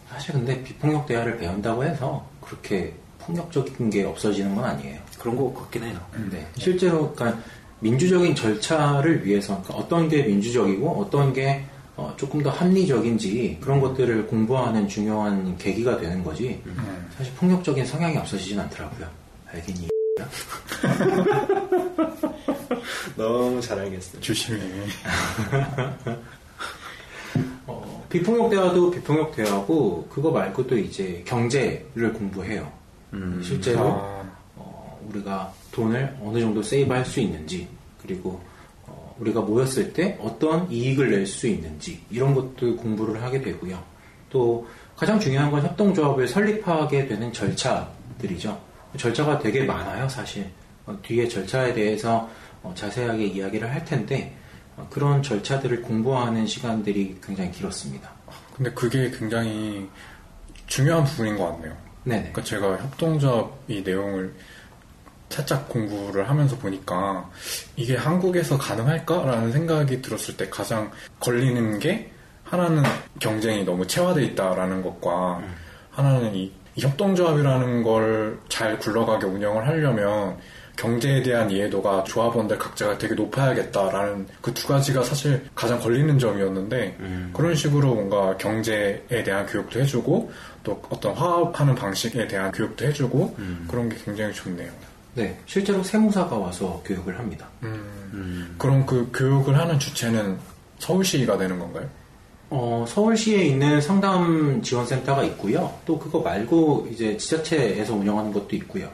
사실 0.09 0.33
근데 0.35 0.63
비폭력 0.63 1.07
대화를 1.07 1.39
배운다고 1.39 1.85
해서 1.85 2.29
그렇게 2.41 2.95
폭력적인 3.21 3.89
게 3.91 4.05
없어지는 4.05 4.55
건 4.55 4.65
아니에요. 4.65 5.01
그런 5.19 5.37
거 5.37 5.53
같긴 5.55 5.85
해요. 5.85 5.99
네. 6.31 6.47
실제로 6.59 7.13
그러니까 7.15 7.43
민주적인 7.81 8.35
절차를 8.35 9.27
위해서 9.27 9.61
그러니까 9.63 9.75
어떤 9.75 10.09
게 10.09 10.23
민주적이고 10.23 10.89
어떤 11.01 11.33
게 11.33 11.65
어, 11.97 12.13
조금 12.17 12.43
더 12.43 12.51
합리적인지 12.51 13.59
그런 13.61 13.81
것들을 13.81 14.27
공부하는 14.27 14.89
중요한 14.89 15.57
계기가 15.59 15.99
되는 15.99 16.25
거지. 16.25 16.61
사실 17.17 17.33
폭력적인 17.35 17.87
성향이 17.87 18.17
없어지진 18.19 18.59
않더라고요. 18.61 19.07
알겠니? 19.53 19.89
너무 23.17 23.61
잘 23.61 23.79
알겠어요. 23.79 24.21
조심해. 24.21 24.61
어, 27.67 28.07
비폭력 28.11 28.51
대화도 28.51 28.91
비폭력 28.91 29.35
대화고 29.37 30.09
그거 30.11 30.31
말고 30.31 30.67
또 30.67 30.77
이제 30.79 31.23
경제를 31.27 32.13
공부해요. 32.13 32.71
실제로 33.43 33.93
아, 33.93 34.25
어, 34.57 35.01
우리가 35.09 35.53
돈을 35.75 36.17
어느 36.23 36.39
정도 36.39 36.63
세이브할 36.63 37.05
수 37.05 37.19
있는지 37.21 37.67
그리고 38.01 38.41
어, 38.87 39.17
우리가 39.19 39.41
모였을 39.41 39.93
때 39.93 40.17
어떤 40.21 40.71
이익을 40.71 41.11
낼 41.11 41.27
수 41.27 41.49
있는지 41.49 42.01
이런 42.11 42.35
것도 42.35 42.77
공부를 42.77 43.23
하게 43.23 43.41
되고요. 43.41 43.83
또 44.31 44.67
가장 44.97 45.19
중요한 45.19 45.51
건 45.51 45.63
협동조합을 45.63 46.29
설립하게 46.29 47.09
되는 47.09 47.33
절차들이죠. 47.33 48.61
절차가 48.97 49.41
되게 49.41 49.65
많아요, 49.65 50.09
사실. 50.09 50.49
어, 50.87 50.97
뒤에 51.03 51.27
절차에 51.27 51.75
대해서 51.75 52.31
어, 52.63 52.73
자세하게 52.77 53.27
이야기를 53.27 53.73
할 53.73 53.85
텐데 53.85 54.37
어, 54.77 54.87
그런 54.91 55.23
절차들을 55.23 55.83
공부하는 55.83 56.47
시간들이 56.47 57.19
굉장히 57.25 57.51
길었습니다. 57.51 58.09
근데 58.55 58.71
그게 58.71 59.11
굉장히 59.11 59.89
중요한 60.69 61.05
부분인 61.05 61.37
것 61.37 61.51
같네요. 61.53 61.77
네네. 62.05 62.21
그러니까 62.33 62.45
제가 62.45 62.77
협동조합 62.77 63.51
이 63.67 63.83
내용을 63.83 64.33
살짝 65.35 65.69
공부를 65.69 66.29
하면서 66.29 66.57
보니까 66.57 67.29
이게 67.77 67.97
한국에서 67.97 68.57
가능할까라는 68.57 69.51
생각이 69.53 70.01
들었을 70.01 70.37
때 70.37 70.49
가장 70.49 70.91
걸리는 71.21 71.79
게 71.81 72.11
하나는 72.45 72.83
경쟁이 73.19 73.65
너무 73.65 73.87
체화돼 73.87 74.23
있다라는 74.25 74.83
것과 74.83 75.43
하나는 75.91 76.35
이, 76.35 76.53
이 76.77 76.81
협동조합이라는 76.81 77.83
걸 77.83 78.39
잘 78.49 78.79
굴러가게 78.79 79.27
운영을 79.27 79.67
하려면 79.67 80.37
경제에 80.77 81.23
대한 81.23 81.51
이해도가 81.51 82.05
조합원들 82.05 82.59
각자가 82.59 82.99
되게 82.99 83.15
높아야겠다라는 83.15 84.27
그 84.41 84.53
두 84.55 84.67
가지가 84.69 85.03
사실 85.03 85.45
가장 85.55 85.79
걸리는 85.81 86.19
점이었는데 86.19 86.97
그런 87.33 87.55
식으로 87.55 87.95
뭔가 87.95 88.37
경제에 88.37 89.23
대한 89.25 89.47
교육도 89.47 89.81
해주고 89.81 90.33
또 90.65 90.81
어떤 90.91 91.15
화합하는 91.15 91.75
방식에 91.75 92.27
대한 92.29 92.51
교육도 92.53 92.87
해주고 92.87 93.37
그런 93.69 93.89
게 93.89 93.97
굉장히 94.05 94.33
좋네요. 94.33 94.71
네, 95.15 95.39
실제로 95.47 95.83
세무사가 95.83 96.37
와서 96.37 96.83
교육을 96.85 97.19
합니다. 97.19 97.49
그럼 98.59 98.85
그 98.87 99.11
교육을 99.13 99.59
하는 99.59 99.79
주체는 99.79 100.39
서울시가 100.79 101.39
되는 101.39 101.59
건가요? 101.59 101.89
어, 102.51 102.85
서울시에 102.87 103.45
있는 103.45 103.81
상담 103.81 104.61
지원센터가 104.63 105.25
있고요. 105.25 105.73
또 105.87 105.99
그거 105.99 106.21
말고 106.21 106.89
이제 106.91 107.17
지자체에서 107.17 107.95
운영하는 107.95 108.33
것도 108.33 108.55
있고요. 108.57 108.89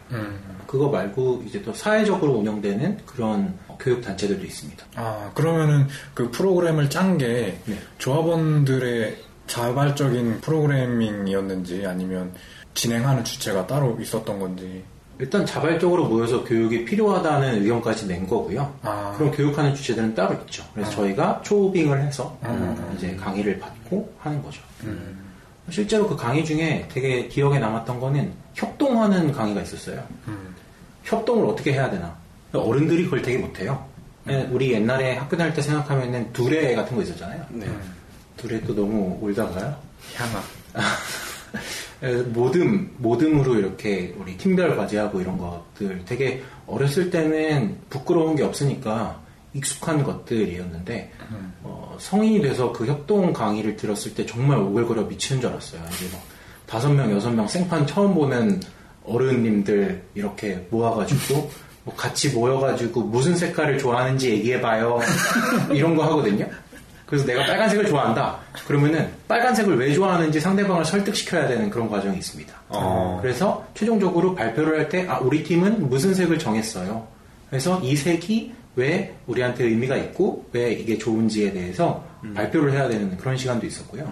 그거 0.66 0.88
말고 0.88 1.42
이제 1.46 1.60
또 1.62 1.72
사회적으로 1.72 2.34
운영되는 2.34 2.98
그런 3.04 3.58
교육 3.78 4.00
단체들도 4.02 4.44
있습니다. 4.46 4.86
아 4.94 5.30
그러면은 5.34 5.88
그 6.14 6.30
프로그램을 6.30 6.88
짠 6.90 7.18
게 7.18 7.58
네. 7.64 7.78
조합원들의 7.98 9.16
자발적인 9.48 10.40
프로그래밍이었는지 10.42 11.84
아니면 11.86 12.32
진행하는 12.74 13.24
주체가 13.24 13.66
따로 13.66 13.98
있었던 14.00 14.38
건지 14.38 14.84
일단 15.20 15.44
자발적으로 15.44 16.08
모여서 16.08 16.42
교육이 16.44 16.86
필요하다는 16.86 17.62
의견까지 17.62 18.06
낸 18.06 18.26
거고요. 18.26 18.74
아. 18.82 19.14
그럼 19.18 19.30
교육하는 19.32 19.74
주체들은 19.74 20.14
따로 20.14 20.34
있죠. 20.40 20.64
그래서 20.74 20.90
저희가 20.92 21.42
초빙을 21.44 22.00
해서 22.02 22.38
이제 22.96 23.14
강의를 23.16 23.58
받고 23.58 24.12
하는 24.18 24.42
거죠. 24.42 24.62
실제로 25.68 26.08
그 26.08 26.16
강의 26.16 26.44
중에 26.44 26.88
되게 26.90 27.28
기억에 27.28 27.58
남았던 27.58 28.00
거는 28.00 28.32
협동하는 28.54 29.30
강의가 29.32 29.60
있었어요. 29.60 30.02
협동을 31.04 31.46
어떻게 31.46 31.74
해야 31.74 31.90
되나. 31.90 32.16
어른들이 32.52 33.04
그걸 33.04 33.22
되게 33.22 33.38
못해요. 33.38 33.86
예, 34.28 34.48
우리 34.50 34.72
옛날에 34.72 35.16
학교 35.16 35.36
다닐 35.36 35.52
때 35.54 35.62
생각하면은 35.62 36.32
두레 36.32 36.74
같은 36.74 36.96
거 36.96 37.02
있었잖아요. 37.02 37.44
네. 37.50 37.66
두레 38.36 38.60
또 38.62 38.74
너무 38.74 39.18
올다가요. 39.20 39.76
향아 40.14 40.42
모듬, 42.32 42.94
모듬으로 42.98 43.56
이렇게 43.56 44.14
우리 44.18 44.36
팀별 44.36 44.76
과제하고 44.76 45.20
이런 45.20 45.36
것들 45.36 46.02
되게 46.06 46.42
어렸을 46.66 47.10
때는 47.10 47.78
부끄러운 47.90 48.36
게 48.36 48.42
없으니까 48.42 49.20
익숙한 49.52 50.02
것들이었는데 50.02 51.12
어, 51.62 51.96
성인이 51.98 52.40
돼서 52.42 52.72
그 52.72 52.86
협동 52.86 53.32
강의를 53.32 53.76
들었을 53.76 54.14
때 54.14 54.24
정말 54.24 54.58
오글거려 54.58 55.02
미치는 55.02 55.40
줄 55.40 55.50
알았어요. 55.50 55.82
이제 55.92 56.06
막 56.12 56.22
다섯 56.66 56.88
명, 56.90 57.10
여섯 57.10 57.30
명 57.30 57.46
생판 57.46 57.86
처음 57.86 58.14
보는 58.14 58.60
어른님들 59.04 60.02
이렇게 60.14 60.66
모아가지고 60.70 61.50
뭐 61.82 61.94
같이 61.96 62.30
모여가지고 62.30 63.02
무슨 63.02 63.34
색깔을 63.34 63.78
좋아하는지 63.78 64.30
얘기해봐요. 64.30 65.00
이런 65.72 65.96
거 65.96 66.04
하거든요. 66.04 66.46
그래서 67.10 67.26
내가 67.26 67.44
빨간색을 67.44 67.86
좋아한다. 67.86 68.38
그러면은 68.68 69.10
빨간색을 69.26 69.76
왜 69.76 69.92
좋아하는지 69.92 70.38
상대방을 70.38 70.84
설득시켜야 70.84 71.48
되는 71.48 71.68
그런 71.68 71.90
과정이 71.90 72.16
있습니다. 72.16 72.54
어. 72.68 73.18
그래서 73.20 73.66
최종적으로 73.74 74.36
발표를 74.36 74.78
할 74.78 74.88
때, 74.88 75.06
아, 75.08 75.18
우리 75.18 75.42
팀은 75.42 75.90
무슨 75.90 76.14
색을 76.14 76.38
정했어요. 76.38 77.06
그래서 77.50 77.80
이 77.82 77.96
색이 77.96 78.54
왜 78.76 79.16
우리한테 79.26 79.64
의미가 79.64 79.96
있고, 79.96 80.46
왜 80.52 80.72
이게 80.72 80.96
좋은지에 80.96 81.52
대해서 81.52 82.04
발표를 82.34 82.72
해야 82.72 82.88
되는 82.88 83.16
그런 83.16 83.36
시간도 83.36 83.66
있었고요. 83.66 84.08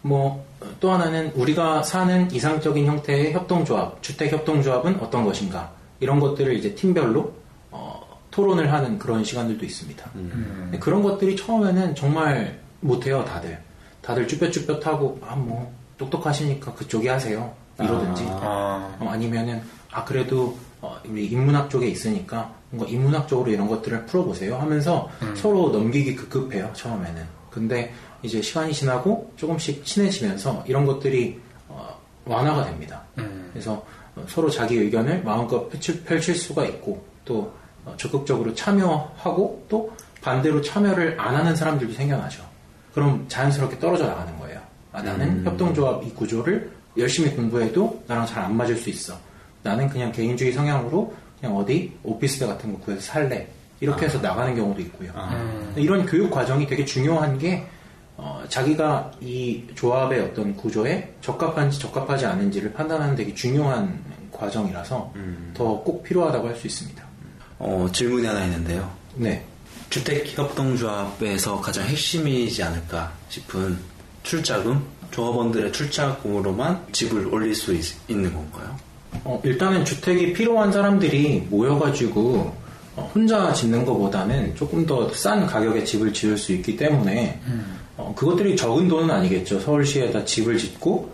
뭐, 0.00 0.46
또 0.80 0.90
하나는 0.90 1.30
우리가 1.34 1.82
사는 1.82 2.30
이상적인 2.32 2.86
형태의 2.86 3.34
협동조합, 3.34 4.02
주택 4.02 4.32
협동조합은 4.32 5.00
어떤 5.00 5.24
것인가. 5.24 5.72
이런 6.00 6.20
것들을 6.20 6.54
이제 6.56 6.74
팀별로, 6.74 7.34
어, 7.70 8.07
토론을 8.30 8.72
하는 8.72 8.98
그런 8.98 9.24
시간들도 9.24 9.64
있습니다. 9.64 10.10
근데 10.12 10.78
그런 10.78 11.02
것들이 11.02 11.36
처음에는 11.36 11.94
정말 11.94 12.58
못해요, 12.80 13.24
다들. 13.24 13.58
다들 14.02 14.28
쭈뼛쭈뼛하고, 14.28 15.20
아, 15.22 15.34
뭐, 15.34 15.72
똑똑하시니까 15.96 16.74
그쪽이 16.74 17.08
하세요. 17.08 17.54
이러든지. 17.80 18.24
아, 18.28 18.96
어, 19.00 19.08
아니면은 19.08 19.62
아 19.90 20.04
그래도 20.04 20.56
어, 20.80 20.98
우리 21.06 21.26
인문학 21.26 21.70
쪽에 21.70 21.86
있으니까 21.88 22.52
뭔가 22.70 22.90
인문학적으로 22.90 23.50
이런 23.50 23.68
것들을 23.68 24.06
풀어보세요 24.06 24.58
하면서 24.58 25.08
서로 25.34 25.70
넘기기 25.70 26.14
급급해요 26.14 26.70
처음에는 26.74 27.24
근데 27.50 27.92
이제 28.22 28.42
시간이 28.42 28.72
지나고 28.72 29.32
조금씩 29.36 29.84
친해지면서 29.84 30.64
이런 30.66 30.84
것들이 30.86 31.40
어, 31.68 31.98
완화가 32.24 32.66
됩니다 32.66 33.02
음. 33.18 33.48
그래서 33.52 33.84
어, 34.14 34.24
서로 34.28 34.50
자기 34.50 34.76
의견을 34.76 35.22
마음껏 35.22 35.68
펼칠, 35.68 36.04
펼칠 36.04 36.34
수가 36.34 36.64
있고 36.66 37.04
또 37.24 37.38
어, 37.40 37.52
적극적으로 37.96 38.54
참여하고 38.54 39.66
또 39.68 39.92
반대로 40.20 40.60
참여를 40.60 41.18
안 41.20 41.34
하는 41.36 41.54
사람들도 41.56 41.92
생겨나죠 41.94 42.42
그럼 42.94 43.24
자연스럽게 43.28 43.78
떨어져 43.78 44.06
나가는 44.06 44.36
거예요 44.38 44.60
아, 44.92 45.02
나는 45.02 45.44
협동조합 45.44 46.04
이 46.04 46.10
구조를 46.10 46.70
열심히 46.96 47.30
공부해도 47.30 48.02
나랑 48.08 48.26
잘 48.26 48.42
안 48.42 48.56
맞을 48.56 48.74
수 48.76 48.90
있어. 48.90 49.14
나는 49.62 49.88
그냥 49.88 50.10
개인주의 50.10 50.50
성향으로 50.52 51.14
그냥 51.38 51.56
어디 51.56 51.92
오피스텔 52.02 52.48
같은 52.48 52.72
거 52.72 52.78
구해서 52.80 53.02
살래. 53.02 53.46
이렇게 53.80 54.06
해서 54.06 54.18
나가는 54.18 54.54
경우도 54.56 54.80
있고요. 54.82 55.12
이런 55.76 56.04
교육 56.06 56.30
과정이 56.30 56.66
되게 56.66 56.84
중요한 56.84 57.38
게 57.38 57.66
어, 58.16 58.42
자기가 58.48 59.12
이 59.20 59.62
조합의 59.76 60.20
어떤 60.20 60.56
구조에 60.56 61.14
적합한지 61.20 61.78
적합하지 61.78 62.26
않은지를 62.26 62.72
판단하는 62.72 63.14
되게 63.14 63.32
중요한 63.34 64.02
과정이라서 64.32 65.12
더꼭 65.54 66.02
필요하다고 66.02 66.48
할 66.48 66.56
수 66.56 66.66
있습니다. 66.66 67.04
어, 67.58 67.88
질문이 67.92 68.26
하나 68.26 68.44
있는데요. 68.44 68.90
네. 69.14 69.44
주택협동조합에서 69.90 71.60
가장 71.60 71.84
핵심이지 71.86 72.62
않을까 72.62 73.12
싶은 73.28 73.78
출자금, 74.22 74.82
조합원들의 75.10 75.72
출자금으로만 75.72 76.86
집을 76.92 77.26
올릴 77.32 77.54
수 77.54 77.74
있, 77.74 77.84
는 78.08 78.32
건가요? 78.32 78.76
어, 79.24 79.40
일단은 79.44 79.84
주택이 79.84 80.32
필요한 80.34 80.70
사람들이 80.70 81.46
모여가지고 81.48 82.54
어, 82.96 83.10
혼자 83.14 83.52
짓는 83.52 83.84
것보다는 83.86 84.54
조금 84.54 84.84
더 84.84 85.10
싼 85.12 85.46
가격에 85.46 85.84
집을 85.84 86.12
지을 86.12 86.36
수 86.36 86.52
있기 86.52 86.76
때문에 86.76 87.40
어, 87.96 88.12
그것들이 88.16 88.56
적은 88.56 88.88
돈은 88.88 89.10
아니겠죠. 89.10 89.60
서울시에다 89.60 90.24
집을 90.24 90.58
짓고 90.58 91.10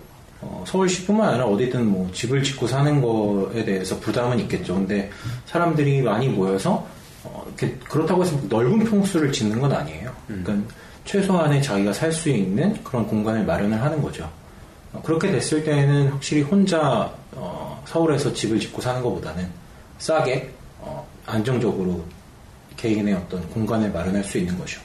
어, 0.47 0.65
서울시뿐만 0.67 1.31
아니라 1.31 1.47
어디든 1.47 1.87
뭐 1.87 2.11
집을 2.13 2.43
짓고 2.43 2.67
사는 2.67 3.01
거에 3.01 3.65
대해서 3.65 3.99
부담은 3.99 4.39
있겠죠. 4.41 4.75
근데 4.75 5.11
사람들이 5.47 6.03
많이 6.03 6.29
모여서 6.29 6.87
어, 7.25 7.45
이렇게 7.49 7.75
그렇다고 7.89 8.23
해서 8.23 8.39
넓은 8.51 8.81
평수를 8.85 9.33
짓는 9.33 9.59
건 9.59 9.73
아니에요. 9.73 10.13
그러니까 10.27 10.55
최소한의 11.07 11.63
자기가 11.63 11.93
살 11.93 12.13
수 12.13 12.29
있는 12.29 12.83
그런 12.85 13.07
공간을 13.07 13.45
마련을 13.45 13.81
하는 13.81 14.03
거죠. 14.03 14.31
어, 14.93 15.01
그렇게 15.03 15.31
됐을 15.33 15.65
때는 15.65 16.09
확실히 16.09 16.43
혼자 16.43 17.11
어, 17.33 17.83
서울에서 17.87 18.33
집을 18.35 18.61
짓고 18.61 18.83
사는 18.83 19.01
것보다는 19.03 19.49
싸게 19.99 20.51
어, 20.81 21.07
안정적으로 21.25 22.05
개인의 22.77 23.15
어떤 23.15 23.49
공간을 23.49 23.91
마련할 23.93 24.23
수 24.25 24.37
있는 24.37 24.59
거죠. 24.59 24.81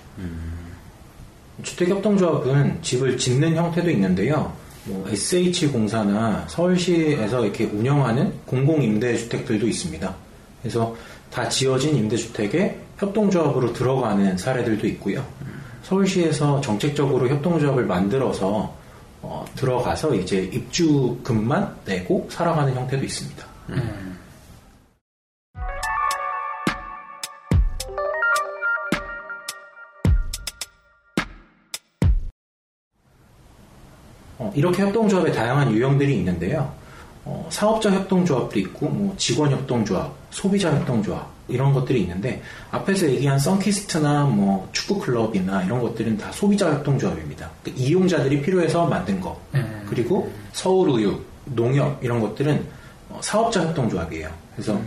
주택협동조합은 1.64 2.82
집을 2.82 3.18
짓는 3.18 3.56
형태도 3.56 3.90
있는데요. 3.90 4.54
뭐 4.90 5.08
SH공사나 5.10 6.46
서울시에서 6.48 7.44
이렇게 7.44 7.66
운영하는 7.66 8.34
공공임대주택들도 8.46 9.68
있습니다. 9.68 10.16
그래서 10.62 10.96
다 11.32 11.48
지어진 11.48 11.96
임대주택에 11.96 12.80
협동조합으로 12.98 13.74
들어가는 13.74 14.38
사례들도 14.38 14.88
있고요. 14.88 15.24
서울시에서 15.84 16.60
정책적으로 16.62 17.30
협동조합을 17.30 17.86
만들어서 17.86 18.78
어, 19.22 19.46
들어가서 19.56 20.16
이제 20.16 20.50
입주금만 20.54 21.76
내고 21.86 22.28
살아가는 22.30 22.74
형태도 22.74 23.04
있습니다. 23.04 23.46
어, 34.40 34.52
이렇게 34.56 34.82
협동조합의 34.82 35.34
다양한 35.34 35.72
유형들이 35.72 36.18
있는데요. 36.18 36.72
어, 37.26 37.48
사업자 37.52 37.92
협동조합도 37.92 38.60
있고, 38.60 38.88
뭐 38.90 39.14
직원 39.18 39.52
협동조합, 39.52 40.12
소비자 40.32 40.72
협동조합 40.72 41.30
이런 41.50 41.74
것들이 41.74 42.02
있는데 42.02 42.42
앞에서 42.72 43.10
얘기한 43.10 43.38
썬키스트나 43.40 44.26
뭐 44.26 44.70
축구 44.72 45.00
클럽이나 45.00 45.64
이런 45.64 45.82
것들은 45.82 46.18
다 46.18 46.32
소비자 46.32 46.72
협동조합입니다. 46.72 47.50
그 47.64 47.74
이용자들이 47.76 48.42
필요해서 48.42 48.86
만든 48.86 49.20
거. 49.20 49.40
그리고 49.90 50.32
서울우유, 50.54 51.20
농협 51.46 52.04
이런 52.04 52.22
것들은 52.22 52.64
어, 53.10 53.20
사업자 53.22 53.62
협동조합이에요. 53.62 54.30
그래서 54.56 54.80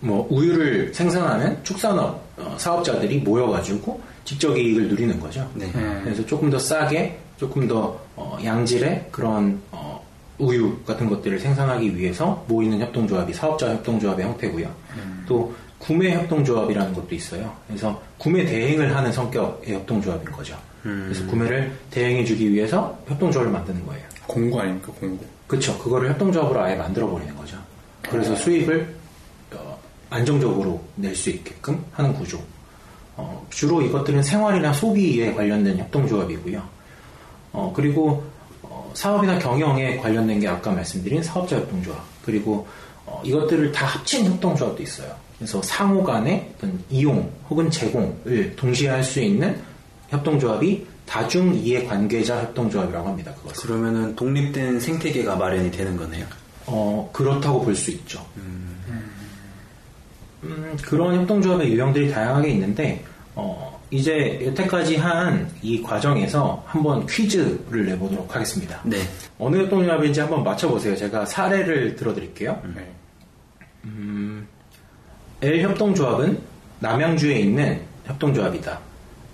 뭐 0.00 0.26
우유를 0.30 0.94
생산하는 0.94 1.58
축산업 1.64 2.22
어, 2.36 2.54
사업자들이 2.58 3.18
모여가지고 3.18 4.00
직접 4.24 4.56
이익을 4.56 4.88
누리는 4.88 5.18
거죠. 5.20 5.48
네. 5.54 5.70
그래서 6.02 6.24
조금 6.24 6.48
더 6.48 6.58
싸게, 6.58 7.18
조금 7.36 7.66
더 7.66 7.98
어, 8.16 8.38
양질의 8.42 9.08
그런 9.10 9.60
어, 9.70 10.04
우유 10.38 10.76
같은 10.84 11.08
것들을 11.08 11.38
생산하기 11.38 11.96
위해서 11.96 12.44
모이는 12.48 12.80
협동조합이 12.80 13.32
사업자 13.32 13.70
협동조합의 13.70 14.24
형태고요. 14.26 14.68
또 15.26 15.54
구매 15.78 16.12
협동조합이라는 16.14 16.92
것도 16.94 17.14
있어요. 17.14 17.54
그래서 17.68 18.00
구매 18.18 18.44
대행을 18.44 18.94
하는 18.96 19.12
성격의 19.12 19.74
협동조합인 19.74 20.32
거죠. 20.32 20.56
그래서 20.82 21.26
구매를 21.26 21.72
대행해주기 21.90 22.52
위해서 22.52 22.98
협동조합을 23.08 23.52
만드는 23.52 23.86
거예요. 23.86 24.04
공고 24.26 24.60
아닙니까, 24.60 24.92
공고. 25.00 25.24
그쵸. 25.46 25.78
그거를 25.78 26.10
협동조합으로 26.10 26.60
아예 26.62 26.74
만들어 26.74 27.08
버리는 27.08 27.34
거죠. 27.36 27.56
그래서 28.02 28.34
수익을 28.34 28.94
어, 29.54 29.78
안정적으로 30.10 30.82
낼 30.96 31.14
수 31.14 31.30
있게끔 31.30 31.82
하는 31.92 32.12
구조. 32.14 32.38
어, 33.16 33.46
주로 33.50 33.80
이것들은 33.82 34.22
생활이나 34.22 34.72
소비에 34.72 35.32
관련된 35.32 35.78
협동조합이고요. 35.78 36.62
어, 37.54 37.72
그리고 37.74 38.22
어, 38.62 38.90
사업이나 38.94 39.38
경영에 39.38 39.96
관련된 39.98 40.40
게 40.40 40.48
아까 40.48 40.72
말씀드린 40.72 41.22
사업자 41.22 41.56
협동조합. 41.56 42.04
그리고 42.24 42.66
어, 43.06 43.22
이것들을 43.24 43.72
다 43.72 43.86
합친 43.86 44.26
협동조합도 44.26 44.82
있어요. 44.82 45.14
그래서 45.38 45.62
상호 45.62 46.02
간의 46.02 46.52
어떤 46.56 46.82
이용 46.90 47.30
혹은 47.48 47.70
제공을 47.70 48.54
동시에 48.56 48.88
할 48.90 49.02
수 49.02 49.20
있는 49.20 49.60
협동조합이 50.10 50.86
다중 51.06 51.54
이해 51.54 51.84
관계자 51.84 52.40
협동조합이라고 52.40 53.08
합니다. 53.08 53.32
그것을. 53.42 53.66
그러면은 53.68 54.16
독립된 54.16 54.80
생태계가 54.80 55.36
마련이 55.36 55.70
되는 55.70 55.96
거네요. 55.96 56.26
어, 56.66 57.08
그렇다고 57.12 57.62
볼 57.62 57.74
수 57.76 57.90
있죠. 57.90 58.24
음, 60.42 60.76
그런 60.82 61.20
협동조합의 61.20 61.72
유형들이 61.72 62.10
다양하게 62.10 62.50
있는데, 62.50 63.04
어, 63.34 63.73
이제 63.94 64.40
여태까지 64.44 64.96
한 64.96 65.48
이 65.62 65.80
과정에서 65.80 66.60
한번 66.66 67.06
퀴즈를 67.06 67.86
내보도록 67.86 68.34
하겠습니다. 68.34 68.80
네. 68.82 68.98
어느 69.38 69.56
협동조합인지 69.58 70.18
한번 70.18 70.42
맞춰보세요. 70.42 70.96
제가 70.96 71.24
사례를 71.24 71.94
들어드릴게요. 71.94 72.60
네. 72.74 72.92
L 75.42 75.62
협동조합은 75.62 76.38
남양주에 76.80 77.38
있는 77.38 77.82
협동조합이다. 78.06 78.80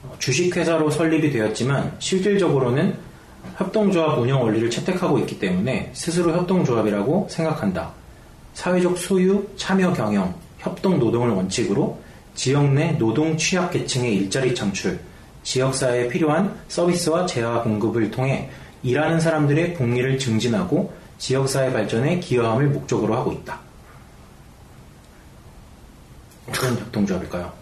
어, 0.04 0.14
주식회사로 0.18 0.90
설립이 0.90 1.30
되었지만 1.30 1.96
실질적으로는 1.98 2.94
협동조합 3.56 4.18
운영 4.18 4.42
원리를 4.42 4.68
채택하고 4.68 5.18
있기 5.20 5.38
때문에 5.38 5.90
스스로 5.94 6.32
협동조합이라고 6.34 7.28
생각한다. 7.30 7.92
사회적 8.52 8.98
소유, 8.98 9.48
참여 9.56 9.94
경영, 9.94 10.34
협동 10.58 10.98
노동을 10.98 11.30
원칙으로 11.30 11.98
지역 12.40 12.72
내 12.72 12.96
노동 12.96 13.36
취약 13.36 13.70
계층의 13.70 14.16
일자리 14.16 14.54
창출, 14.54 14.98
지역사회에 15.42 16.08
필요한 16.08 16.58
서비스와 16.68 17.26
재화 17.26 17.62
공급을 17.62 18.10
통해 18.10 18.50
일하는 18.82 19.20
사람들의 19.20 19.74
복리를 19.74 20.18
증진하고 20.18 20.90
지역사회 21.18 21.70
발전에 21.70 22.18
기여함을 22.20 22.68
목적으로 22.68 23.14
하고 23.14 23.32
있다. 23.32 23.60
어떤 26.48 26.78
협동조합일까요? 26.78 27.52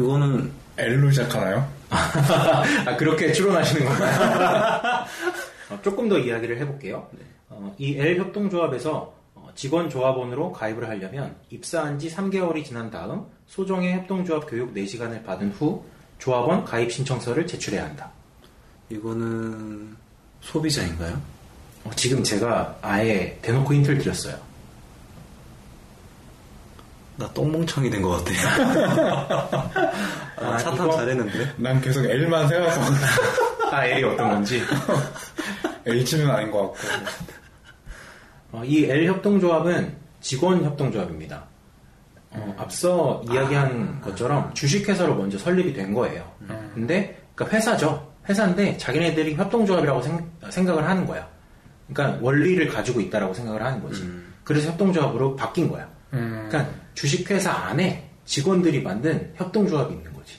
이거는 0.00 0.50
L로 0.76 1.12
시작하나요? 1.12 1.70
아, 1.90 2.96
그렇게 2.96 3.32
추론하시는 3.32 3.86
건가요? 3.86 5.04
어, 5.70 5.78
조금 5.80 6.08
더 6.08 6.18
이야기를 6.18 6.58
해볼게요. 6.58 7.08
어, 7.50 7.72
이 7.78 7.96
L 7.96 8.18
협동조합에서 8.18 8.92
어, 8.94 9.23
직원 9.54 9.88
조합원으로 9.88 10.52
가입을 10.52 10.88
하려면 10.88 11.36
입사한 11.50 11.98
지 11.98 12.10
3개월이 12.14 12.64
지난 12.64 12.90
다음 12.90 13.26
소정의 13.46 13.94
협동조합 13.94 14.48
교육 14.48 14.74
4시간을 14.74 15.24
받은 15.24 15.52
후 15.52 15.84
조합원 16.18 16.64
가입 16.64 16.90
신청서를 16.92 17.46
제출해야 17.46 17.84
한다. 17.84 18.10
이거는 18.90 19.96
소비자인가요? 20.40 21.20
어, 21.84 21.90
지금 21.96 22.22
제가 22.22 22.76
아예 22.82 23.38
대놓고 23.42 23.74
힌트를 23.74 23.98
드렸어요. 23.98 24.36
나 27.16 27.30
똥멍청이 27.32 27.90
된 27.90 28.02
것 28.02 28.24
같아요. 28.24 29.70
아, 30.36 30.44
아, 30.44 30.56
차탐 30.58 30.90
잘했는데. 30.90 31.54
난 31.58 31.80
계속 31.80 32.04
L만 32.04 32.48
세워서 32.48 32.80
아, 33.70 33.84
L이 33.86 34.02
어떤 34.02 34.30
건지. 34.30 34.60
H는 35.86 36.28
아닌 36.30 36.50
것 36.50 36.72
같고. 36.72 36.76
어, 38.54 38.62
이 38.64 38.84
L 38.84 39.06
협동조합은 39.08 39.96
직원 40.20 40.62
협동조합입니다. 40.62 41.44
어, 42.30 42.54
앞서 42.56 43.20
이야기한 43.28 44.00
것처럼 44.00 44.54
주식회사로 44.54 45.16
먼저 45.16 45.36
설립이 45.36 45.72
된 45.72 45.92
거예요. 45.92 46.30
근데 46.72 47.20
그러니까 47.34 47.56
회사죠. 47.56 48.12
회사인데 48.28 48.76
자기네들이 48.78 49.34
협동조합이라고 49.34 50.02
생, 50.50 50.66
각을 50.66 50.88
하는 50.88 51.04
거야. 51.04 51.28
그러니까 51.92 52.18
원리를 52.22 52.68
가지고 52.68 53.00
있다라고 53.00 53.34
생각을 53.34 53.60
하는 53.62 53.82
거지. 53.82 54.08
그래서 54.44 54.70
협동조합으로 54.70 55.34
바뀐 55.34 55.68
거야. 55.68 55.88
음. 56.12 56.46
그러니까 56.48 56.72
주식회사 56.94 57.50
안에 57.50 58.08
직원들이 58.24 58.82
만든 58.82 59.32
협동조합이 59.34 59.94
있는 59.94 60.12
거지. 60.14 60.38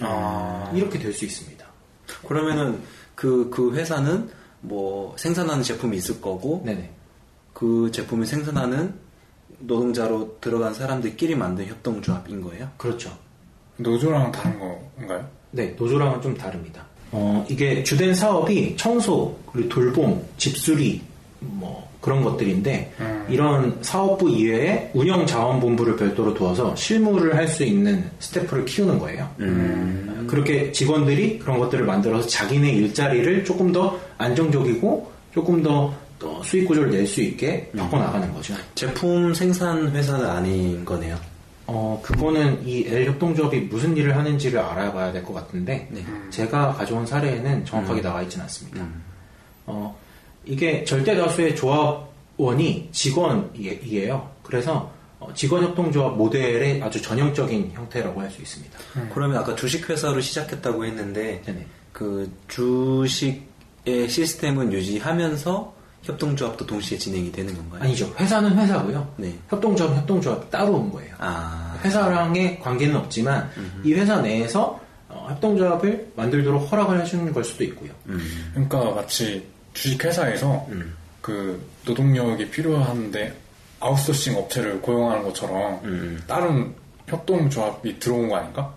아. 0.00 0.70
이렇게 0.74 0.98
될 0.98 1.12
수 1.14 1.24
있습니다. 1.24 1.66
그러면은 2.26 2.80
그, 3.14 3.48
그 3.50 3.74
회사는 3.74 4.30
뭐 4.60 5.16
생산하는 5.16 5.62
제품이 5.62 5.96
있을 5.96 6.20
거고 6.20 6.62
네네. 6.64 6.97
그 7.58 7.90
제품을 7.90 8.24
생산하는 8.24 8.94
노동자로 9.58 10.36
들어간 10.40 10.72
사람들끼리 10.72 11.34
만든 11.34 11.66
협동조합인 11.66 12.40
거예요? 12.40 12.68
그렇죠. 12.76 13.10
노조랑 13.78 14.30
다른 14.30 14.60
건가요? 14.60 15.26
네, 15.50 15.74
노조랑은 15.76 16.22
좀 16.22 16.36
다릅니다. 16.36 16.86
어, 17.10 17.44
이게 17.50 17.82
주된 17.82 18.14
사업이 18.14 18.76
청소, 18.76 19.36
그리고 19.50 19.68
돌봄, 19.70 20.22
집수리, 20.36 21.02
뭐, 21.40 21.88
그런 22.00 22.22
것들인데, 22.22 22.92
이런 23.28 23.76
사업부 23.82 24.30
이외에 24.30 24.92
운영 24.94 25.26
자원본부를 25.26 25.96
별도로 25.96 26.34
두어서 26.34 26.76
실무를 26.76 27.34
할 27.34 27.48
수 27.48 27.64
있는 27.64 28.08
스태프를 28.20 28.66
키우는 28.66 29.00
거예요. 29.00 29.28
그렇게 30.28 30.70
직원들이 30.70 31.40
그런 31.40 31.58
것들을 31.58 31.84
만들어서 31.84 32.28
자기네 32.28 32.70
일자리를 32.70 33.44
조금 33.44 33.72
더 33.72 33.98
안정적이고, 34.18 35.10
조금 35.34 35.60
더, 35.60 35.92
더 36.18 36.42
수익 36.42 36.66
구조를 36.66 36.90
낼 36.90 37.06
수 37.06 37.22
있게 37.22 37.70
바꿔나가는 37.76 38.32
거죠. 38.34 38.54
제품 38.74 39.32
생산 39.34 39.88
회사는 39.90 40.26
아닌 40.26 40.84
거네요. 40.84 41.16
어, 41.66 42.00
그거는 42.02 42.66
이 42.66 42.84
L 42.86 43.06
협동조합이 43.06 43.60
무슨 43.60 43.96
일을 43.96 44.16
하는지를 44.16 44.58
알아봐야 44.58 45.12
될 45.12 45.22
것 45.22 45.34
같은데, 45.34 45.86
네. 45.90 46.04
제가 46.30 46.72
가져온 46.72 47.04
사례에는 47.06 47.64
정확하게 47.66 48.00
나와 48.00 48.22
있지는 48.22 48.44
않습니다. 48.44 48.86
어, 49.66 49.96
이게 50.46 50.82
절대 50.84 51.14
다수의 51.14 51.54
조합원이 51.56 52.88
직원이에요. 52.92 54.30
그래서 54.42 54.90
어, 55.20 55.28
직원협동조합 55.34 56.16
모델의 56.16 56.80
아주 56.82 57.02
전형적인 57.02 57.72
형태라고 57.74 58.20
할 58.20 58.30
수 58.30 58.40
있습니다. 58.40 58.78
그러면 59.12 59.36
아까 59.36 59.54
주식회사로 59.54 60.20
시작했다고 60.20 60.84
했는데 60.86 61.42
네네. 61.44 61.66
그 61.92 62.30
주식의 62.48 64.08
시스템은 64.08 64.72
유지하면서 64.72 65.74
협동조합도 66.08 66.64
동시에 66.66 66.96
진행이 66.96 67.30
되는 67.30 67.54
건가요? 67.54 67.82
아니죠. 67.82 68.12
회사는 68.18 68.56
회사고요. 68.56 69.12
네. 69.16 69.34
협동조합, 69.48 69.94
협동조합 69.98 70.50
따로 70.50 70.74
온 70.76 70.90
거예요. 70.90 71.14
아, 71.18 71.78
회사랑의 71.84 72.60
관계는 72.60 72.96
없지만 72.96 73.50
이 73.84 73.92
회사 73.92 74.20
내에서 74.20 74.80
어, 75.08 75.26
협동조합을 75.30 76.12
만들도록 76.16 76.70
허락을 76.72 77.00
해주는 77.00 77.32
걸 77.32 77.44
수도 77.44 77.64
있고요. 77.64 77.90
음, 78.06 78.20
그러니까 78.52 78.90
마치 78.94 79.46
주식회사에서 79.74 80.66
그 81.20 81.62
노동력이 81.84 82.50
필요한데 82.50 83.34
아웃소싱 83.80 84.36
업체를 84.36 84.80
고용하는 84.80 85.22
것처럼 85.24 85.80
음. 85.84 86.22
다른 86.26 86.74
협동조합이 87.06 87.98
들어온 87.98 88.28
거 88.28 88.36
아닌가? 88.36 88.74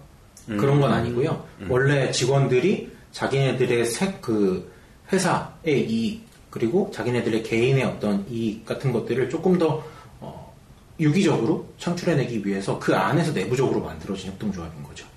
그런 0.47 0.81
건 0.81 0.91
아니고요. 0.91 1.45
원래 1.69 2.11
직원들이 2.11 2.91
자기네들의 3.13 3.85
새, 3.85 4.17
그 4.21 4.69
회사의 5.11 5.89
이익 5.89 6.30
그리고 6.51 6.91
자기네들의 6.93 7.41
개인의 7.43 7.83
어떤 7.85 8.25
이익 8.29 8.65
같은 8.65 8.91
것들을 8.91 9.29
조금 9.29 9.57
더 9.57 9.83
어, 10.19 10.53
유기적으로 10.99 11.65
창출해내기 11.79 12.45
위해서 12.45 12.77
그 12.77 12.93
안에서 12.93 13.31
내부적으로 13.31 13.81
만들어진 13.81 14.29
협동조합인 14.31 14.83
거죠. 14.83 15.07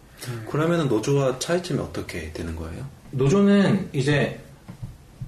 그러면은 0.49 0.89
노조와 0.89 1.39
차이점이 1.39 1.81
어떻게 1.81 2.33
되는 2.33 2.57
거예요? 2.57 2.87
노조는 3.11 3.91
이제 3.93 4.41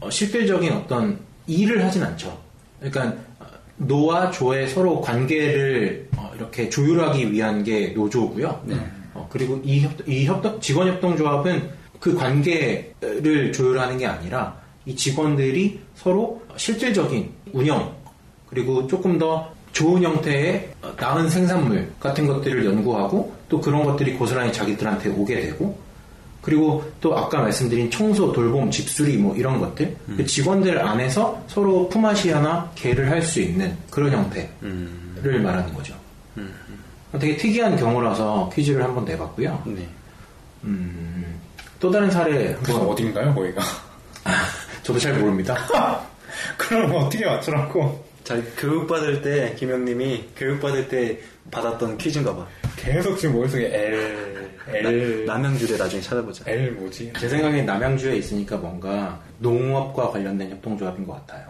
어, 0.00 0.08
실질적인 0.08 0.72
어떤 0.72 1.18
일을 1.46 1.84
하진 1.84 2.02
않죠. 2.04 2.40
그러니까 2.80 3.20
어, 3.40 3.46
노와 3.76 4.30
조의 4.30 4.68
서로 4.68 5.00
관계를 5.00 6.08
어, 6.16 6.32
이렇게 6.36 6.68
조율하기 6.70 7.32
위한 7.32 7.64
게 7.64 7.88
노조고요. 7.88 8.64
어, 9.14 9.28
그리고 9.30 9.60
이, 9.64 9.80
협, 9.80 10.08
이 10.08 10.24
협동, 10.24 10.60
직원 10.60 10.88
협동조합은 10.88 11.68
그 11.98 12.14
관계를 12.14 13.52
조율하는 13.52 13.98
게 13.98 14.06
아니라 14.06 14.65
이 14.86 14.94
직원들이 14.96 15.80
서로 15.96 16.40
실질적인 16.56 17.30
운영 17.52 17.92
그리고 18.48 18.86
조금 18.86 19.18
더 19.18 19.52
좋은 19.72 20.02
형태의 20.02 20.70
어, 20.82 20.92
나은 20.98 21.28
생산물 21.28 21.90
같은 22.00 22.26
것들을 22.26 22.64
연구하고 22.64 23.34
또 23.48 23.60
그런 23.60 23.84
것들이 23.84 24.14
고스란히 24.14 24.52
자기들한테 24.52 25.10
오게 25.10 25.40
되고 25.40 25.78
그리고 26.40 26.84
또 27.00 27.18
아까 27.18 27.40
말씀드린 27.40 27.90
청소, 27.90 28.32
돌봄, 28.32 28.70
집수리 28.70 29.16
뭐 29.16 29.34
이런 29.34 29.58
것들 29.58 29.96
그 30.16 30.24
직원들 30.24 30.80
안에서 30.80 31.42
서로 31.48 31.88
품앗이 31.88 32.30
하나 32.30 32.70
개를 32.76 33.10
할 33.10 33.20
수 33.20 33.40
있는 33.40 33.76
그런 33.90 34.12
형태를 34.12 35.40
말하는 35.42 35.74
거죠. 35.74 35.92
되게 37.18 37.36
특이한 37.36 37.76
경우라서 37.76 38.50
퀴즈를 38.54 38.84
한번 38.84 39.04
내봤고요. 39.04 39.62
네. 39.66 39.88
음, 40.64 41.40
또 41.80 41.90
다른 41.90 42.10
사례 42.10 42.52
한번 42.54 42.88
어딘가요, 42.88 43.34
거기가? 43.34 43.62
저도 44.86 45.00
잘 45.00 45.18
모릅니다. 45.18 45.56
그럼 46.56 46.94
어떻게 46.94 47.26
맞추라고? 47.26 48.04
자, 48.22 48.40
교육받을 48.56 49.20
때, 49.20 49.52
김영님이 49.56 50.28
교육받을 50.36 50.88
때 50.88 51.18
받았던 51.50 51.98
퀴즈인가 51.98 52.36
봐. 52.36 52.46
계속 52.76 53.16
지금 53.16 53.34
머릿속에 53.34 53.66
L, 53.66 54.50
L, 54.68 55.24
남양주대 55.26 55.76
나중에 55.76 56.00
찾아보자. 56.00 56.44
L 56.48 56.70
뭐지? 56.72 57.12
제 57.18 57.28
생각엔 57.28 57.66
남양주에 57.66 58.16
있으니까 58.16 58.58
뭔가 58.58 59.20
농업과 59.40 60.10
관련된 60.10 60.50
협동조합인 60.52 61.04
것 61.04 61.14
같아요. 61.14 61.48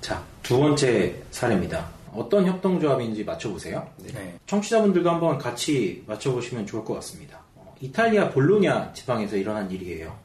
자, 0.00 0.22
두 0.42 0.58
번째 0.58 1.14
사례입니다. 1.30 1.90
어떤 2.14 2.46
협동조합인지 2.46 3.24
맞춰보세요. 3.24 3.86
네. 4.14 4.34
청취자분들도 4.46 5.10
한번 5.10 5.36
같이 5.36 6.04
맞춰보시면 6.06 6.64
좋을 6.64 6.84
것 6.84 6.94
같습니다. 6.94 7.40
어, 7.54 7.74
이탈리아 7.80 8.30
볼로냐 8.30 8.92
지방에서 8.94 9.36
일어난 9.36 9.70
일이에요. 9.70 10.23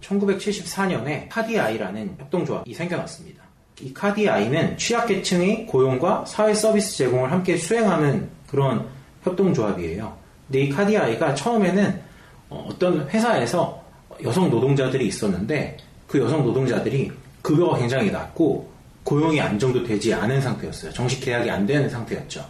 1974년에 0.00 1.28
카디아이라는 1.28 2.16
협동조합이 2.18 2.74
생겨났습니다. 2.74 3.42
이 3.82 3.92
카디아이는 3.92 4.78
취약계층의 4.78 5.66
고용과 5.66 6.24
사회 6.26 6.54
서비스 6.54 6.96
제공을 6.96 7.30
함께 7.30 7.56
수행하는 7.56 8.28
그런 8.46 8.86
협동조합이에요. 9.22 10.16
근데 10.46 10.60
이 10.60 10.68
카디아이가 10.70 11.34
처음에는 11.34 12.00
어, 12.48 12.66
어떤 12.70 13.08
회사에서 13.08 13.82
여성 14.22 14.48
노동자들이 14.48 15.06
있었는데 15.08 15.76
그 16.06 16.20
여성 16.20 16.44
노동자들이 16.44 17.10
급여가 17.42 17.78
굉장히 17.78 18.10
낮고 18.10 18.70
고용이 19.04 19.40
안정도 19.40 19.84
되지 19.84 20.14
않은 20.14 20.40
상태였어요. 20.40 20.92
정식 20.92 21.20
계약이 21.20 21.50
안 21.50 21.66
되는 21.66 21.88
상태였죠. 21.88 22.44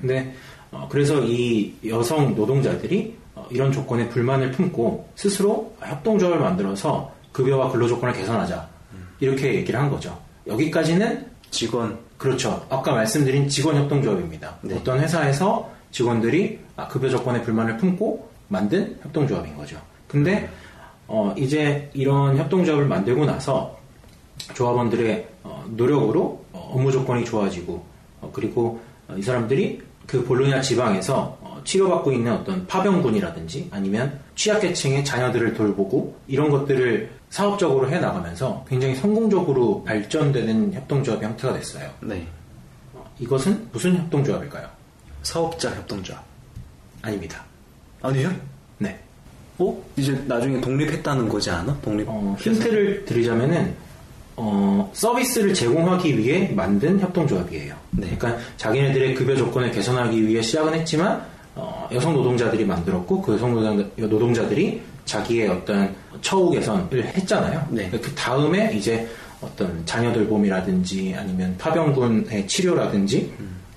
근데 0.00 0.34
어, 0.70 0.86
그래서 0.90 1.20
이 1.22 1.72
여성 1.86 2.34
노동자들이 2.34 3.16
어, 3.16 3.25
이런 3.50 3.72
조건에 3.72 4.08
불만을 4.08 4.52
품고 4.52 5.08
스스로 5.14 5.74
협동조합을 5.80 6.40
만들어서 6.40 7.12
급여와 7.32 7.70
근로조건을 7.70 8.14
개선하자 8.14 8.68
이렇게 9.20 9.54
얘기를 9.54 9.78
한 9.78 9.90
거죠. 9.90 10.18
여기까지는 10.46 11.26
직원 11.50 11.98
그렇죠. 12.18 12.66
아까 12.70 12.92
말씀드린 12.92 13.48
직원 13.48 13.76
협동조합입니다. 13.76 14.56
네. 14.62 14.76
어떤 14.76 15.00
회사에서 15.00 15.70
직원들이 15.90 16.58
아, 16.76 16.88
급여 16.88 17.08
조건에 17.08 17.42
불만을 17.42 17.76
품고 17.76 18.30
만든 18.48 18.98
협동조합인 19.02 19.56
거죠. 19.56 19.80
근데 20.08 20.48
어, 21.08 21.34
이제 21.36 21.90
이런 21.94 22.36
협동조합을 22.36 22.86
만들고 22.86 23.26
나서 23.26 23.78
조합원들의 24.54 25.28
어, 25.44 25.64
노력으로 25.68 26.44
어, 26.52 26.70
업무 26.74 26.90
조건이 26.90 27.24
좋아지고 27.24 27.84
어, 28.20 28.30
그리고 28.32 28.80
어, 29.08 29.14
이 29.16 29.22
사람들이 29.22 29.82
그 30.06 30.24
볼로냐 30.24 30.60
지방에서 30.60 31.35
어, 31.35 31.35
치료받고 31.66 32.12
있는 32.12 32.32
어떤 32.32 32.66
파병군이라든지 32.66 33.68
아니면 33.70 34.18
취약계층의 34.36 35.04
자녀들을 35.04 35.52
돌보고 35.52 36.16
이런 36.28 36.48
것들을 36.50 37.10
사업적으로 37.28 37.90
해 37.90 37.98
나가면서 37.98 38.64
굉장히 38.68 38.94
성공적으로 38.94 39.84
발전되는 39.84 40.72
협동조합 40.72 41.22
형태가 41.22 41.54
됐어요. 41.54 41.90
네 42.00 42.26
어, 42.94 43.04
이것은 43.18 43.68
무슨 43.72 43.96
협동조합일까요? 43.96 44.68
사업자 45.22 45.70
협동조합 45.74 46.24
아닙니다. 47.02 47.44
아니요? 48.00 48.30
네. 48.78 48.98
어? 49.58 49.82
이제 49.96 50.12
나중에 50.26 50.60
독립했다는 50.60 51.28
거지 51.28 51.50
않아? 51.50 51.78
독립 51.82 52.06
어, 52.08 52.36
힌트를 52.38 53.04
드리자면은 53.04 53.74
어, 54.36 54.90
서비스를 54.94 55.54
제공하기 55.54 56.18
위해 56.18 56.52
만든 56.54 57.00
협동조합이에요. 57.00 57.74
네. 57.92 58.16
그러니까 58.16 58.40
자기네들의 58.56 59.14
급여 59.14 59.34
조건을 59.34 59.72
개선하기 59.72 60.26
위해 60.28 60.42
시작은 60.42 60.74
했지만 60.74 61.24
어, 61.56 61.88
여성 61.92 62.12
노동자들이 62.14 62.64
만들었고 62.64 63.22
그 63.22 63.32
여성 63.34 63.54
노동자- 63.54 63.88
노동자 63.96 64.46
들이 64.48 64.80
자기의 65.06 65.48
어떤 65.48 65.94
처우 66.20 66.50
개선을 66.50 67.04
했잖아요. 67.16 67.66
네. 67.70 67.88
그 67.90 68.00
다음에 68.14 68.72
이제 68.74 69.08
어떤 69.40 69.84
자녀 69.86 70.12
돌봄이라든지 70.12 71.14
아니면 71.16 71.54
파병군의 71.58 72.46
치료라든지 72.46 73.32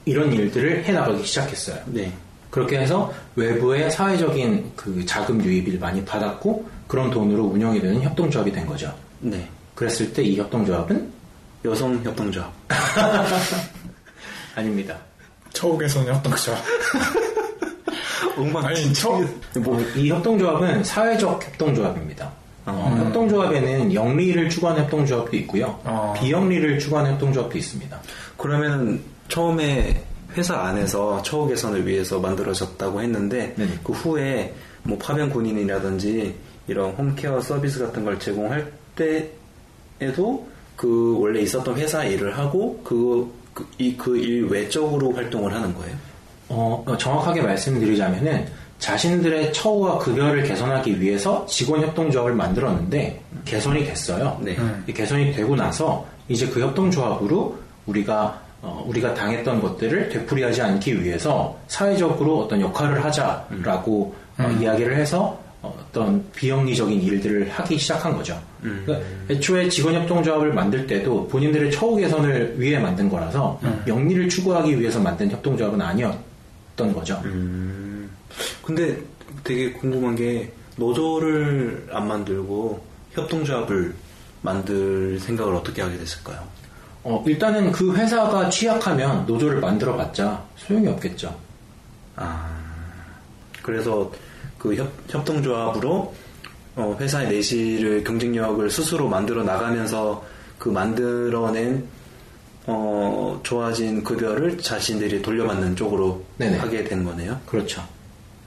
이런 0.05 0.31
일들을 0.33 0.83
해 0.85 0.91
나가기 0.91 1.23
시작했어요. 1.25 1.77
네 1.87 2.11
그렇게 2.49 2.79
해서 2.79 3.13
외부의 3.35 3.91
사회적인 3.91 4.71
그 4.75 5.05
자금 5.05 5.43
유입을 5.43 5.77
많이 5.79 6.03
받았고 6.03 6.67
그런 6.87 7.11
돈으로 7.11 7.43
운영이 7.45 7.79
되는 7.79 8.01
협동조합이 8.01 8.51
된 8.51 8.65
거죠. 8.65 8.91
네. 9.19 9.47
그랬을 9.75 10.11
때 10.11 10.23
이 10.23 10.37
협동조합은 10.37 11.11
여성 11.65 12.03
협동조합 12.03 12.51
아닙니다. 14.55 14.97
처우 15.53 15.77
개선 15.77 16.05
협동조합. 16.07 16.59
엉망 18.37 18.65
아니, 18.65 18.93
처, 18.93 19.21
뭐, 19.61 19.79
이 19.95 20.09
협동조합은 20.09 20.83
사회적 20.83 21.45
협동조합입니다. 21.45 22.31
어, 22.65 22.95
협동조합에는 22.97 23.93
영리를 23.93 24.49
추구하는 24.49 24.83
협동조합도 24.83 25.35
있고요. 25.37 25.79
어. 25.83 26.13
비영리를 26.19 26.79
추구하는 26.79 27.13
협동조합도 27.13 27.57
있습니다. 27.57 27.99
그러면은 28.37 29.01
처음에 29.27 30.03
회사 30.37 30.59
안에서 30.59 31.21
처우 31.23 31.47
개선을 31.47 31.87
위해서 31.87 32.19
만들어졌다고 32.19 33.01
했는데 33.01 33.53
네. 33.55 33.67
그 33.83 33.93
후에 33.93 34.53
뭐 34.83 34.97
파병 34.97 35.31
군인이라든지 35.31 36.35
이런 36.67 36.91
홈케어 36.91 37.41
서비스 37.41 37.79
같은 37.79 38.05
걸 38.05 38.19
제공할 38.19 38.71
때에도 38.95 40.47
그 40.75 41.17
원래 41.19 41.41
있었던 41.41 41.75
회사 41.77 42.03
일을 42.03 42.37
하고 42.37 42.81
그이그 42.83 44.17
일 44.17 44.45
외적으로 44.45 45.11
활동을 45.11 45.53
하는 45.53 45.73
거예요. 45.73 46.08
어, 46.49 46.83
어, 46.85 46.97
정확하게 46.97 47.41
말씀드리자면은 47.41 48.47
자신들의 48.79 49.53
처우와 49.53 49.99
급여를 49.99 50.43
개선하기 50.43 50.99
위해서 50.99 51.45
직원 51.45 51.81
협동조합을 51.81 52.33
만들었는데 52.33 53.21
개선이 53.45 53.85
됐어요. 53.85 54.39
네. 54.41 54.57
이 54.87 54.93
개선이 54.93 55.33
되고 55.33 55.55
나서 55.55 56.05
이제 56.27 56.47
그 56.47 56.61
협동조합으로 56.61 57.57
우리가 57.85 58.41
어, 58.61 58.83
우리가 58.87 59.13
당했던 59.13 59.61
것들을 59.61 60.09
되풀이하지 60.09 60.61
않기 60.61 61.01
위해서 61.03 61.57
사회적으로 61.67 62.41
어떤 62.41 62.59
역할을 62.59 63.03
하자라고 63.03 64.15
어, 64.37 64.57
이야기를 64.59 64.97
해서 64.97 65.39
어, 65.61 65.73
어떤 65.79 66.23
비영리적인 66.35 67.01
일들을 67.01 67.49
하기 67.49 67.77
시작한 67.77 68.15
거죠. 68.15 68.37
그러니까 68.61 68.99
애초에 69.29 69.69
직원협동조합을 69.69 70.53
만들 70.53 70.87
때도 70.87 71.27
본인들의 71.27 71.71
처우 71.71 71.95
개선을 71.95 72.55
위해 72.57 72.79
만든 72.79 73.09
거라서 73.09 73.59
영리를 73.87 74.27
추구하기 74.27 74.79
위해서 74.79 74.99
만든 74.99 75.31
협동조합은 75.31 75.81
아니었 75.81 76.28
던 76.79 76.93
거죠. 76.93 77.21
근데 78.63 78.97
되게 79.43 79.73
궁금한 79.73 80.15
게 80.15 80.51
노조를 80.77 81.89
안 81.91 82.07
만들고 82.07 82.81
협동조합을 83.11 83.93
만들 84.41 85.19
생각을 85.19 85.53
어떻게 85.55 85.81
하게 85.81 85.97
됐을까요? 85.97 86.41
어, 87.03 87.21
일단은 87.27 87.73
그 87.73 87.93
회사가 87.93 88.49
취약하면 88.49 89.25
노조를 89.25 89.59
만들어 89.59 89.97
봤자 89.97 90.41
소용이 90.55 90.87
없겠죠. 90.87 91.35
아, 92.15 92.49
그래서 93.61 94.09
그 94.57 94.75
협, 94.75 94.89
협동조합으로 95.09 96.13
어, 96.75 96.97
회사의 96.99 97.29
내실을 97.29 98.03
경쟁력을 98.05 98.69
스스로 98.69 99.09
만들어 99.09 99.43
나가면서 99.43 100.23
그 100.57 100.69
만들어낸 100.69 101.85
어, 102.65 103.39
좋아진 103.43 104.03
급여를 104.03 104.57
자신들이 104.57 105.21
돌려받는 105.21 105.75
쪽으로 105.75 106.23
네네. 106.37 106.57
하게 106.57 106.83
된 106.83 107.03
거네요. 107.03 107.39
그렇죠. 107.45 107.83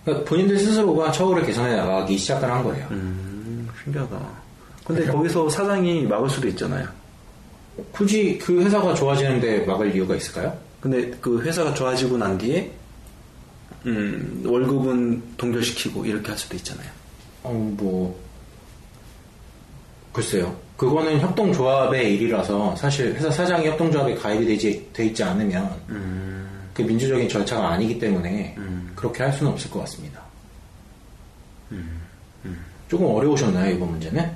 그러니까 0.04 0.28
본인들 0.28 0.58
스스로가 0.58 1.12
처우를 1.12 1.44
개선해 1.44 1.76
나가기 1.76 2.16
시작을 2.18 2.50
한 2.50 2.62
거예요. 2.62 2.86
음, 2.90 3.68
신기하다. 3.82 4.18
근데 4.84 5.06
거기서 5.06 5.48
사장이 5.48 6.02
막을 6.02 6.28
수도 6.28 6.48
있잖아요. 6.48 6.86
굳이 7.92 8.38
그 8.38 8.62
회사가 8.62 8.94
좋아지는데 8.94 9.64
막을 9.64 9.94
이유가 9.94 10.14
있을까요? 10.16 10.56
근데 10.80 11.10
그 11.20 11.40
회사가 11.40 11.72
좋아지고 11.72 12.18
난 12.18 12.36
뒤에 12.36 12.70
음, 13.86 14.42
월급은 14.44 15.22
동결시키고 15.36 16.04
이렇게 16.04 16.28
할 16.28 16.38
수도 16.38 16.56
있잖아요. 16.56 16.88
어, 17.42 17.52
뭐, 17.76 18.18
글쎄요. 20.12 20.54
그거는 20.76 21.20
협동조합의 21.20 22.14
일이라서 22.14 22.76
사실 22.76 23.14
회사 23.14 23.30
사장이 23.30 23.66
협동조합에 23.68 24.14
가입이 24.16 24.46
되지, 24.46 24.90
돼 24.92 25.06
있지 25.06 25.22
않으면 25.22 25.70
그 26.74 26.82
민주적인 26.82 27.28
절차가 27.28 27.70
아니기 27.70 27.98
때문에 27.98 28.56
그렇게 28.94 29.22
할 29.22 29.32
수는 29.32 29.52
없을 29.52 29.70
것 29.70 29.80
같습니다. 29.80 30.20
조금 32.88 33.06
어려우셨나요, 33.06 33.74
이번 33.74 33.92
문제는? 33.92 34.30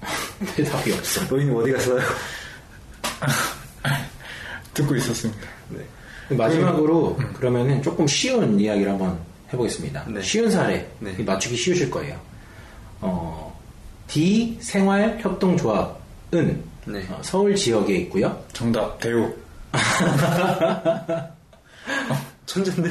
대답이 0.56 0.92
없어. 0.92 1.26
로이님 1.28 1.54
어디 1.54 1.72
갔어요? 1.72 2.00
듣고 4.72 4.94
있었습니다. 4.96 5.46
네. 5.70 6.36
마지막으로 6.36 7.16
그러면은 7.34 7.82
조금 7.82 8.06
쉬운 8.06 8.58
이야기를 8.58 8.92
한번 8.92 9.18
해보겠습니다. 9.52 10.06
네. 10.08 10.22
쉬운 10.22 10.50
사례 10.50 10.90
네. 10.98 11.12
맞추기 11.22 11.56
쉬우실 11.56 11.90
거예요. 11.90 12.18
어, 13.00 13.58
D 14.08 14.58
생활 14.60 15.18
협동조합은 15.20 16.64
네. 16.86 17.06
어, 17.10 17.20
서울 17.22 17.54
지역에 17.54 17.96
있고요. 17.96 18.44
정답, 18.52 18.98
대우. 19.00 19.32
천재인데? 22.46 22.90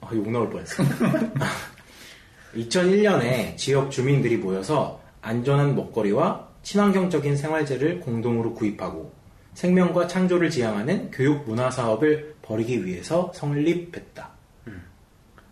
어, 0.00 0.08
욕 0.12 0.30
나올 0.30 0.50
뻔했어. 0.50 0.82
2001년에 2.56 3.56
지역 3.56 3.90
주민들이 3.90 4.36
모여서 4.36 5.00
안전한 5.22 5.76
먹거리와 5.76 6.48
친환경적인 6.62 7.36
생활재를 7.36 8.00
공동으로 8.00 8.54
구입하고 8.54 9.12
생명과 9.54 10.06
창조를 10.06 10.50
지향하는 10.50 11.10
교육 11.10 11.48
문화 11.48 11.70
사업을 11.70 12.34
벌이기 12.42 12.84
위해서 12.84 13.30
성립했다. 13.34 14.39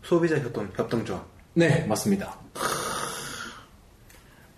소비자 0.03 0.37
협동, 0.37 0.69
협동조합. 0.77 1.25
네, 1.55 1.85
맞습니다. 1.87 2.37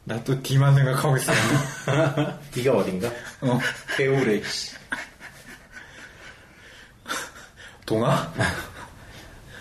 나 0.04 0.22
또 0.24 0.40
D만 0.42 0.74
생각하고 0.74 1.16
있었는데. 1.16 2.38
네가 2.56 2.72
어딘가? 2.78 3.08
어, 3.42 3.58
배우래. 3.96 4.42
씨. 4.44 4.74
동아? 7.86 8.32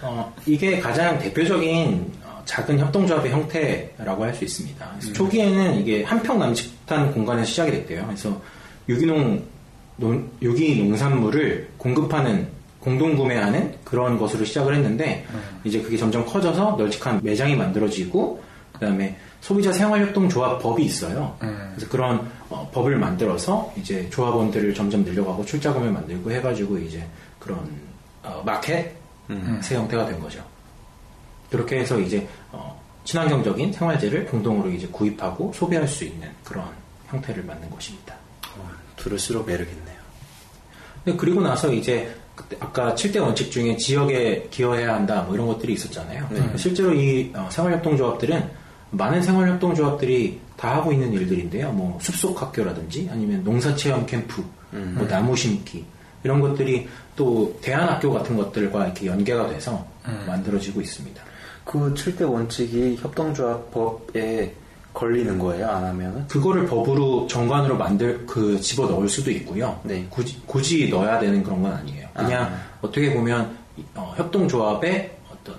어, 0.01 0.34
이게 0.45 0.80
가장 0.80 1.17
대표적인 1.19 2.13
어, 2.23 2.41
작은 2.45 2.80
협동조합의 2.80 3.32
형태라고 3.32 4.23
할 4.23 4.34
수 4.34 4.43
있습니다. 4.45 4.89
그래서 4.99 5.13
초기에는 5.13 5.75
이게 5.75 6.03
한평 6.03 6.39
남짓한 6.39 7.11
공간에서 7.13 7.45
시작이 7.49 7.71
됐대요. 7.71 8.05
그래서 8.05 8.41
유기농 8.88 9.45
농- 9.97 10.32
유기 10.41 10.82
농산물을 10.84 11.69
공급하는 11.77 12.47
공동 12.80 13.15
구매하는 13.15 13.75
그런 13.84 14.17
것으로 14.17 14.45
시작을 14.45 14.75
했는데 14.75 15.25
이제 15.63 15.82
그게 15.82 15.97
점점 15.97 16.25
커져서 16.25 16.75
널찍한 16.77 17.21
매장이 17.23 17.55
만들어지고 17.55 18.41
그다음에 18.73 19.17
소비자 19.41 19.71
생활협동조합 19.71 20.61
법이 20.61 20.84
있어요. 20.84 21.36
그래서 21.39 21.89
그런 21.89 22.30
어, 22.49 22.69
법을 22.73 22.97
만들어서 22.97 23.71
이제 23.77 24.09
조합원들을 24.09 24.73
점점 24.73 25.03
늘려가고 25.03 25.45
출자금을 25.45 25.91
만들고 25.91 26.32
해가지고 26.32 26.77
이제 26.80 27.05
그런 27.39 27.59
어, 28.23 28.41
마켓 28.45 28.95
음. 29.30 29.59
새 29.61 29.75
형태가 29.75 30.05
된 30.05 30.19
거죠. 30.19 30.43
그렇게 31.49 31.80
해서 31.80 31.99
이제 31.99 32.27
어, 32.51 32.80
친환경적인 33.03 33.73
생활재를 33.73 34.25
공동으로 34.25 34.69
이제 34.71 34.88
구입하고 34.88 35.51
소비할 35.53 35.88
수 35.88 36.05
있는 36.05 36.30
그런 36.43 36.65
형태를 37.07 37.43
만든 37.43 37.69
것입니다. 37.69 38.15
어, 38.57 38.69
들을수록 38.97 39.47
매력있네요. 39.47 39.99
근데 41.03 41.17
그리고 41.17 41.41
나서 41.41 41.71
이제 41.71 42.13
그때 42.39 42.55
아까 42.61 42.95
7대 42.95 43.21
원칙 43.21 43.51
중에 43.51 43.75
지역에 43.75 44.47
기여해야 44.49 44.95
한다 44.95 45.23
뭐 45.23 45.35
이런 45.35 45.47
것들이 45.47 45.73
있었잖아요. 45.73 46.27
네. 46.31 46.57
실제로 46.57 46.93
이 46.93 47.31
어, 47.35 47.49
생활협동조합들은 47.51 48.49
많은 48.91 49.21
생활협동조합들이 49.21 50.39
다 50.55 50.77
하고 50.77 50.93
있는 50.93 51.11
일들인데요. 51.11 51.71
뭐 51.73 51.99
숲속 52.01 52.41
학교라든지 52.41 53.09
아니면 53.11 53.43
농사체험 53.43 54.05
캠프, 54.05 54.43
뭐 54.71 55.07
나무 55.07 55.35
심기 55.35 55.85
이런 56.23 56.39
것들이 56.41 56.87
또 57.15 57.57
대안학교 57.61 58.11
같은 58.11 58.35
것들과 58.35 58.85
이렇게 58.85 59.05
연계가 59.05 59.49
돼서 59.49 59.85
만들어지고 60.25 60.81
있습니다. 60.81 61.21
그 61.65 61.93
7대 61.93 62.29
원칙이 62.29 62.97
협동조합법에 62.99 64.55
걸리는 64.93 65.37
거예요, 65.39 65.69
안 65.69 65.85
하면은? 65.85 66.27
그거를 66.27 66.65
법으로 66.65 67.27
정관으로 67.27 67.77
만들 67.77 68.25
그 68.25 68.59
집어 68.59 68.87
넣을 68.87 69.07
수도 69.07 69.31
있고요. 69.31 69.79
네. 69.83 70.05
굳이, 70.09 70.41
굳이 70.45 70.89
넣어야 70.89 71.19
되는 71.19 71.43
그런 71.43 71.61
건 71.61 71.73
아니에요. 71.73 72.07
그냥 72.13 72.59
어떻게 72.81 73.13
보면 73.13 73.57
어, 73.95 74.13
협동조합의 74.17 75.17
어떤 75.31 75.55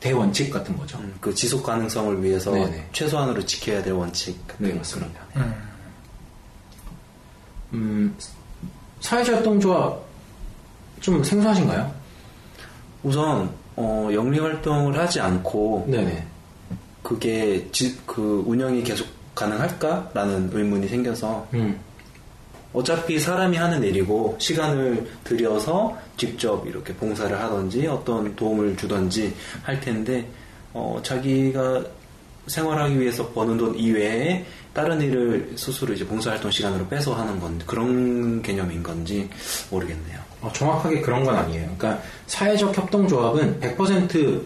대원칙 0.00 0.52
같은 0.52 0.76
거죠. 0.76 0.98
음, 0.98 1.14
그 1.20 1.32
지속 1.34 1.62
가능성을 1.62 2.22
위해서 2.22 2.52
네네. 2.52 2.88
최소한으로 2.92 3.44
지켜야 3.46 3.82
될 3.82 3.92
원칙 3.94 4.46
같은 4.46 4.66
네, 4.66 4.72
거. 4.72 4.78
맞습니다. 4.78 5.20
음, 7.72 8.14
사회자 9.00 9.36
협동조합 9.36 10.02
좀 11.00 11.22
생소하신가요? 11.24 11.92
우선 13.02 13.50
어, 13.76 14.08
영리 14.12 14.38
활동을 14.38 14.98
하지 14.98 15.20
않고 15.20 15.86
네네. 15.88 16.26
그게 17.02 17.66
지- 17.72 17.96
그 18.06 18.42
운영이 18.46 18.82
계속 18.84 19.06
가능할까라는 19.34 20.50
의문이 20.52 20.88
생겨서 20.88 21.46
음, 21.54 21.78
어차피 22.72 23.18
사람이 23.18 23.56
하는 23.56 23.82
일이고 23.82 24.36
시간을 24.38 25.06
들여서 25.24 25.96
직접 26.16 26.66
이렇게 26.66 26.94
봉사를 26.94 27.38
하든지 27.38 27.86
어떤 27.86 28.34
도움을 28.36 28.76
주든지 28.76 29.34
할 29.62 29.80
텐데 29.80 30.26
어, 30.72 30.98
자기가 31.02 31.84
생활하기 32.46 32.98
위해서 32.98 33.28
버는 33.30 33.56
돈 33.58 33.74
이외에 33.78 34.44
다른 34.72 35.00
일을 35.00 35.52
스스로 35.56 35.92
이제 35.92 36.04
봉사활동 36.06 36.50
시간으로 36.50 36.88
빼서 36.88 37.14
하는 37.14 37.38
건 37.38 37.60
그런 37.66 38.40
개념인 38.42 38.82
건지 38.82 39.28
모르겠네요. 39.70 40.18
어, 40.40 40.50
정확하게 40.52 41.02
그런 41.02 41.24
건 41.24 41.36
아니에요. 41.36 41.72
그러니까 41.78 42.02
사회적 42.26 42.76
협동조합은 42.76 43.60
100% 43.60 44.42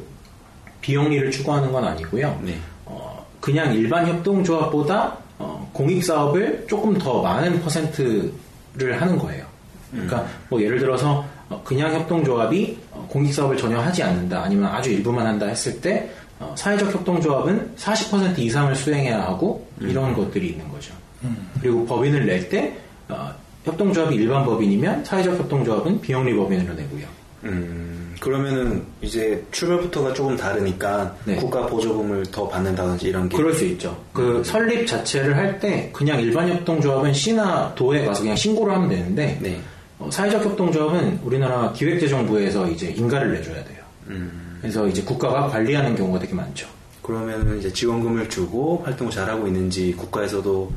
비영리를 0.87 1.33
추구하는 1.33 1.73
건 1.73 1.85
아니고요. 1.85 2.41
네. 2.45 2.57
어, 2.85 3.27
그냥 3.41 3.75
일반 3.75 4.07
협동조합보다 4.07 5.19
어, 5.37 5.69
공익사업을 5.73 6.67
조금 6.69 6.97
더 6.97 7.21
많은 7.23 7.61
퍼센트를 7.61 8.33
하는 9.01 9.19
거예요. 9.19 9.45
그러니까 9.91 10.27
뭐 10.49 10.63
예를 10.63 10.79
들어서 10.79 11.25
어, 11.49 11.61
그냥 11.65 11.93
협동조합이 11.93 12.79
어, 12.93 13.05
공익사업을 13.11 13.57
전혀 13.57 13.81
하지 13.81 14.05
않는다 14.05 14.45
아니면 14.45 14.67
아주 14.67 14.91
일부만 14.93 15.27
한다 15.27 15.47
했을 15.47 15.81
때 15.81 16.09
어, 16.39 16.55
사회적 16.57 16.95
협동조합은 16.95 17.75
40% 17.77 18.39
이상을 18.39 18.73
수행해야 18.77 19.23
하고 19.23 19.67
이런 19.81 20.15
것들이 20.15 20.51
있는 20.51 20.69
거죠. 20.69 20.95
그리고 21.61 21.85
법인을 21.85 22.27
낼때 22.27 22.77
어, 23.09 23.33
협동조합이 23.65 24.15
일반 24.15 24.45
법인이면 24.45 25.05
사회적 25.05 25.37
협동조합은 25.37 26.01
비영리 26.01 26.37
법인으로 26.37 26.75
내고요. 26.75 27.07
음, 27.45 27.96
그러면은 28.21 28.85
이제 29.03 29.45
출발부터가 29.53 30.15
조금 30.15 30.37
다르니까 30.37 31.15
네. 31.25 31.37
국가 31.37 31.67
보조금을 31.67 32.25
더 32.33 32.49
받는다든지 32.49 33.07
이런 33.09 33.29
게 33.29 33.37
그럴 33.37 33.55
수 33.55 33.65
있죠. 33.67 33.97
그 34.13 34.43
설립 34.45 34.87
자체를 34.87 35.37
할 35.37 35.59
때 35.61 35.91
그냥 35.93 36.21
일반 36.21 36.49
협동조합은 36.49 37.13
시나 37.15 37.75
도에 37.75 38.05
가서 38.05 38.23
그냥 38.23 38.37
신고를 38.37 38.75
하면 38.75 38.89
되는데 38.89 39.39
네. 39.41 39.61
어, 39.99 40.11
사회적 40.11 40.45
협동조합은 40.45 41.21
우리나라 41.25 41.73
기획재정부에서 41.73 42.69
이제 42.71 42.91
인가를 42.91 43.33
내줘야 43.33 43.65
돼요. 43.65 43.79
음, 44.09 44.59
그래서 44.61 44.87
이제 44.87 45.03
국가가 45.03 45.47
관리하는 45.49 45.95
경우가 45.97 46.19
되게 46.19 46.35
많죠. 46.35 46.67
그러면은 47.03 47.59
이제 47.59 47.73
지원금을 47.73 48.29
주고 48.29 48.83
활동을 48.85 49.13
잘하고 49.13 49.47
있는지 49.47 49.93
국가에서도 49.93 50.71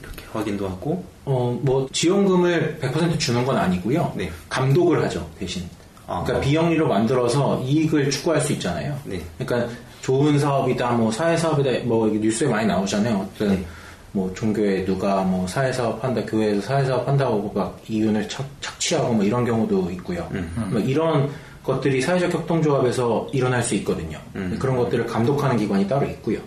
이렇게 0.00 0.24
확인도 0.32 0.66
하고 0.68 1.04
어, 1.24 1.58
뭐 1.62 1.86
지원금을 1.92 2.78
100% 2.80 3.18
주는 3.18 3.44
건 3.44 3.56
아니고요. 3.56 4.12
네. 4.16 4.30
감독을 4.48 5.02
하죠 5.04 5.28
대신. 5.38 5.62
아. 6.06 6.22
그러니까 6.22 6.46
비영리로 6.46 6.88
만들어서 6.88 7.62
이익을 7.62 8.10
추구할 8.10 8.40
수 8.40 8.52
있잖아요. 8.52 8.98
네. 9.04 9.20
그러니까 9.38 9.72
좋은 10.02 10.38
사업이다, 10.38 10.92
뭐 10.92 11.10
사회 11.10 11.36
사업이다, 11.36 11.86
뭐 11.86 12.08
뉴스에 12.08 12.48
많이 12.48 12.66
나오잖아요. 12.66 13.16
어떤 13.16 13.48
네. 13.48 13.64
뭐 14.12 14.32
종교에 14.34 14.84
누가 14.84 15.22
뭐 15.22 15.46
사회 15.46 15.72
사업 15.72 16.02
한다, 16.04 16.22
교회에서 16.24 16.60
사회 16.60 16.84
사업 16.84 17.08
한다고 17.08 17.50
막 17.54 17.80
이윤을 17.88 18.28
착, 18.28 18.46
착취하고 18.60 19.14
뭐 19.14 19.24
이런 19.24 19.44
경우도 19.44 19.90
있고요. 19.92 20.28
뭐 20.70 20.78
이런 20.80 21.30
것들이 21.64 22.00
사회적 22.00 22.32
협동조합에서 22.32 23.28
일어날 23.32 23.62
수 23.62 23.74
있거든요. 23.76 24.18
그런 24.60 24.76
것들을 24.76 25.06
감독하는 25.06 25.56
기관이 25.56 25.88
따로 25.88 26.06
있고요. 26.06 26.38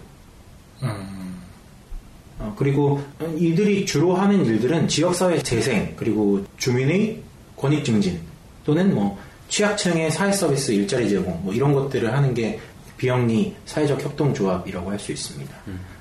어, 2.40 2.54
그리고 2.56 3.02
이들이 3.36 3.86
주로 3.86 4.14
하는 4.14 4.46
일들은 4.46 4.88
지역사회 4.88 5.42
재생, 5.42 5.94
그리고 5.96 6.46
주민의 6.58 7.22
권익 7.58 7.84
증진, 7.84 8.20
또는 8.64 8.94
뭐 8.94 9.18
취약층의 9.50 10.12
사회 10.12 10.32
서비스 10.32 10.72
일자리 10.72 11.10
제공, 11.10 11.40
뭐 11.44 11.54
이런 11.54 11.74
것들을 11.74 12.12
하는 12.14 12.34
게 12.34 12.60
비영리 12.98 13.56
사회적 13.66 14.04
협동조합이라고 14.04 14.90
할 14.92 15.00
수 15.00 15.12
있습니다. 15.12 15.56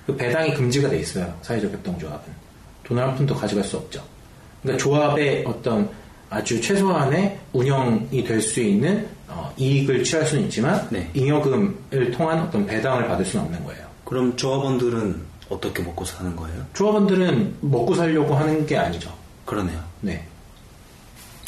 그 0.07 0.17
배당이 0.17 0.55
금지가 0.55 0.89
돼 0.89 0.99
있어요, 0.99 1.33
사회적 1.43 1.73
협동조합은. 1.73 2.33
돈을 2.85 3.03
한 3.03 3.15
푼도 3.17 3.35
가져갈 3.35 3.65
수 3.65 3.77
없죠. 3.77 4.03
그러니까 4.63 4.83
조합의 4.83 5.45
어떤 5.47 5.89
아주 6.31 6.61
최소한의 6.61 7.39
운영이 7.53 8.25
될 8.25 8.41
수 8.41 8.61
있는 8.61 9.07
어, 9.29 9.53
이익을 9.57 10.05
취할 10.05 10.25
수는 10.25 10.45
있지만 10.45 10.87
네. 10.91 11.11
잉여금을 11.15 12.11
통한 12.13 12.41
어떤 12.41 12.65
배당을 12.65 13.09
받을 13.09 13.25
수는 13.25 13.45
없는 13.47 13.65
거예요. 13.65 13.85
그럼 14.05 14.37
조합원들은 14.37 15.21
어떻게 15.49 15.83
먹고 15.83 16.05
사는 16.05 16.35
거예요? 16.37 16.65
조합원들은 16.75 17.57
먹고 17.61 17.95
살려고 17.95 18.35
하는 18.35 18.65
게 18.67 18.77
아니죠. 18.77 19.13
그러네요. 19.45 19.79
네. 20.01 20.25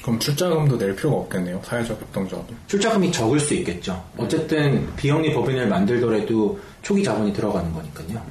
그럼 0.09 0.19
출자금도 0.19 0.79
낼 0.79 0.97
필요가 0.97 1.19
없겠네요. 1.19 1.61
사회적 1.63 2.01
협동조합은. 2.01 2.57
출자금이 2.67 3.13
적을 3.13 3.39
수 3.39 3.53
있겠죠. 3.57 4.03
어쨌든 4.17 4.89
비영리 4.97 5.35
법인을 5.35 5.69
만들더라도 5.69 6.59
초기 6.81 7.05
자본이 7.05 7.35
들어가는 7.35 7.71
거니까요. 7.75 8.23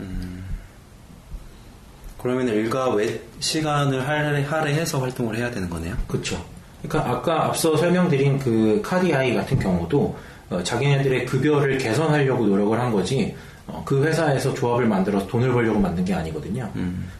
그러면 2.19 2.47
일과 2.47 2.89
외 2.89 3.21
시간을 3.39 4.07
할애, 4.07 4.43
할애 4.43 4.73
해서 4.73 4.99
활동을 4.99 5.37
해야 5.37 5.51
되는 5.51 5.69
거네요. 5.69 5.95
그렇죠. 6.07 6.43
그러니까 6.81 7.11
아까 7.11 7.45
앞서 7.45 7.77
설명드린 7.77 8.39
그 8.39 8.81
카디아이 8.83 9.35
같은 9.35 9.59
경우도 9.59 10.17
어, 10.49 10.63
자기네들의 10.63 11.27
급여를 11.27 11.77
개선하려고 11.77 12.47
노력을 12.47 12.79
한 12.79 12.91
거지 12.91 13.35
어, 13.67 13.83
그 13.85 14.03
회사에서 14.03 14.51
조합을 14.53 14.87
만들어서 14.87 15.27
돈을 15.27 15.51
벌려고 15.51 15.79
만든 15.79 16.03
게 16.03 16.13
아니거든요. 16.13 16.71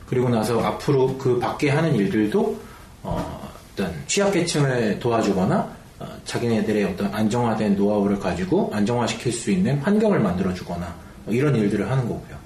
그리고 0.07 0.29
나서 0.29 0.59
앞으로 0.61 1.15
그 1.17 1.37
밖에 1.37 1.69
하는 1.69 1.93
일들도 1.93 2.59
어, 3.03 3.46
떤 3.77 3.93
취약계층을 4.07 4.99
도와주거나 4.99 5.77
어, 5.99 6.07
자기네들의 6.25 6.83
어떤 6.83 7.13
안정화된 7.13 7.75
노하우를 7.75 8.19
가지고 8.19 8.69
안정화시킬 8.73 9.31
수 9.31 9.51
있는 9.51 9.77
환경을 9.79 10.19
만들어주거나 10.19 10.95
뭐 11.25 11.33
이런 11.33 11.55
일들을 11.55 11.89
하는 11.89 12.03
거고요. 12.03 12.37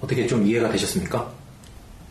어떻게 0.00 0.26
좀 0.26 0.46
이해가 0.46 0.70
되셨습니까? 0.70 1.35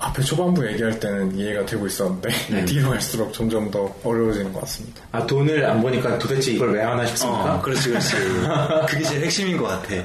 앞에 0.06 0.22
초반부 0.22 0.68
얘기할 0.68 1.00
때는 1.00 1.36
이해가 1.36 1.66
되고 1.66 1.88
있었는데 1.88 2.30
네. 2.52 2.66
뒤로 2.66 2.92
갈수록 2.92 3.34
점점 3.34 3.72
더 3.72 3.94
어려워지는 4.04 4.54
것 4.54 4.60
같습니다. 4.62 5.02
아 5.12 5.26
돈을 5.26 5.66
안 5.66 5.82
보니까 5.82 6.20
도대체 6.20 6.52
이걸 6.52 6.74
왜 6.74 6.84
하나 6.84 7.06
싶습니까? 7.08 7.56
어, 7.56 7.62
그렇지, 7.62 7.90
그렇지. 7.90 8.16
그게 8.88 9.04
제일 9.04 9.24
핵심인 9.24 9.58
것 9.58 9.66
같아. 9.66 9.96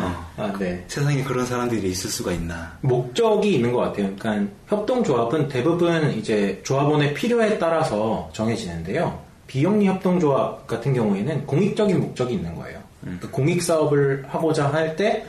어, 0.00 0.26
아, 0.36 0.52
네. 0.58 0.84
세상에 0.88 1.22
그런 1.22 1.46
사람들이 1.46 1.88
있을 1.90 2.10
수가 2.10 2.32
있나. 2.32 2.76
목적이 2.80 3.54
있는 3.54 3.72
것 3.72 3.78
같아요. 3.80 4.12
그러니까 4.18 4.52
협동조합은 4.66 5.48
대부분 5.48 6.12
이제 6.12 6.60
조합원의 6.64 7.14
필요에 7.14 7.58
따라서 7.58 8.28
정해지는데요. 8.32 9.24
비영리 9.46 9.86
협동조합 9.86 10.66
같은 10.66 10.92
경우에는 10.92 11.46
공익적인 11.46 12.00
목적이 12.00 12.34
있는 12.34 12.56
거예요. 12.56 12.80
그 13.20 13.30
공익 13.30 13.62
사업을 13.62 14.24
하고자 14.26 14.72
할때 14.72 15.24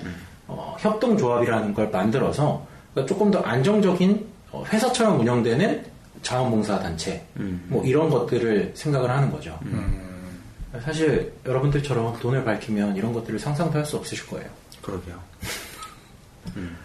어, 0.48 0.76
협동조합이라는 0.80 1.76
걸 1.76 1.90
만들어서 1.92 2.66
그러니까 2.98 3.06
조금 3.06 3.30
더 3.30 3.40
안정적인 3.42 4.26
어, 4.52 4.64
회사처럼 4.68 5.20
운영되는 5.20 5.86
자원봉사 6.24 6.80
단체 6.80 7.24
뭐 7.68 7.84
이런 7.86 8.10
것들을 8.10 8.72
생각을 8.74 9.10
하는 9.10 9.32
거죠. 9.32 9.58
사실 10.84 11.32
여러분들처럼 11.46 12.18
돈을 12.20 12.44
밝히면 12.44 12.96
이런 12.96 13.14
것들을 13.14 13.38
상상도 13.40 13.78
할 13.78 13.86
수 13.86 13.98
없으실 13.98 14.26
거예요. 14.28 14.48
그러게요. 14.82 15.16
음. 16.58 16.76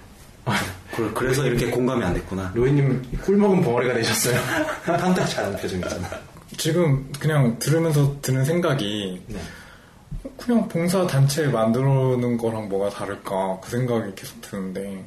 그- 0.94 1.12
그래서 1.14 1.46
이렇게 1.46 1.70
공감이 1.70 2.04
안 2.04 2.12
됐구나. 2.14 2.52
로이님 2.54 3.02
꿀먹은 3.24 3.62
벙어리가 3.62 3.94
되셨어요. 3.94 4.38
탐탁치 4.84 5.38
않은 5.40 5.56
표정이잖아. 5.56 6.08
지금 6.58 7.10
그냥 7.18 7.58
들으면서 7.58 8.14
드는 8.20 8.44
생각이 8.44 9.22
네. 9.28 9.40
그냥 10.36 10.68
봉사 10.68 11.06
단체 11.06 11.46
만들어놓는 11.46 12.36
거랑 12.36 12.68
뭐가 12.68 12.90
다를까 12.90 13.58
그 13.62 13.70
생각이 13.70 14.12
계속 14.14 14.40
드는데 14.42 15.04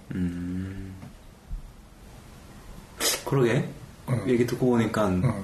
그러게. 3.26 3.68
응. 4.10 4.24
얘기 4.28 4.45
듣고 4.45 4.68
보니까 4.72 5.08
응. 5.08 5.43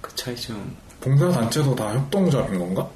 그 0.00 0.14
차이 0.14 0.34
좀. 0.36 0.76
봉사 1.00 1.30
단체도 1.30 1.74
다 1.76 1.94
협동조합인 1.94 2.58
건가? 2.58 2.88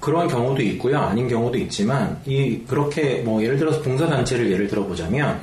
그런 0.00 0.28
경우도 0.28 0.62
있고요. 0.62 0.98
아닌 0.98 1.28
경우도 1.28 1.58
있지만 1.58 2.20
이 2.26 2.62
그렇게 2.66 3.16
뭐 3.22 3.42
예를 3.42 3.58
들어서 3.58 3.82
봉사 3.82 4.06
단체를 4.06 4.50
예를 4.50 4.68
들어 4.68 4.84
보자면 4.84 5.40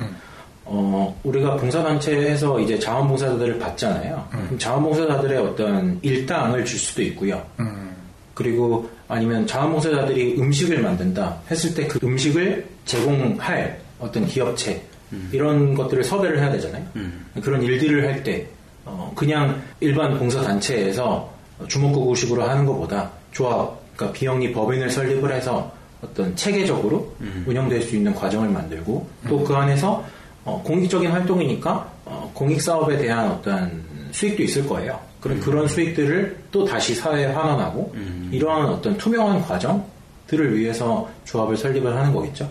어 0.64 1.14
우리가 1.22 1.56
봉사 1.56 1.82
단체에서 1.82 2.58
이제 2.60 2.78
자원봉사자들을 2.78 3.58
받잖아요. 3.58 4.26
그럼 4.30 4.58
자원봉사자들의 4.58 5.38
어떤 5.38 5.98
일당을 6.02 6.64
줄 6.64 6.78
수도 6.78 7.02
있고요. 7.02 7.44
음, 7.60 7.94
그리고 8.32 8.88
아니면 9.06 9.46
자원봉사자들이 9.46 10.36
음식을 10.40 10.80
만든다 10.80 11.40
했을 11.50 11.74
때 11.74 11.86
그 11.86 11.98
음식을 12.02 12.66
제공할 12.86 13.80
어떤 14.00 14.26
기업체 14.26 14.82
이런 15.32 15.74
것들을 15.74 16.02
섭외를 16.04 16.38
해야 16.38 16.50
되잖아요. 16.52 16.84
그런 17.42 17.62
일들을 17.62 18.06
할때 18.06 18.46
어, 18.84 19.10
그냥 19.14 19.60
일반 19.80 20.18
봉사단체에서 20.18 21.32
주먹구구식으로 21.68 22.42
하는 22.42 22.66
것보다 22.66 23.10
조합, 23.32 23.78
그러니까 23.96 24.18
비영리 24.18 24.52
법인을 24.52 24.90
설립을 24.90 25.32
해서 25.32 25.72
어떤 26.02 26.34
체계적으로 26.36 27.14
운영될 27.46 27.80
수 27.82 27.96
있는 27.96 28.14
과정을 28.14 28.48
만들고 28.50 29.06
또 29.28 29.42
그 29.44 29.54
안에서 29.54 30.04
어, 30.44 30.60
공익적인 30.62 31.10
활동이니까 31.10 31.90
어, 32.04 32.30
공익 32.34 32.60
사업에 32.60 32.98
대한 32.98 33.30
어떤 33.30 33.82
수익도 34.12 34.42
있을 34.42 34.66
거예요. 34.68 35.00
그런 35.20 35.40
그런 35.40 35.66
수익들을 35.66 36.36
또 36.52 36.66
다시 36.66 36.94
사회에 36.94 37.26
환원하고 37.26 37.94
이러한 38.30 38.66
어떤 38.66 38.98
투명한 38.98 39.40
과정들을 39.40 40.58
위해서 40.58 41.08
조합을 41.24 41.56
설립을 41.56 41.96
하는 41.96 42.12
거겠죠. 42.12 42.46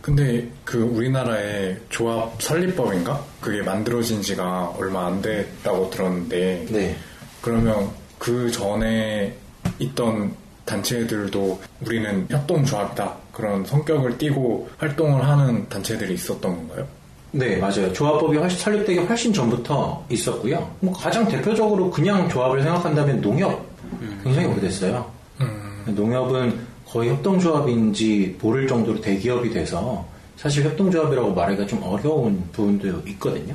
근데 0.00 0.48
그 0.64 0.78
우리나라의 0.78 1.78
조합 1.88 2.40
설립법인가? 2.40 3.24
그게 3.40 3.62
만들어진 3.62 4.22
지가 4.22 4.74
얼마 4.78 5.06
안 5.06 5.20
됐다고 5.20 5.90
들었는데 5.90 6.66
네. 6.70 6.96
그러면 7.40 7.90
그 8.18 8.50
전에 8.50 9.34
있던 9.78 10.34
단체들도 10.64 11.60
우리는 11.80 12.26
협동조합이다 12.30 13.14
그런 13.32 13.64
성격을 13.64 14.18
띠고 14.18 14.68
활동을 14.78 15.26
하는 15.26 15.68
단체들이 15.68 16.14
있었던 16.14 16.40
건가요? 16.40 16.86
네, 17.32 17.56
맞아요. 17.56 17.92
조합법이 17.92 18.36
훨씬 18.36 18.58
설립되기 18.58 19.00
훨씬 19.00 19.32
전부터 19.32 20.04
있었고요. 20.10 20.68
뭐 20.80 20.92
가장 20.92 21.26
대표적으로 21.28 21.90
그냥 21.90 22.28
조합을 22.28 22.62
생각한다면 22.62 23.20
농협 23.20 23.64
굉장히 24.22 24.48
오래됐어요. 24.48 25.10
음, 25.40 25.84
농협은 25.86 26.69
거의 26.90 27.10
협동조합인지 27.10 28.36
모를 28.40 28.66
정도로 28.66 29.00
대기업이 29.00 29.50
돼서 29.50 30.06
사실 30.36 30.64
협동조합이라고 30.64 31.32
말하기가 31.34 31.66
좀 31.66 31.82
어려운 31.82 32.42
부분도 32.52 33.02
있거든요. 33.10 33.54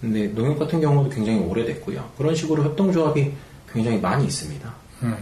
근데 0.00 0.26
농협 0.28 0.58
같은 0.58 0.80
경우도 0.80 1.08
굉장히 1.10 1.38
오래됐고요. 1.38 2.04
그런 2.18 2.34
식으로 2.34 2.64
협동조합이 2.64 3.32
굉장히 3.72 4.00
많이 4.00 4.24
있습니다. 4.24 4.74
음. 5.02 5.16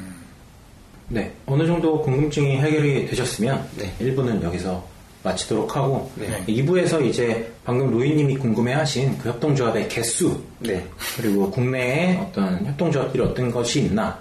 네, 1.09 1.31
어느 1.45 1.67
정도 1.67 2.01
궁금증이 2.01 2.57
해결이 2.57 3.07
되셨으면 3.07 3.69
네. 3.77 3.93
1부는 4.01 4.43
여기서 4.43 4.83
마치도록 5.23 5.77
하고 5.77 6.11
네. 6.17 6.43
2부에서 6.47 7.05
이제 7.05 7.53
방금 7.65 7.91
로이님이 7.91 8.39
궁금해하신 8.39 9.19
그 9.19 9.29
협동조합의 9.29 9.89
개수 9.89 10.41
네. 10.61 10.85
그리고 11.17 11.51
국내에 11.51 12.17
어떤 12.17 12.65
협동조합들이 12.65 13.23
어떤 13.23 13.51
것이 13.51 13.83
있나 13.83 14.19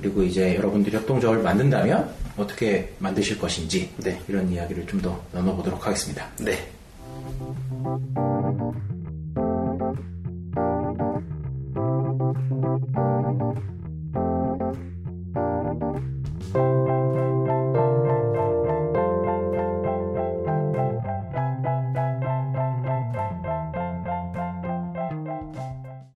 그리고 0.00 0.22
이제 0.22 0.56
여러분들이 0.56 0.96
협동조합을 0.96 1.42
만든다면 1.42 2.21
어떻게 2.36 2.92
만드실 2.98 3.38
것인지 3.38 3.90
네. 3.98 4.20
이런 4.28 4.50
이야기를 4.50 4.86
좀 4.86 5.02
더 5.02 5.20
나눠보도록 5.32 5.84
하겠습니다. 5.86 6.28
네. 6.38 6.70